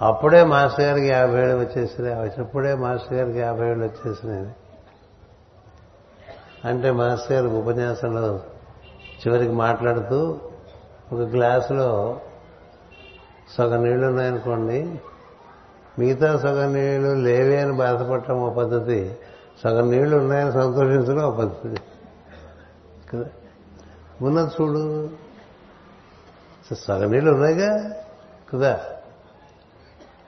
[0.00, 4.54] అప్పుడే మాస్టర్ గారికి యాభై ఏళ్ళు వచ్చేసినాయి వచ్చినప్పుడే మాస్టర్ గారికి యాభై ఏళ్ళు వచ్చేసినాయి.
[6.64, 8.40] అంటే మాస్టర్ గారు ఉపన్యాసంలో
[9.26, 10.38] చివరికి మాట్లాడుతూ
[11.12, 12.20] ఒక గ్లాసులో
[13.58, 15.00] సగం నీళ్ళు ఉన్నాయనుకోండి
[15.98, 19.16] మిగతా సగం నీళ్ళు లేవే అని బాధపడటం ఒక పద్ధతి
[19.64, 21.80] సగం నీళ్ళు ఉన్నాయని సంతోషించడం ఒక పద్ధతి.
[23.12, 23.24] కదా?
[24.22, 25.08] ఉన్నది చూడు.
[26.88, 27.92] సగం నీళ్ళు ఉన్నాయిగా
[28.54, 28.72] కదా?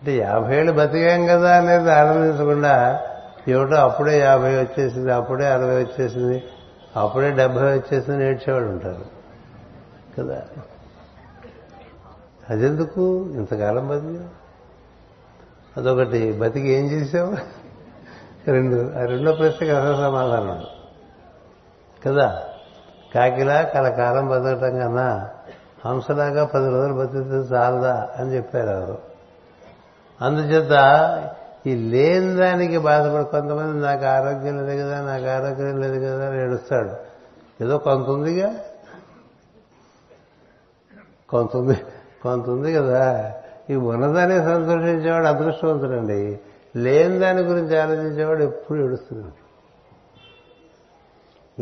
[0.00, 3.00] అంటే యాభై ఏళ్ళు బతికాం కదా అనేది ఆనందించకుండా
[3.48, 6.44] ఏమిటో అప్పుడే యాభై వచ్చేసింది అప్పుడే అరవై వచ్చేసింది
[6.96, 9.04] అప్పుడే డెబ్బై వచ్చేసింది ఏడ్చేవాడు ఉంటారు
[10.18, 10.42] కదా?
[12.50, 13.26] అదెందుకు?
[13.30, 14.28] ఇంతకాలం బతికా?
[15.76, 16.32] అదొకటి.
[16.32, 17.36] బతికి ఏం చేసావు?
[18.50, 18.92] రెండు.
[18.98, 20.64] ఆ రెండో ప్రశ్నకి అసలు సమాధానం
[22.06, 22.42] కదా?
[23.14, 25.28] కాకిలా కలకాలం బతకటం కన్నా
[25.86, 28.98] హంసలాగా పది రోజులు బతికితే చాలదా అని చెప్పారు ఎవరు.
[30.20, 30.72] అందుచేత
[31.66, 37.10] ఈ లేని దానికి బాధపడి కొంతమంది నాకు ఆరోగ్యం లేదు కదా నాకు ఆరోగ్యం లేదు కదా అని ఏడుస్తాడు.
[37.64, 38.54] ఏదో కొంత ఉందిగా?
[41.28, 41.74] కొంత ఉంది
[42.22, 43.34] కొంత ఉంది కదా.
[43.70, 46.40] ఈ ఉన్నదాన్ని సంతోషించేవాడు అదృష్టవంతుడండి.
[46.76, 49.40] లేని దాని గురించి ఆలోచించేవాడు ఎప్పుడు ఏడుస్తున్నాడు.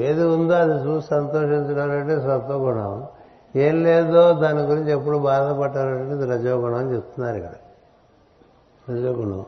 [0.00, 3.06] ఏది ఉందో అది చూసి సంతోషించడం అంటే సత్వగుణం.
[3.56, 7.52] ఏం లేదో దాని గురించి ఎప్పుడు బాధపడటం రజోగుణం అని చెప్తున్నారు ఇక్కడ.
[8.92, 9.46] రజోగుణం.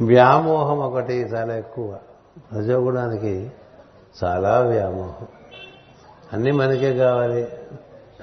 [0.00, 1.98] వ్యామోహం ఒకటి చాలా ఎక్కువ.
[2.58, 3.52] రజోగుణానికి
[4.24, 5.26] చాలా వ్యామోహం.
[6.32, 7.48] అన్నీ మనకే కావాలి.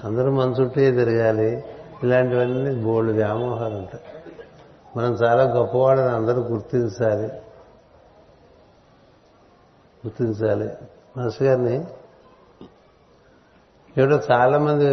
[0.03, 1.63] అందరూ మన చుట్టూ తిరగాలి.
[2.03, 4.03] ఇలాంటివన్నీ బోల్డ్ వ్యామోహాలు ఉంటాయి.
[4.97, 7.27] మనం చాలా గొప్పవాళ్ళని అందరూ గుర్తించాలి.
[10.05, 10.69] గుర్తించాలి.
[11.17, 11.85] మనసు గారిని
[13.97, 14.85] ఏడో చాలామంది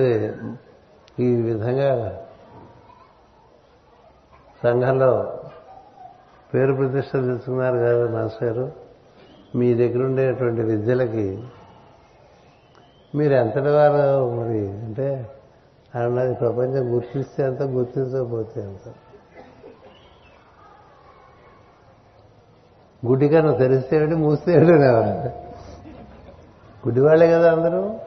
[1.21, 2.21] ఈ విధంగా
[4.63, 5.44] సంఘంలో
[6.55, 8.73] పేరు ప్రతిష్ట తెచ్చుకున్నారు కదా మాస్టర్ గారు?
[9.57, 11.45] మీ దగ్గర ఉండేటువంటి విద్యలకి
[13.15, 14.69] మీరు ఎంతటి వారు మరి?
[14.71, 15.31] అంటే
[15.95, 18.95] అన్నది ప్రపంచం గుర్తిస్తే అంత గుర్తించకపోతే అంత
[23.07, 24.73] గుడ్డి కన్నా తెరిస్తే ఏమిటి మూస్తే ఏమిటి
[26.87, 28.01] గుడ్డివాళ్ళే కదా అందరూ?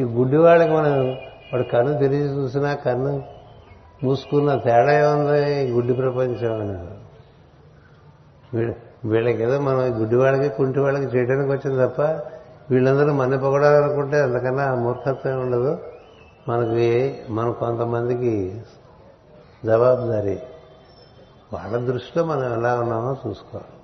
[0.00, 1.08] ఈ గుడ్డివాళ్ళకి మనం
[1.52, 3.22] వాడు కన్ను తెరిచి చూసినా కన్ను
[4.04, 7.07] మూసుకున్న తేడా ఏముంది గుడ్డి ప్రపంచం అనేది?
[8.54, 12.00] వీళ్ళకి ఏదో మనం గుడ్డివాళ్ళకి కుంటి వాళ్ళకి చేయడానికి వచ్చింది తప్ప
[12.70, 15.78] వీళ్ళందరూ మన పొగడాలనుకుంటే అంతకన్నా మూర్ఖత్వం ఉండదు.
[16.48, 18.60] మనకి మనం కొంతమందికి
[19.64, 20.38] జవాబుదారీ.
[21.52, 23.78] వాళ్ళ దృష్టిలో మనం ఎలా ఉన్నామో చూసుకోవాలి.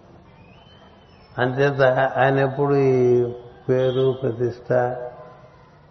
[1.39, 1.83] అంతేత
[2.19, 3.25] ఆయన ఎప్పుడు ఈ
[3.69, 4.73] పేరు ప్రతిష్ట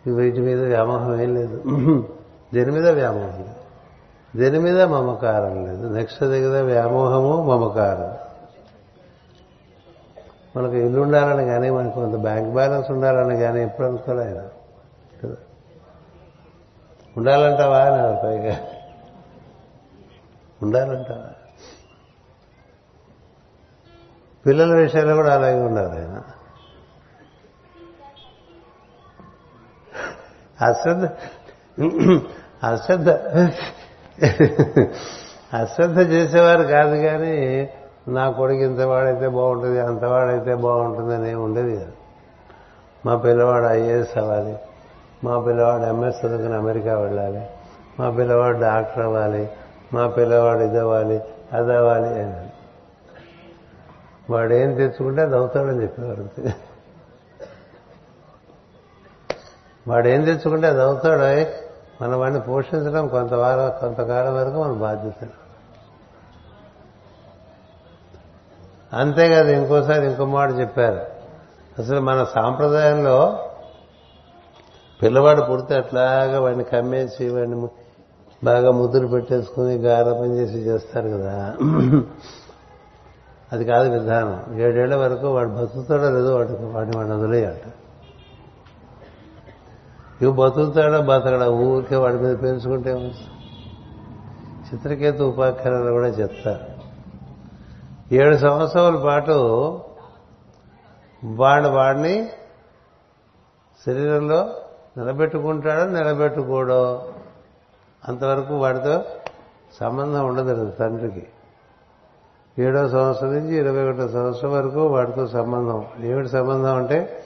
[0.09, 1.63] వీటి మీద వ్యామోహం ఏం లేదు.
[2.53, 3.55] దేని మీద వ్యామోహం లేదు.
[4.37, 5.87] దేని మీద మమకారం లేదు.
[5.87, 8.22] నెక్స్ట్ దగ్గర వ్యామోహము మమకారం.
[10.57, 14.37] మనకు ఇల్లు ఉండాలని కానీ మనకు కొంత బ్యాంక్ బ్యాలెన్స్ ఉండాలని కానీ ఎప్పుడు అనుకోలే ఆయన.
[15.23, 15.35] కదా?
[17.17, 18.59] ఉండాలంటావా అని పైగా.
[20.61, 21.29] ఉండాలంటావా?
[24.45, 26.21] పిల్లల విషయంలో కూడా అలాగే ఉండాలి ఆయన.
[30.61, 31.05] అశ్రద్ధ
[32.63, 33.09] అశ్రద్ధ
[35.55, 37.69] అశ్రద్ధ చేసేవారు కాదు కానీ
[38.07, 41.91] నా కొడుకు ఇంతవాడైతే బాగుంటుంది అంతవాడైతే బాగుంటుంది అని ఉండేది కదా.
[43.05, 44.55] మా పిల్లవాడు ఐఏఎస్ అవ్వాలి
[45.23, 47.45] మా పిల్లవాడు ఎంఎస్ చదువుకుని అమెరికా వెళ్ళాలి
[47.99, 49.49] మా పిల్లవాడు డాక్టర్ అవ్వాలి
[49.93, 51.21] మా పిల్లవాడు ఇది అవ్వాలి
[51.53, 52.49] అది అవ్వాలి అని.
[54.29, 56.29] వాడు ఏం తెచ్చుకుంటే అది అవుతాడని చెప్పేవారు
[59.87, 61.45] వాడు ఏం తెచ్చుకుంటే అది అవుతాడు
[62.03, 65.27] మన వాడిని పోషించడం కొంతవారం కొంతకాలం వరకు మన బాధ్యత.
[68.93, 70.99] అంతేకాదు ఇంకోసారి ఇంకో మాట చెప్పారు.
[71.79, 73.49] అసలు మన సాంప్రదాయంలో
[75.03, 77.67] పిల్లవాడు పుడితే అట్లాగా వాడిని కమ్మేసి వాడిని
[78.43, 81.55] బాగా ముద్దులు పెట్టేసుకుని గారపం చేసి చేస్తారు కదా.
[83.53, 84.59] అది కాదు విధానం.
[84.59, 87.65] ఏడేళ్ళ వరకు వాడు బతుకుతాడో లేదో వాడికి వాడిని వాడిని వదిలేయట
[90.21, 92.93] ఇవి బతుకుతాడో బతకడా ఊరికే వాడి మీద పెంచుకుంటే
[94.73, 96.72] చిత్రకేతు ఉపాఖ్యానాలు కూడా చెప్తారు.
[98.13, 99.33] ఏడు సంవత్సరాల పాటు
[101.23, 102.29] వాడు వాడిని
[103.85, 104.55] శరీరంలో
[104.97, 107.13] నిలబెట్టుకుంటాడో నిలబెట్టుకోడో
[108.07, 109.03] అంతవరకు వాడితో
[109.79, 111.27] సంబంధం ఉండదు తండ్రికి.
[112.59, 115.85] ఏడో సంవత్సరం నుంచి ఇరవై ఒకటో సంవత్సరం వరకు వాడితో సంబంధం.
[115.99, 117.23] ఏమిటి సంబంధం అంటే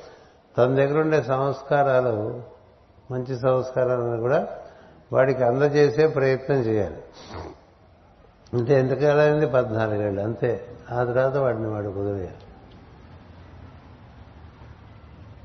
[0.57, 2.43] తన దగ్గర ఉండే సంస్కారాలు
[3.11, 4.47] మంచి సంస్కారాలను కూడా
[5.14, 7.03] వాడికి అందజేసే ప్రయత్నం చేయాలి.
[8.53, 10.22] అంటే ఎంతకాలైంది పద్నాలుగేళ్ళు.
[10.22, 10.68] అంతే.
[10.91, 12.43] ఆ తర్వాత వాడిని వాడు కుదిరేయాలి.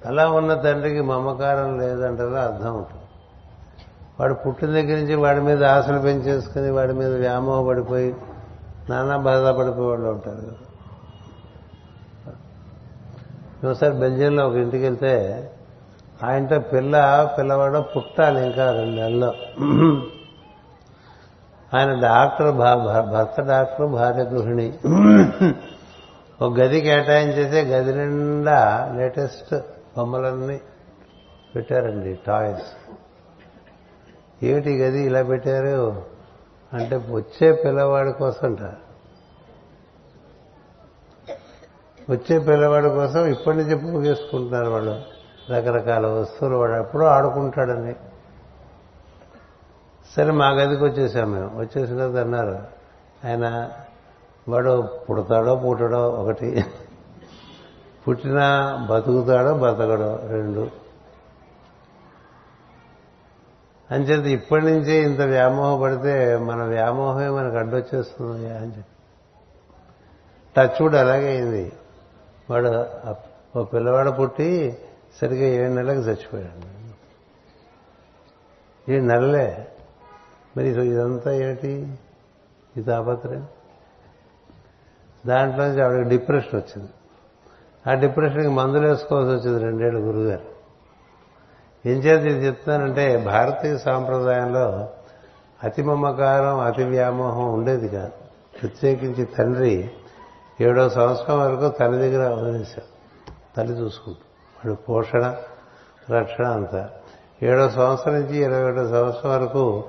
[0.06, 3.02] అలా ఉన్న తండ్రికి మమకారం లేదంటే అర్థం ఉంటుంది.
[4.20, 8.16] వాడు పుట్టిన దగ్గర నుంచి వాడి మీద ఆశలు పెంచేసుకుని వాడి మీద వ్యామోహపడిపోయి
[8.90, 10.54] నానా బాధపడిపోయి వాళ్ళు ఉంటారు కదా.
[13.68, 15.12] ఒకసారి బెల్జియంలో ఒక ఇంటికి వెళ్తే
[16.24, 19.34] ఆ ఇంట పిల్ల పిల్లవాడు పుట్టాలి ఇంకా రెండు నెలల్లో.
[21.74, 24.78] ఆయన డాక్టర్ భా- భర్త డాక్టర్ భార్య గృహిణి.
[26.42, 29.54] ఒక గది కేటాయించేసే గది నిండా లేటెస్ట్
[29.96, 30.60] బొమ్మలన్నీ
[31.56, 32.94] పెట్టారండి టాయ్స్.
[34.44, 36.02] ఏమిటి గది ఇలా పెట్టారు?
[36.72, 38.62] అంటే వచ్చే పిల్లవాడి కోసంట.
[42.10, 45.02] వచ్చే పిల్లవాడి కోసం ఇప్పటి నుంచి పోగేసుకుంటున్నారు వాళ్ళు.
[45.52, 47.94] రకరకాల వస్తువులు వాడు ఎప్పుడూ ఆడుకుంటాడని.
[50.16, 51.58] సరే మా గదికి వచ్చేసాం మేము.
[51.58, 52.58] వచ్చేసిన తర్వాత అన్నారు
[53.26, 53.70] ఆయన
[54.48, 56.64] వాడు పుడతాడో పుట్టడో ఒకటి.
[58.08, 60.70] పుట్టినా బతుకుతాడో బతకడో రెండు.
[63.90, 68.84] అంచేత ఇప్పటి నుంచే ఇంత వ్యామోహం పడితే మన వ్యామోహమే మనకు అడ్డొచ్చేస్తుంది అని చెప్పి.
[70.56, 71.72] టచ్ కూడా అలాగే అయింది.
[72.50, 72.86] వాడు
[73.58, 74.78] ఓ పిల్లవాడు పుట్టి
[75.20, 76.82] సరిగ్గా ఏడు నెలలకు చచ్చిపోయాడు.
[78.90, 79.71] ఏడు నెలలే.
[80.56, 81.94] మరి ఇదంతా ఏంటి?
[82.78, 83.46] ఈ తాపత్రయం?
[85.26, 86.90] దాంట్లో నుంచి ఆవిడకి డిప్రెషన్ వచ్చింది.
[87.90, 90.52] ఆ డిప్రెషన్కి మందులు వేసుకోవాల్సి వచ్చింది రెండేళ్ళు గురుగారు
[91.88, 94.88] ఏం చేత ఇది చెప్తానంటే భారతీయ సాంప్రదాయంలో
[95.64, 98.12] అతి మమకారం అతి వ్యామోహం ఉండేది కాదు.
[98.62, 99.90] ప్రత్యేకించి తండ్రి
[100.60, 102.92] ఏడో సంవత్సరం వరకు తల్లి దగ్గర వదిలేశాడు
[103.56, 104.20] తల్లి చూసుకుంటూ.
[104.56, 105.36] వాడు పోషణ
[106.10, 106.90] రక్షణ అంతా.
[107.42, 109.84] ఏడో సంవత్సరం నుంచి ఇరవై ఒకటో సంవత్సరం వరకు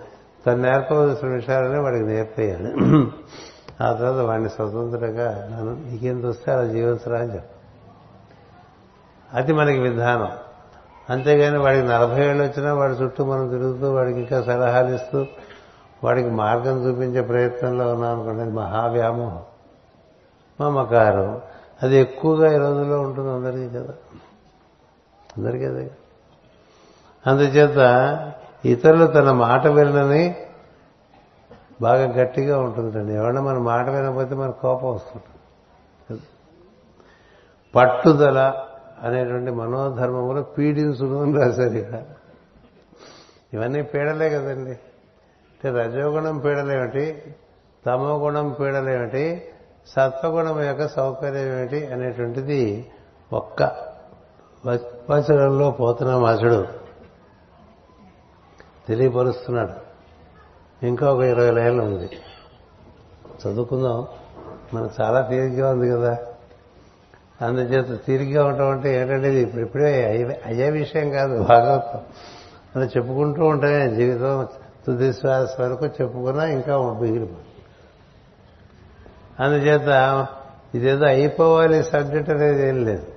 [0.48, 2.74] తను నేర్పవలసిన విషయాలనే వాడికి నేర్పేయాలి.
[3.84, 7.50] ఆ తర్వాత వాడిని స్వతంత్రంగా నన్ను నీకేం వస్తే అలా జీవించరా అని చెప్ప.
[9.34, 10.32] అది మనకి విధానం.
[11.10, 15.26] అంతేగాని వాడికి నలభై ఏళ్ళు వచ్చినా వాడి చుట్టూ మనం తిరుగుతూ వాడికి ఇంకా సలహాలు ఇస్తూ
[16.04, 19.42] వాడికి మార్గం చూపించే ప్రయత్నంలో ఉన్నాం అనుకోండి అది మహావ్యామోహం.
[20.62, 21.42] మమకారం
[21.84, 23.94] అది ఎక్కువగా ఈ రోజుల్లో ఉంటుంది అందరికీ కదా.
[25.38, 25.92] అందరికీ అదే.
[27.28, 27.78] అందుచేత
[28.66, 30.36] ఇతరులు తన మాట వినని
[31.82, 33.14] బాగా గట్టిగా ఉంటుందండి.
[33.14, 35.24] ఎవరన్నా మన మాట వినకపోతే మన కోపం వస్తుంది
[37.76, 38.54] పట్టుదల
[39.04, 42.02] అనేటువంటి మనోధర్మములు పీడించును అని రాశారు ఇక్కడ.
[43.54, 44.72] ఇవన్నీ పీడలే కదండి.
[44.72, 47.36] అంటే రజోగుణం పీడలేమిటి
[47.86, 49.42] తమోగుణం పీడలేమిటి
[49.88, 51.88] సత్వగుణం యొక్క సౌకర్యం ఏమిటి?
[51.88, 52.92] అనేటువంటిది
[53.34, 53.64] ఒక్క
[55.12, 56.83] వచనంలో పోతున్న మాసుడు
[58.88, 59.94] తెలియపరుస్తున్నాడు.
[60.86, 62.10] ఇంకా ఒక ఇరవై లైన్లు ఉంది.
[63.42, 64.08] చదువుకుందాం.
[64.74, 66.18] మనకు చాలా తీరిగ్గా ఉంది కదా.
[67.42, 70.08] అందుచేత తీరిగ్గా ఉండటం అంటే ఏంటంటే ఇది ఇప్పుడు ఇప్పుడే
[70.46, 72.00] అయ్యే విషయం కాదు భాగవతం.
[72.76, 74.48] అని చెప్పుకుంటూ ఉంటామే జీవితం
[74.88, 77.48] తుది శ్వాస వరకు చెప్పుకున్నా ఇంకా మిగిలిపోతుంది.
[79.40, 80.28] అందుచేత
[80.76, 83.08] ఇదేదో అయిపోవాలి సబ్జెక్ట్ అనేది ఏం లేదు.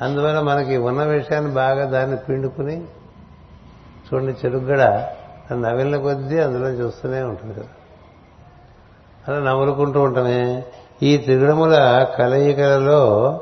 [0.00, 2.84] అందువల్ల మనకి ఉన్న విషయాన్ని బాగా దాన్ని పిండుకుని
[4.06, 4.82] చూడండి చెరుగ్గడ
[5.52, 7.66] నవ్విన కొద్దీ అందులో చూస్తూనే ఉంటుంది కదా.
[9.28, 10.64] అలా నవ్వులుకుంటూ ఉంటామే.
[11.02, 13.40] ఈ త్రిగుణముల కలయికలలో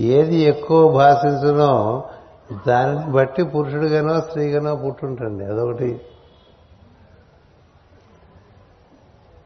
[0.00, 2.04] ఏది ఎక్కువ భాషించునో
[2.68, 5.44] దానిని బట్టి పురుషుడిగానో స్త్రీగానో పుట్టుంటండి.
[5.44, 6.00] అదొకటి.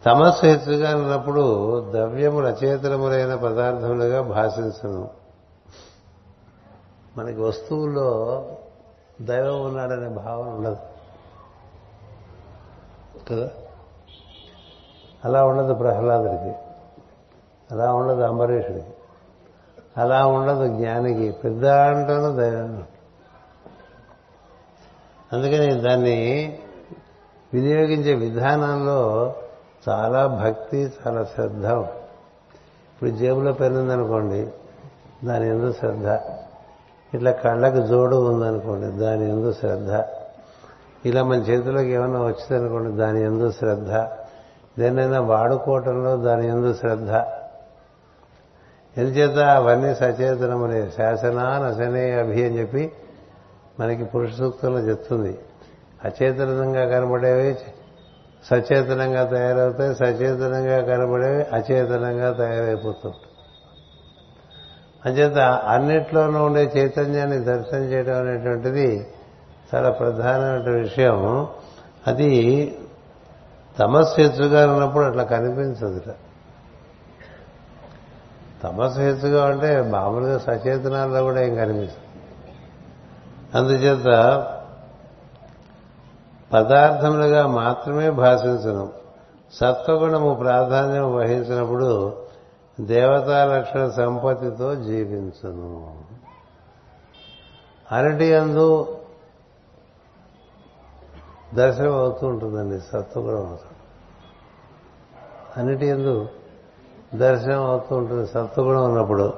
[0.07, 5.09] తమస్సు హెచ్చుగా ఉన్నప్పుడు ద్రవ్యములు అచేతనములైన పదార్థములుగా భాషించను.
[7.17, 8.47] మనకి వస్తువుల్లో
[9.25, 10.77] దైవం ఉన్నాడనే భావన ఉండదు.
[13.31, 13.51] కదా?
[15.25, 16.55] అలా ఉండదు ప్రహ్లాదుడికి.
[17.71, 18.91] అలా ఉండదు అంబరీషుడికి.
[19.97, 21.31] అలా ఉండదు జ్ఞానికి.
[21.31, 22.85] పెద్ద అంటూనే దైవం.
[25.33, 26.59] అందుకని దాన్ని
[27.55, 29.35] వినియోగించే విధానంలో
[29.89, 31.67] చాలా భక్తి చాలా శ్రద్ధ.
[31.67, 34.51] ఇప్పుడు జేబులో పెరిగిందనుకోండి
[35.25, 36.07] దాని ఎందుకు శ్రద్ధ?
[37.15, 40.03] ఇట్లా కళ్ళకు జోడు ఉందనుకోండి దాని ఎందు శ్రద్ధ.
[41.07, 43.93] ఇలా మన చేతిలోకి ఏమైనా వచ్చిందనుకోండి దాని ఎందు శ్రద్ధ.
[44.81, 47.11] దేన్నైనా వాడుకోవటంలో దాని ఎందు శ్రద్ధ.
[49.01, 52.93] ఎందుచేత అవన్నీ సచేతనములే శాసనా నశనే అభి అని చెప్పి
[53.81, 55.39] మనకి పురుష సూక్తంలో చెప్తుంది.
[56.05, 57.55] అచేతనంగా కనబడేవి
[58.51, 63.32] సచేతనంగా తయారవుతాయి సచేతనంగా కనబడేవి అచేతనంగా తయారైపోతుంటాయి.
[65.07, 69.07] అంచేత అన్నిట్లోనూ ఉండే చైతన్యాన్ని దర్శనం చేయడం అనేటువంటిది
[69.75, 71.49] చాలా ప్రధానమైన విషయం.
[72.07, 72.31] అది
[73.79, 76.15] తమస్సు హెచ్చుగా ఉన్నప్పుడు అట్లా కనిపించదుట.
[78.63, 81.99] తమస్సు హెచ్చుగా అంటే మామూలుగా సచేతనాల్లో కూడా ఏం కనిపిస్తుంది?
[83.55, 84.07] అందుచేత
[86.53, 88.89] పదార్థములుగా మాత్రమే భాషించను.
[89.53, 92.22] సత్వగుణము ప్రాధాన్యం వహించినప్పుడు
[92.81, 96.03] దేవతా లక్షణ సంపత్తితో జీవించను.
[97.93, 98.99] అరటి అందు
[101.55, 103.59] దర్శనం అవుతూ ఉంటుందండి సత్వగుణం
[105.57, 106.29] అన్నిటి ఎందు
[107.15, 109.35] దర్శనం అవుతూ ఉంటుంది సత్వగుణం ఉన్నప్పుడు.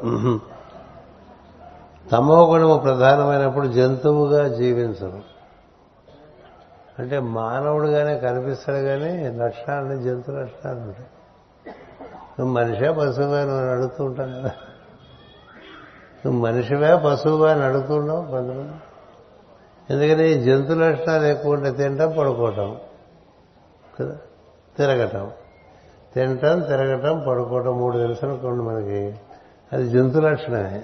[2.12, 5.22] తమో గుణము ప్రధానమైనప్పుడు జంతువుగా జీవించరు
[6.98, 11.06] అంటే మానవుడుగానే కనిపిస్తాడు కానీ లక్షణాలని జంతు లక్షణాలు ఉంటాయి.
[12.40, 14.52] నువ్వు మనిషే పశువుగా నువ్వు అడుగుతూ ఉంటావు కదా.
[16.26, 18.72] నువ్వు మనిషివే పశువుగా అని అడుగుతుండవు కొంతమంది.
[19.90, 22.76] ఎందుకని జంతు లక్షణాలు ఎక్కువ ఉంటే తింటాం పడుకోవటం
[24.00, 24.16] కదా.
[24.78, 25.30] తిరగటం.
[26.14, 29.16] తినటం తిరగటం పడుకోవటం మూడు తెలుసు అనుకోండి మనకి.
[29.72, 30.82] అది జంతు లక్షణమే.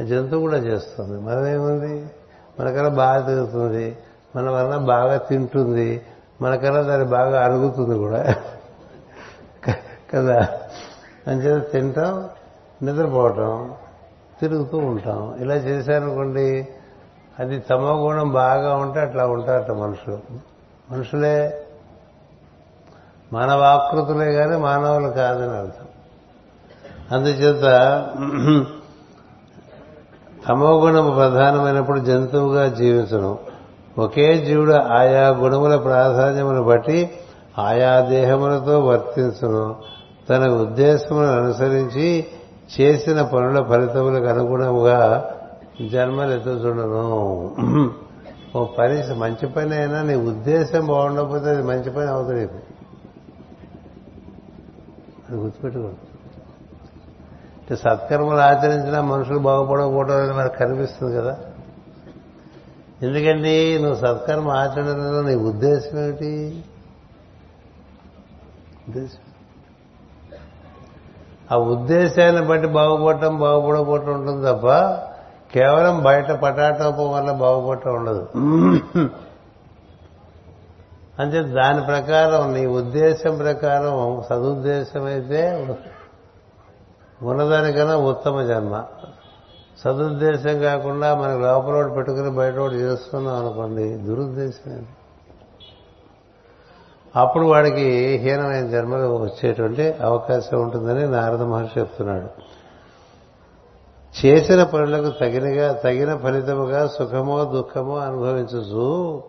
[0.00, 1.20] ఆ జంతువు కూడా చేస్తుంది.
[1.20, 2.10] మనమేముంది
[2.60, 3.98] మనకన్నా బాగా తిరుగుతుంది.
[4.36, 6.02] మన వలన బాగా తింటుంది.
[6.42, 8.34] మనకన్నా దాన్ని బాగా అరుగుతుంది కూడా.
[10.14, 10.48] కదా?
[11.26, 12.28] అంచేత తింటాం
[12.82, 13.70] నిద్రపోవటం
[14.40, 15.36] తిరుగుతూ ఉంటాం.
[15.40, 16.68] ఇలా చేశారనుకోండి
[17.38, 20.18] అది తమో గుణం బాగా ఉంటే అట్లా ఉంటారట మనుషులు.
[20.90, 21.66] మనుషులే
[23.32, 25.86] మానవాకృతులే కానీ మానవులు కాదని అర్థం.
[27.12, 27.62] అందుచేత
[30.48, 33.38] తమో గుణము ప్రధానమైనప్పుడు జంతువుగా జీవించడం.
[33.98, 37.10] ఒకే జీవుడు ఆయా గుణముల ప్రాధాన్యమును బట్టి
[37.58, 39.76] ఆయా దేహములతో వర్తించను
[40.32, 42.26] తన ఉద్దేశమును అనుసరించి
[42.80, 45.30] చేసిన పనుల ఫలితములకు అనుగుణముగా
[45.92, 47.56] జన్మలు ఎత్తుచుండను
[48.56, 52.44] ఓ పని మంచి పని అయినా నీ ఉద్దేశం బాగుండకపోతే అది మంచి పని అవుతుంది
[55.30, 55.96] అది గుర్తుపెట్టుకోండి.
[57.58, 61.38] అంటే సత్కర్మలు ఆచరించినా మనుషులు బాగుపడకపోవడం అనేది మనకు కనిపిస్తుంది కదా.
[63.02, 66.64] ఎందుకండి నువ్వు సత్కర్మ ఆచరణలో నీ ఉద్దేశం ఏమిటి?
[68.88, 69.31] ఉద్దేశం.
[71.50, 74.66] ఆ ఉద్దేశాన్ని బట్టి బాగుపడటం బాగుపడకపోవటం ఉంటుంది తప్ప
[75.54, 78.24] కేవలం బయట పటాటోపం వల్ల బాగుపడటం ఉండదు.
[81.18, 85.40] అంటే దాని ప్రకారం నీ ఉద్దేశం ప్రకారం సదుద్దేశం అయితే
[87.22, 88.84] ఉన్నదానికన్నా ఉత్తమ జన్మ.
[89.84, 94.86] సదుద్దేశం కాకుండా మనకు లోపల పెట్టుకుని బయట ఒకటి చేస్తున్నాం అనుకోండి దురుద్దేశం
[97.16, 102.28] అప్పుడు వాడికి హీనమైన జన్మలు వచ్చేటువంటి అవకాశం ఉంటుందని నారద మహర్షి చెప్తున్నాడు.
[104.26, 109.22] చేసిన పనులకు తగినగా తగిన ఫలితముగా సుఖమో దుఃఖమో అనుభవించు.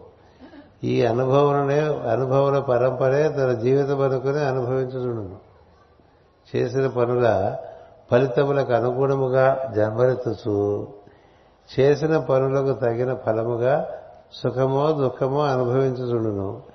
[0.84, 1.80] ఈ అనుభవనే
[2.12, 5.36] అనుభవన పరంపరే తన జీవితం అనుకుని అనుభవించుచుండును.
[6.56, 7.56] చేసిన పనుల
[8.12, 10.88] ఫలితములకు అనుగుణముగా జన్మరెత్తుచు
[11.80, 13.88] చేసిన పనులకు తగిన ఫలముగా
[14.34, 16.73] సుఖమో దుఃఖమో అనుభవించుచుండును.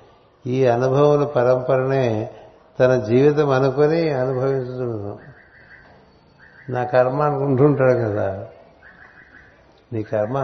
[0.49, 2.35] ఈ అనుభవముల పరంపరనే
[2.81, 5.19] తన జీవితం అనుకొని అనుభవించుచుండును
[6.71, 8.47] నా కర్మ అనుకుంటుంటాడు కదా.
[9.93, 10.39] నీ కర్మ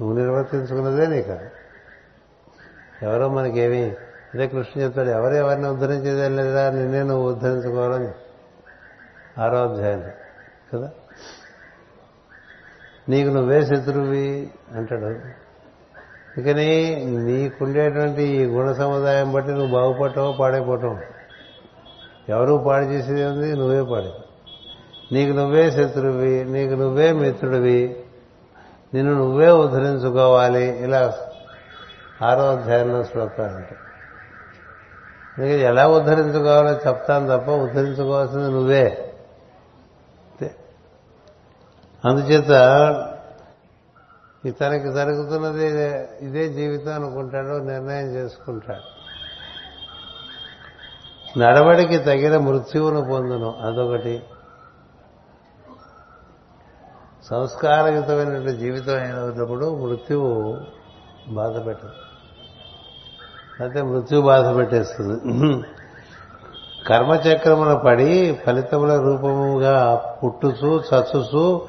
[0.00, 1.46] నువ్వు నిర్వర్తించుకున్నదే నీ కర్మ.
[3.02, 3.84] ఎవరో మనకేమి
[4.34, 8.10] అదే కృష్ణ చెప్తాడు ఎవరు ఎవరిని ఉద్ధరించేదే లేదా నిన్నే నువ్వు ఉద్ధరించుకోవాలని.
[9.38, 10.10] ఆరో అధ్యాయం.
[10.74, 10.90] కదా?
[13.08, 15.47] నీకు నువ్వే శత్రువి అంటాడు.
[16.38, 21.00] ఇకని నీకుండేటువంటి ఈ గుణ సముదాయం బట్టి నువ్వు బాగుపడటమో పాడైపోవటం
[22.28, 24.12] ఎవరు పాడు చేసేది ఉంది నువ్వే పాడే.
[25.12, 27.96] నీకు నువ్వే శత్రువి నీకు నువ్వే మిత్రుడివి
[28.94, 30.84] నిన్ను నువ్వే ఉద్ధరించుకోవాలి.
[30.84, 31.14] ఇలా
[32.22, 33.76] ఆరో అధ్యాయంలో శ్లోకాలు ఉంటాయి.
[35.38, 39.14] నీకు ఎలా ఉద్ధరించుకోవాలో చెప్తాను తప్ప ఉద్ధరించుకోవాల్సింది నువ్వే.
[42.04, 42.50] అందుచేత
[44.44, 45.66] ఇతనికి జరుగుతున్నది
[46.26, 48.98] ఇదే జీవితం అనుకుంటాడు నిర్ణయం చేసుకుంటాడు.
[51.38, 54.22] నడవడికి తగిన మృత్యువును పొందును అదొకటి.
[57.30, 60.60] సంస్కారయుతమైనటువంటి జీవితం అయినప్పుడు మృత్యువు
[61.28, 61.90] బాధ పెట్టదు
[63.60, 65.16] అయితే మృత్యు బాధ పెట్టేస్తుంది.
[66.86, 69.94] కర్మచక్రమున పడి ఫలితముల రూపముగా
[70.24, 71.66] పుట్టుచు చచ్చుచు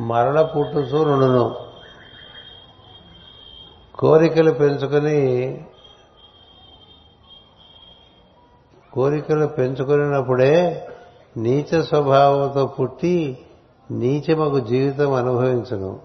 [0.00, 1.67] మరల పుట్టుచు నుండును.
[3.98, 5.64] కోరికలు పెంచుకొని
[8.92, 10.88] కోరికలు పెంచుకున్నప్పుడే
[11.36, 13.38] నీచ స్వభావంతో పుట్టి
[13.90, 16.00] నీచమకు జీవితం అనుభవించను.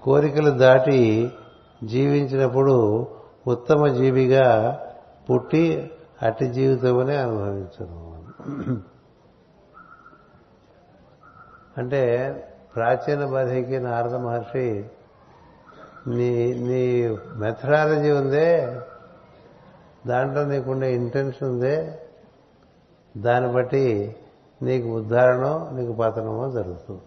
[0.00, 1.32] కోరికలు దాటి
[1.84, 3.08] జీవించినప్పుడు
[3.46, 4.78] ఉత్తమ జీవిగా
[5.30, 5.90] పుట్టి
[6.22, 8.22] అట్టి జీవితమనే అనుభవించను.
[11.78, 12.02] అంటే
[12.76, 14.84] ప్రాచీన బధికి నారద మహర్షి
[16.06, 18.78] నీ నీ మెథడాలజీ ఉందే
[20.06, 21.98] దాంట్లో నీకుండే ఇంటెన్షన్ ఉందే
[23.16, 24.16] దాన్ని బట్టి
[24.62, 27.00] నీకు ఉద్ధారణం నీకు పతనమో జరుగుతుంది.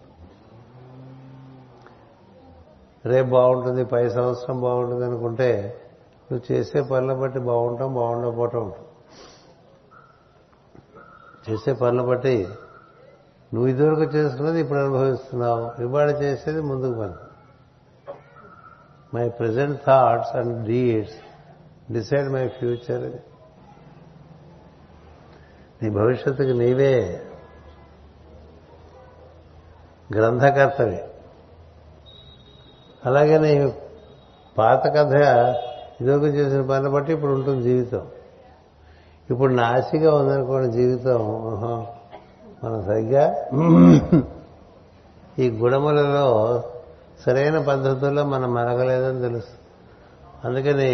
[3.04, 5.80] రేపు బాగుంటుంది పై సంవత్సరం బాగుంటుంది అనుకుంటే
[6.32, 8.72] నువ్వు చేసే పనుల బట్టి బాగుంటాం బాగుండకపోవటం
[11.50, 12.48] చేసే పనుల బట్టి
[13.54, 17.27] నువ్వు ఇదివరకు చేసుకున్నది ఇప్పుడు అనుభవిస్తున్నావు ఇవాళ చేసేది ముందుకు పని.
[19.14, 21.16] My present thoughts and deeds
[21.92, 23.12] decide my future
[25.82, 27.22] నీ భవిష్యత్తుకి నీవే
[30.14, 31.00] గ్రంథకర్తవి.
[33.06, 33.72] అలాగే నీ
[34.58, 35.14] పాత కథ
[36.00, 38.06] ఇదొక చేసిన పని బట్టి ఇప్పుడు ఉంటుంది జీవితం.
[39.30, 41.18] ఇప్పుడు నాసిగా ఉందనుకోండి జీవితం.
[42.64, 43.24] మనం సరిగ్గా
[45.38, 46.26] ఈ గుణములలో
[47.26, 49.68] సరైన పద్ధతుల్లో మనం మెరగలేదని తెలుసు.
[50.46, 50.92] అందుకని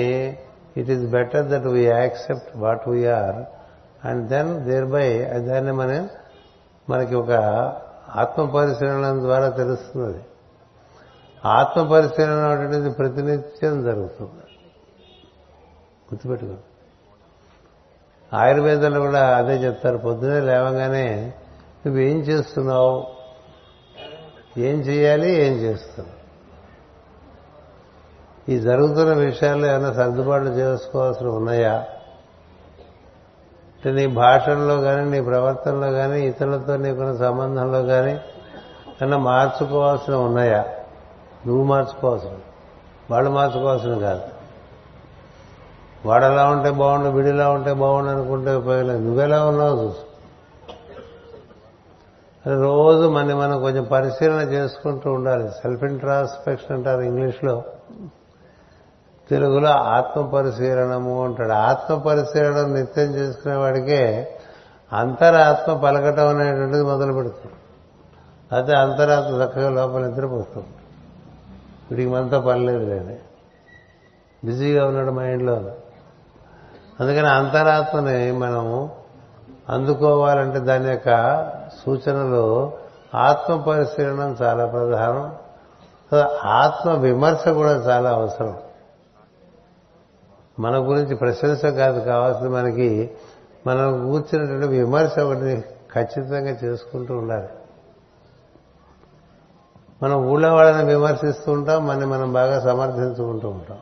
[0.76, 3.44] it is better that we accept what we are
[4.06, 6.08] and then thereby దాన్ని మనం
[6.90, 7.30] మనకి ఒక
[8.16, 10.24] ఆత్మ పరిశీలన ద్వారా తెలుస్తున్నది.
[11.44, 14.42] ఆత్మ పరిశీలన అనేది ప్రతినిత్యం జరుగుతుంది.
[16.04, 16.54] గుర్తుపెట్టుకో.
[18.36, 19.96] ఆయుర్వేదంలో కూడా అదే చెప్తారు.
[19.96, 21.34] పొద్దునే లేవగానే
[21.86, 23.13] నువ్వేం చేస్తున్నావు?
[24.58, 26.24] ఏం చేయాలి ఏం చేస్తున్నావు
[28.50, 31.72] ఈ జరుగుతున్న విషయాల్లో ఏమైనా సర్దుబాట్లు చేసుకోవాల్సి ఉన్నాయా?
[33.76, 38.12] అంటే నీ భాషల్లో కానీ నీ ప్రవర్తనలో కానీ ఇతరులతో నీకున్న సంబంధంలో కానీ
[39.02, 40.64] ఏమైనా మార్చుకోవాల్సిన ఉన్నాయా?
[41.46, 42.30] నువ్వు మార్చుకోవాల్సిన.
[43.10, 44.22] వాళ్ళు మార్చుకోవాల్సిన కాదు.
[46.06, 50.13] వాడలా ఉంటే బాగుండు విడిలా ఉంటే బాగుండు అనుకుంటే ఉపయోగలేదు నువ్వెలా ఉన్నావు చూసు
[52.46, 55.48] రోజు మన మనం కొంచెం పరిశీలన చేసుకుంటూ ఉండాలి.
[55.48, 57.62] సెల్ఫ్ ఇంట్రాస్పెక్షన్ అంటారు ఇంగ్లీష్లో.
[59.30, 61.52] తెలుగులో ఆత్మ పరిశీలనము అంటాడు.
[61.52, 64.30] ఆత్మ పరిశీలనం నిత్యం చేసుకునే వాడికే
[64.92, 67.54] అంతరాత్మ పలకటం అనేటువంటిది మొదలు పెడుతుంది.
[68.56, 70.66] అయితే అంతరాత్మ చక్కగా లోపల నిద్రపోతుంది.
[71.90, 73.16] వీడికి మనతో పని లేదు
[74.44, 75.54] బిజీగా ఉన్నాడు మైండ్లో
[77.00, 79.03] అందుకని అంతరాత్మని మనము
[79.68, 81.40] అందుకోవాలంటే దాని యొక్క
[81.84, 82.72] సూచనలు
[83.14, 85.36] ఆత్మ పరిశీలనం చాలా ప్రధానం.
[86.44, 88.56] ఆత్మ విమర్శ కూడా చాలా అవసరం.
[90.60, 93.10] మన గురించి ప్రశంస కాదు కావాల్సింది మనకి
[93.66, 95.64] మనం కూర్చున్నటువంటి విమర్శ ఒకటి
[95.94, 97.48] ఖచ్చితంగా చేసుకుంటూ ఉండాలి.
[100.02, 103.78] మనం ఊళ్ళో వాళ్ళని విమర్శిస్తూ ఉంటాం మన మనం బాగా సమర్థించుకుంటూ ఉంటాం.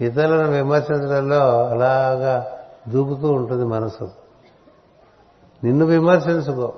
[0.00, 4.10] ఇతరులను విమర్శించడంలో అలాగా దూకుతూ ఉంటుంది మనసు.
[5.64, 6.74] నిన్ను విమర్శించుకో.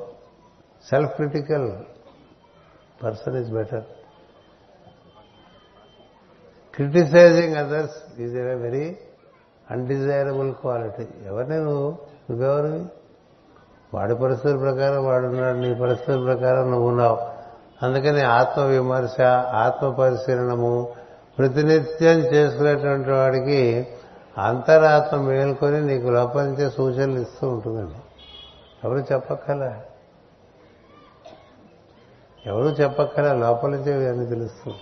[0.91, 1.73] Self critical
[3.05, 3.83] person is better
[6.75, 8.97] criticising others is a very
[9.71, 11.99] undesirable quality ఎవరిని నువ్వు
[12.31, 12.85] నువ్వెవరు
[13.95, 17.19] వాడి పరిస్థితుల ప్రకారం వాడున్నాడు నీ పరిస్థితుల ప్రకారం నువ్వు ఉన్నావు.
[17.83, 19.21] అందుకని ఆత్మ విమర్శ
[19.55, 20.93] ఆత్మ పరిశీలనము
[21.39, 23.89] ప్రతినిత్యం చేసుకునేటువంటి వాడికి
[24.39, 27.95] అంతరాత్మ మేల్కొని నీకు లోపలించే సూచనలు ఇస్తూ ఉంటుందండి.
[28.85, 29.81] ఎవరు చెప్పక్కల?
[32.47, 34.77] ఎవరు చెప్పక్కల లోపలించే అని తెలుస్తుంది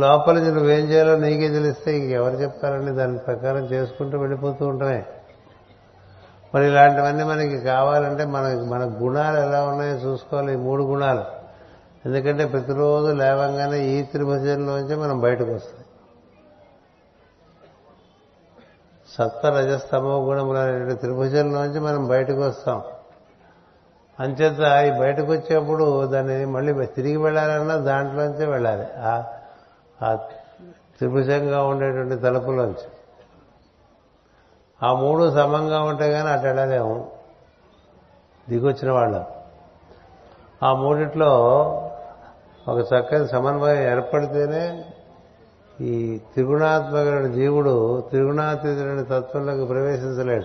[0.00, 5.04] లోపల నువ్వేం చేయాలో నీకే తెలిస్తే ఇంకెవరు చెప్తారని దాని ప్రకారం చేసుకుంటూ వెళ్ళిపోతూ ఉంటామే.
[6.54, 11.24] మరి ఇలాంటివన్నీ మనకి కావాలంటే మన మన గుణాలు ఎలా ఉన్నాయో చూసుకోవాలి ఈ మూడు గుణాలు.
[12.06, 15.83] ఎందుకంటే ప్రతిరోజు లేవంగానే ఈ త్రిభుజంలోంచి మనం బయటకు వస్తాం.
[19.18, 22.82] సత్వ రజస్తమో గుణములు త్రిభుజంలోంచి మనం బయటకు వస్తాం.
[24.20, 28.86] అంచేత ఈ బయటకు వచ్చేప్పుడు దాన్ని మళ్ళీ తిరిగి వెళ్ళాలన్నా దాంట్లోంచే వెళ్ళాలి.
[30.02, 30.14] ఆ
[30.98, 32.88] త్రిభుజంగా ఉండేటువంటి తలుపులోంచి.
[34.82, 37.10] ఆ మూడు సమంగా ఉంటే కానీ అటు వెళ్ళలేము.
[38.48, 39.24] దిగొచ్చిన వాళ్ళు.
[40.62, 41.30] ఆ మూడిట్లో
[42.68, 44.84] ఒక చక్కని సమన్వయం ఏర్పడితేనే
[45.80, 50.44] ఈ త్రిగుణాత్మక జీవుడు త్రిగుణాతీతుడైన తత్వంలోకి ప్రవేశించలేడు.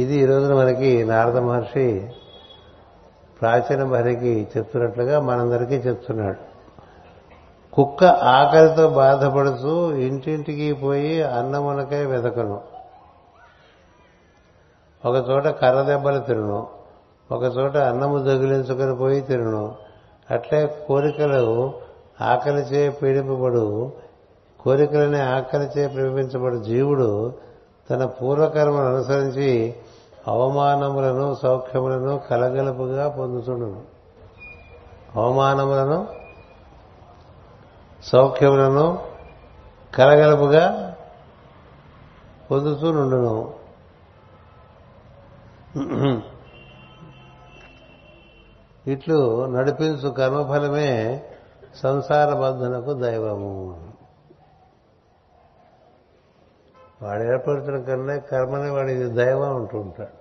[0.00, 2.08] ఇది ఈ రోజున మనకి నారద మహర్షి
[3.40, 6.50] ప్రాచీన భరికి చెప్తున్నట్లుగా మనందరికీ చెప్తున్నాడు.
[7.72, 12.60] కుక్క ఆకలితో బాధపడుతూ ఇంటింటికి పోయి అన్నమునకై వెతకను
[15.06, 16.66] ఒక చోట కర్ర దెబ్బలు తిరును
[17.32, 19.74] ఒక చోట అన్నము దగిలించుకొని పోయి తిరును
[20.30, 21.72] అట్లే కోరికలు
[22.20, 23.64] ఆకలిచే పీడింపబడు
[24.60, 27.10] కోరికలనే ఆకలిచే ప్రేమించబడు జీవుడు
[27.90, 29.50] తన పూర్వకర్మను అనుసరించి
[30.26, 33.80] అవమానములను సౌఖ్యములను కలగలుపుగా పొందుతుండను
[35.14, 35.98] అవమానములను
[38.02, 38.86] సౌఖ్యములను
[39.92, 40.64] కలగలుపుగా
[42.50, 43.34] పొందుతూ నుండును
[48.86, 50.90] ఇట్లు నడిపించు కర్మఫలమే
[51.76, 53.80] సంసార బంధనకు దైవము.
[57.02, 60.20] వాడు ఏర్పడుతున్న కన్నా కర్మనే వాడి దైవం అంటూ ఉంటాడు.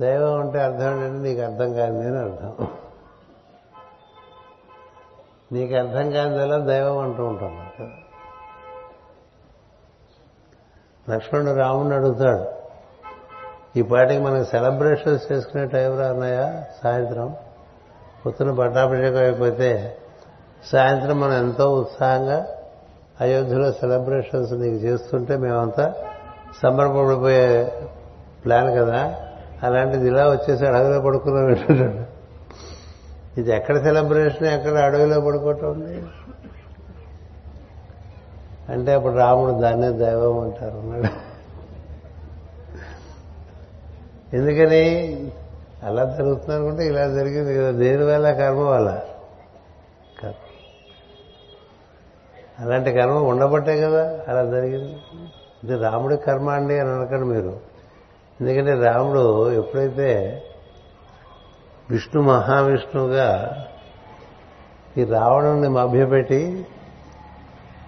[0.00, 2.68] దైవం అంటే అర్థం ఏంటంటే నీకు అర్థం కాదు అని అర్థం.
[5.52, 7.70] నీకు అర్థం కానిదల్లా దైవం అంటూ ఉంటాం
[11.10, 12.44] లక్ష్మణుడు రాముడిని అడుగుతాడు
[13.78, 17.36] ఈ పాటికి మనకి సెలబ్రేషన్స్ చేసుకునే టైం రాన్నాయా సాయంత్రం
[18.26, 19.98] పొద్దున పట్టాభిషేకం అయిపోతే
[20.72, 22.46] సాయంత్రం మనం ఎంతో ఉత్సాహంగా
[23.20, 25.94] అయోధ్యలో సెలబ్రేషన్స్ నీకు చేస్తుంటే మేమంతా
[26.62, 27.72] సంబరపడిపోయే
[28.44, 29.16] ప్లాన్ కదా.
[29.62, 32.08] అలాంటిది ఇలా వచ్చేసి అడవిలో పడుకున్నాం ఏంటంటే.
[33.38, 36.02] ఇది ఎక్కడ సెలబ్రేషన్ ఎక్కడ అడవిలో పడుకోవటం ఉంది
[38.68, 41.34] అంటే అప్పుడు రాముడు దాన్నే దైవం అంటారు అన్నాడు.
[44.36, 44.84] ఎందుకని?
[45.82, 47.70] అలా జరుగుతుంది అనుకుంటే ఇలా జరిగింది కదా.
[47.70, 49.00] దేని వల్ల కర్మ వల్ల
[52.60, 54.96] అలాంటి కర్మ ఉండబట్టే కదా అలా జరిగింది.
[55.64, 57.56] ఇది రాముడి కర్మ అండి అని అనకండి మీరు.
[58.40, 60.42] ఎందుకంటే రాముడు ఎప్పుడైతే
[61.90, 63.56] విష్ణు మహావిష్ణువుగా
[64.98, 66.66] ఈ రావణుని మభ్యపెట్టి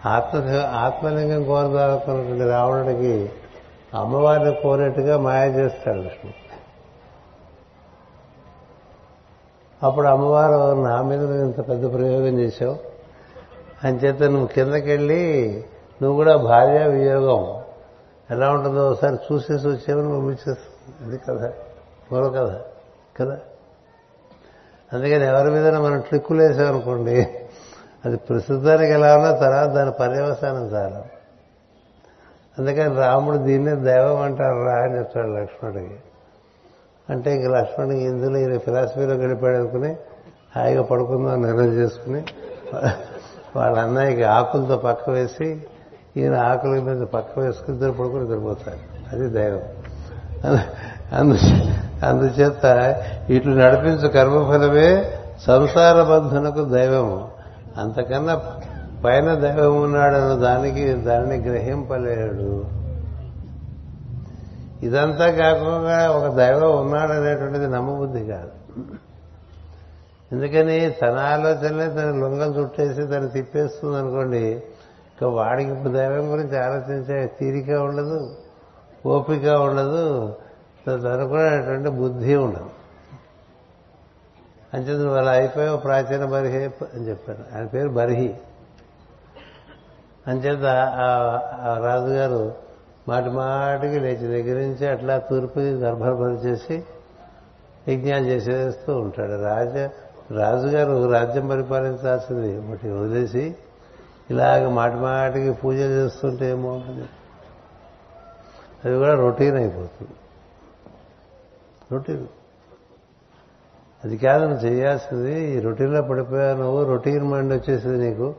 [0.07, 3.31] ఆత్మ ఆత్మలింగం కోరదాలనుకున్నటువంటి రావణుడికి
[3.95, 6.33] అమ్మవారిని కోరేట్టుగా మాయ చేస్తాడు విష్ణు.
[9.87, 12.96] అప్పుడు అమ్మవారు నా మీద ఇంత పెద్ద ప్రయోగం చేశావు?
[13.87, 15.65] అంచేత నువ్వు కిందకెళ్ళి
[16.03, 17.63] నువ్వు కూడా భార్య వియోగం.
[18.31, 21.53] ఎలా ఉంటుందో ఒకసారి చూసేసి వచ్చేవని పంపించేస్తుంది అది కథ.
[22.13, 22.61] పూర్వ కథ.
[23.21, 23.39] కదా?
[24.93, 27.29] అందుకని ఎవరి మీద మనం ట్రిక్కులు వేసామనుకోండి
[28.05, 31.05] అది ప్రస్తుతానికి ఎలా ఉన్నా తర్వాత దాని పర్యవసానం చాలా.
[32.59, 35.97] అందుకని రాముడు దీన్నే దైవం అంటారు రా అని చెప్తాడు లక్ష్మణుడికి.
[37.11, 39.97] అంటే ఇంక లక్ష్మణుడికి ఇందులో ఈయన ఫిలాసఫీలో గడిపాడు అనుకుని
[40.57, 42.25] హాయిగా పడుకుందాం నిర్ణయం చేసుకుని
[43.57, 45.63] వాళ్ళ అన్నయ్యకి ఆకులతో పక్క వేసి
[46.17, 48.79] ఈయన ఆకుల మీద పక్క వేసుకుని ఇద్దరు పడుకుని నిద్రపోతారు.
[49.13, 49.61] అది దైవం.
[51.13, 51.39] అందు
[52.07, 52.65] అందుచేత
[53.31, 55.05] ఇట్లు నడిపించు కర్మఫలమే
[55.47, 57.29] సంసార బంధనకు దైవము.
[57.79, 58.41] అంతకన్నా
[59.05, 62.65] పైన దైవం ఉన్నాడన్న దానికి దానిని గ్రహింపలేడు.
[64.83, 68.81] ఇదంతా కాకుండా ఒక దైవం ఉన్నాడనేటువంటిది నమ్మబుద్ధి కాదు.
[70.33, 77.27] ఎందుకని తన ఆలోచనలే తన లొంగలు చుట్టేసి తను తిప్పేస్తుంది అనుకోండి ఇంకా వాడికి ఇప్పుడు దైవం గురించి ఆలోచించే
[77.41, 78.37] తీరిక ఉండదు
[79.07, 80.35] ఓపిక ఉండదు
[80.89, 82.71] అనుకునేటువంటి బుద్ధి ఉండదు.
[84.75, 88.35] అంచేది నువ్వు అలా అయిపోయావు ప్రాచీన బర్హి అని చెప్పాను ఆయన పేరు బర్హి.
[90.27, 90.65] అంచేత
[91.65, 92.55] ఆ రాజుగారు
[93.09, 96.85] మాటి మాటికి లేచి దగ్గర నుంచి అట్లా తూర్పుకి గర్భపరి చేసి
[97.89, 99.43] యజ్ఞాలు చేసేస్తూ ఉంటాడు.
[99.43, 99.89] రాజ
[100.31, 102.69] రాజుగారు రాజ్యం పరిపాలించాల్సింది.
[102.69, 103.57] ఒకటి వదిలేసి
[104.31, 106.83] ఇలాగ మాటి మాటికి పూజ చేస్తుంటే ఏమో
[108.85, 110.11] అది కూడా రొటీన్ అయిపోతుంది.
[111.93, 112.27] రొటీన్.
[114.05, 118.35] అది కాదు నువ్వు చేయాల్సింది ఈ రొటీన్లో పడిపోయావు నువ్వు రొటీన్ మైండ్ వచ్చేసింది నీకు.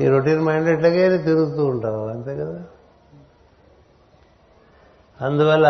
[0.00, 2.62] ఈ రొటీన్ మైండ్ ఎట్లాగే తిరుగుతూ ఉంటావు అంతే కదా?
[5.20, 5.68] అందువల్ల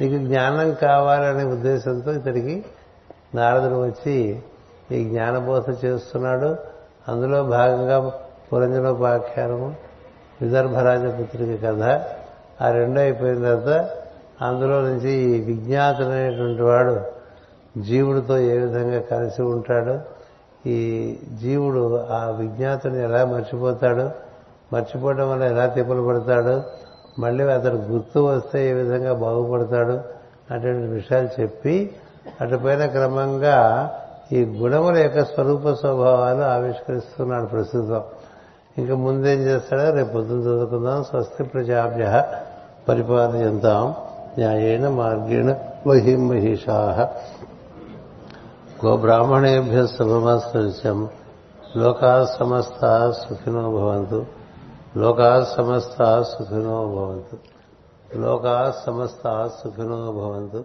[0.00, 2.64] నీకు జ్ఞానం కావాలనే ఉద్దేశంతో ఇతడికి
[3.34, 4.42] నారదుడు వచ్చి
[4.92, 6.56] ఈ జ్ఞానబోధ చేస్తున్నాడు.
[7.08, 8.12] అందులో భాగంగా
[8.52, 9.74] పురంజనోపాఖ్యానము
[10.42, 11.82] విదర్భరాజపుత్రిక కథ
[12.62, 13.90] ఆ రెండు అయిపోయిన తర్వాత
[14.42, 17.00] అందులో నుంచి ఈ విజ్ఞాతుడైనటువంటి వాడు
[17.80, 19.98] జీవుడితో ఏ విధంగా కలిసి ఉంటాడు
[20.68, 20.78] ఈ
[21.42, 24.10] జీవుడు ఆ విజ్ఞాతుని ఎలా మర్చిపోతాడు
[24.72, 26.62] మర్చిపోవడం వల్ల ఎలా తిప్పలు పడతాడు
[27.20, 30.00] మళ్ళీ అతడు గుర్తు వస్తే ఏ విధంగా బాగుపడతాడు
[30.54, 31.96] అటువంటి విషయాలు చెప్పి
[32.40, 33.90] అటుపైన క్రమంగా
[34.32, 38.02] ఈ గుణముల యొక్క స్వరూప స్వభావాలు ఆవిష్కరిస్తున్నాడు ప్రస్తుతం.
[38.78, 39.90] ఇంకా ముందేం చేస్తాడో?
[39.90, 41.04] రేపు పొద్దున చదువుకుందాం.
[41.04, 42.24] స్వస్తి ప్రజాభ్య
[42.88, 43.94] పరిపాలయంతాం.
[44.38, 47.10] న్యాయేన మార్గేణ మహిం మహిషా.
[48.86, 51.08] గోబ్రాహ్మణేభ్య శుభమస్తం
[51.76, 54.26] లోకా సమస్త సుఖినో భవంతు.
[54.96, 57.36] లోకా సమస్త సుఖినో భవంతు.
[58.18, 60.64] లోకా సమస్త సుఖినో భవంతు.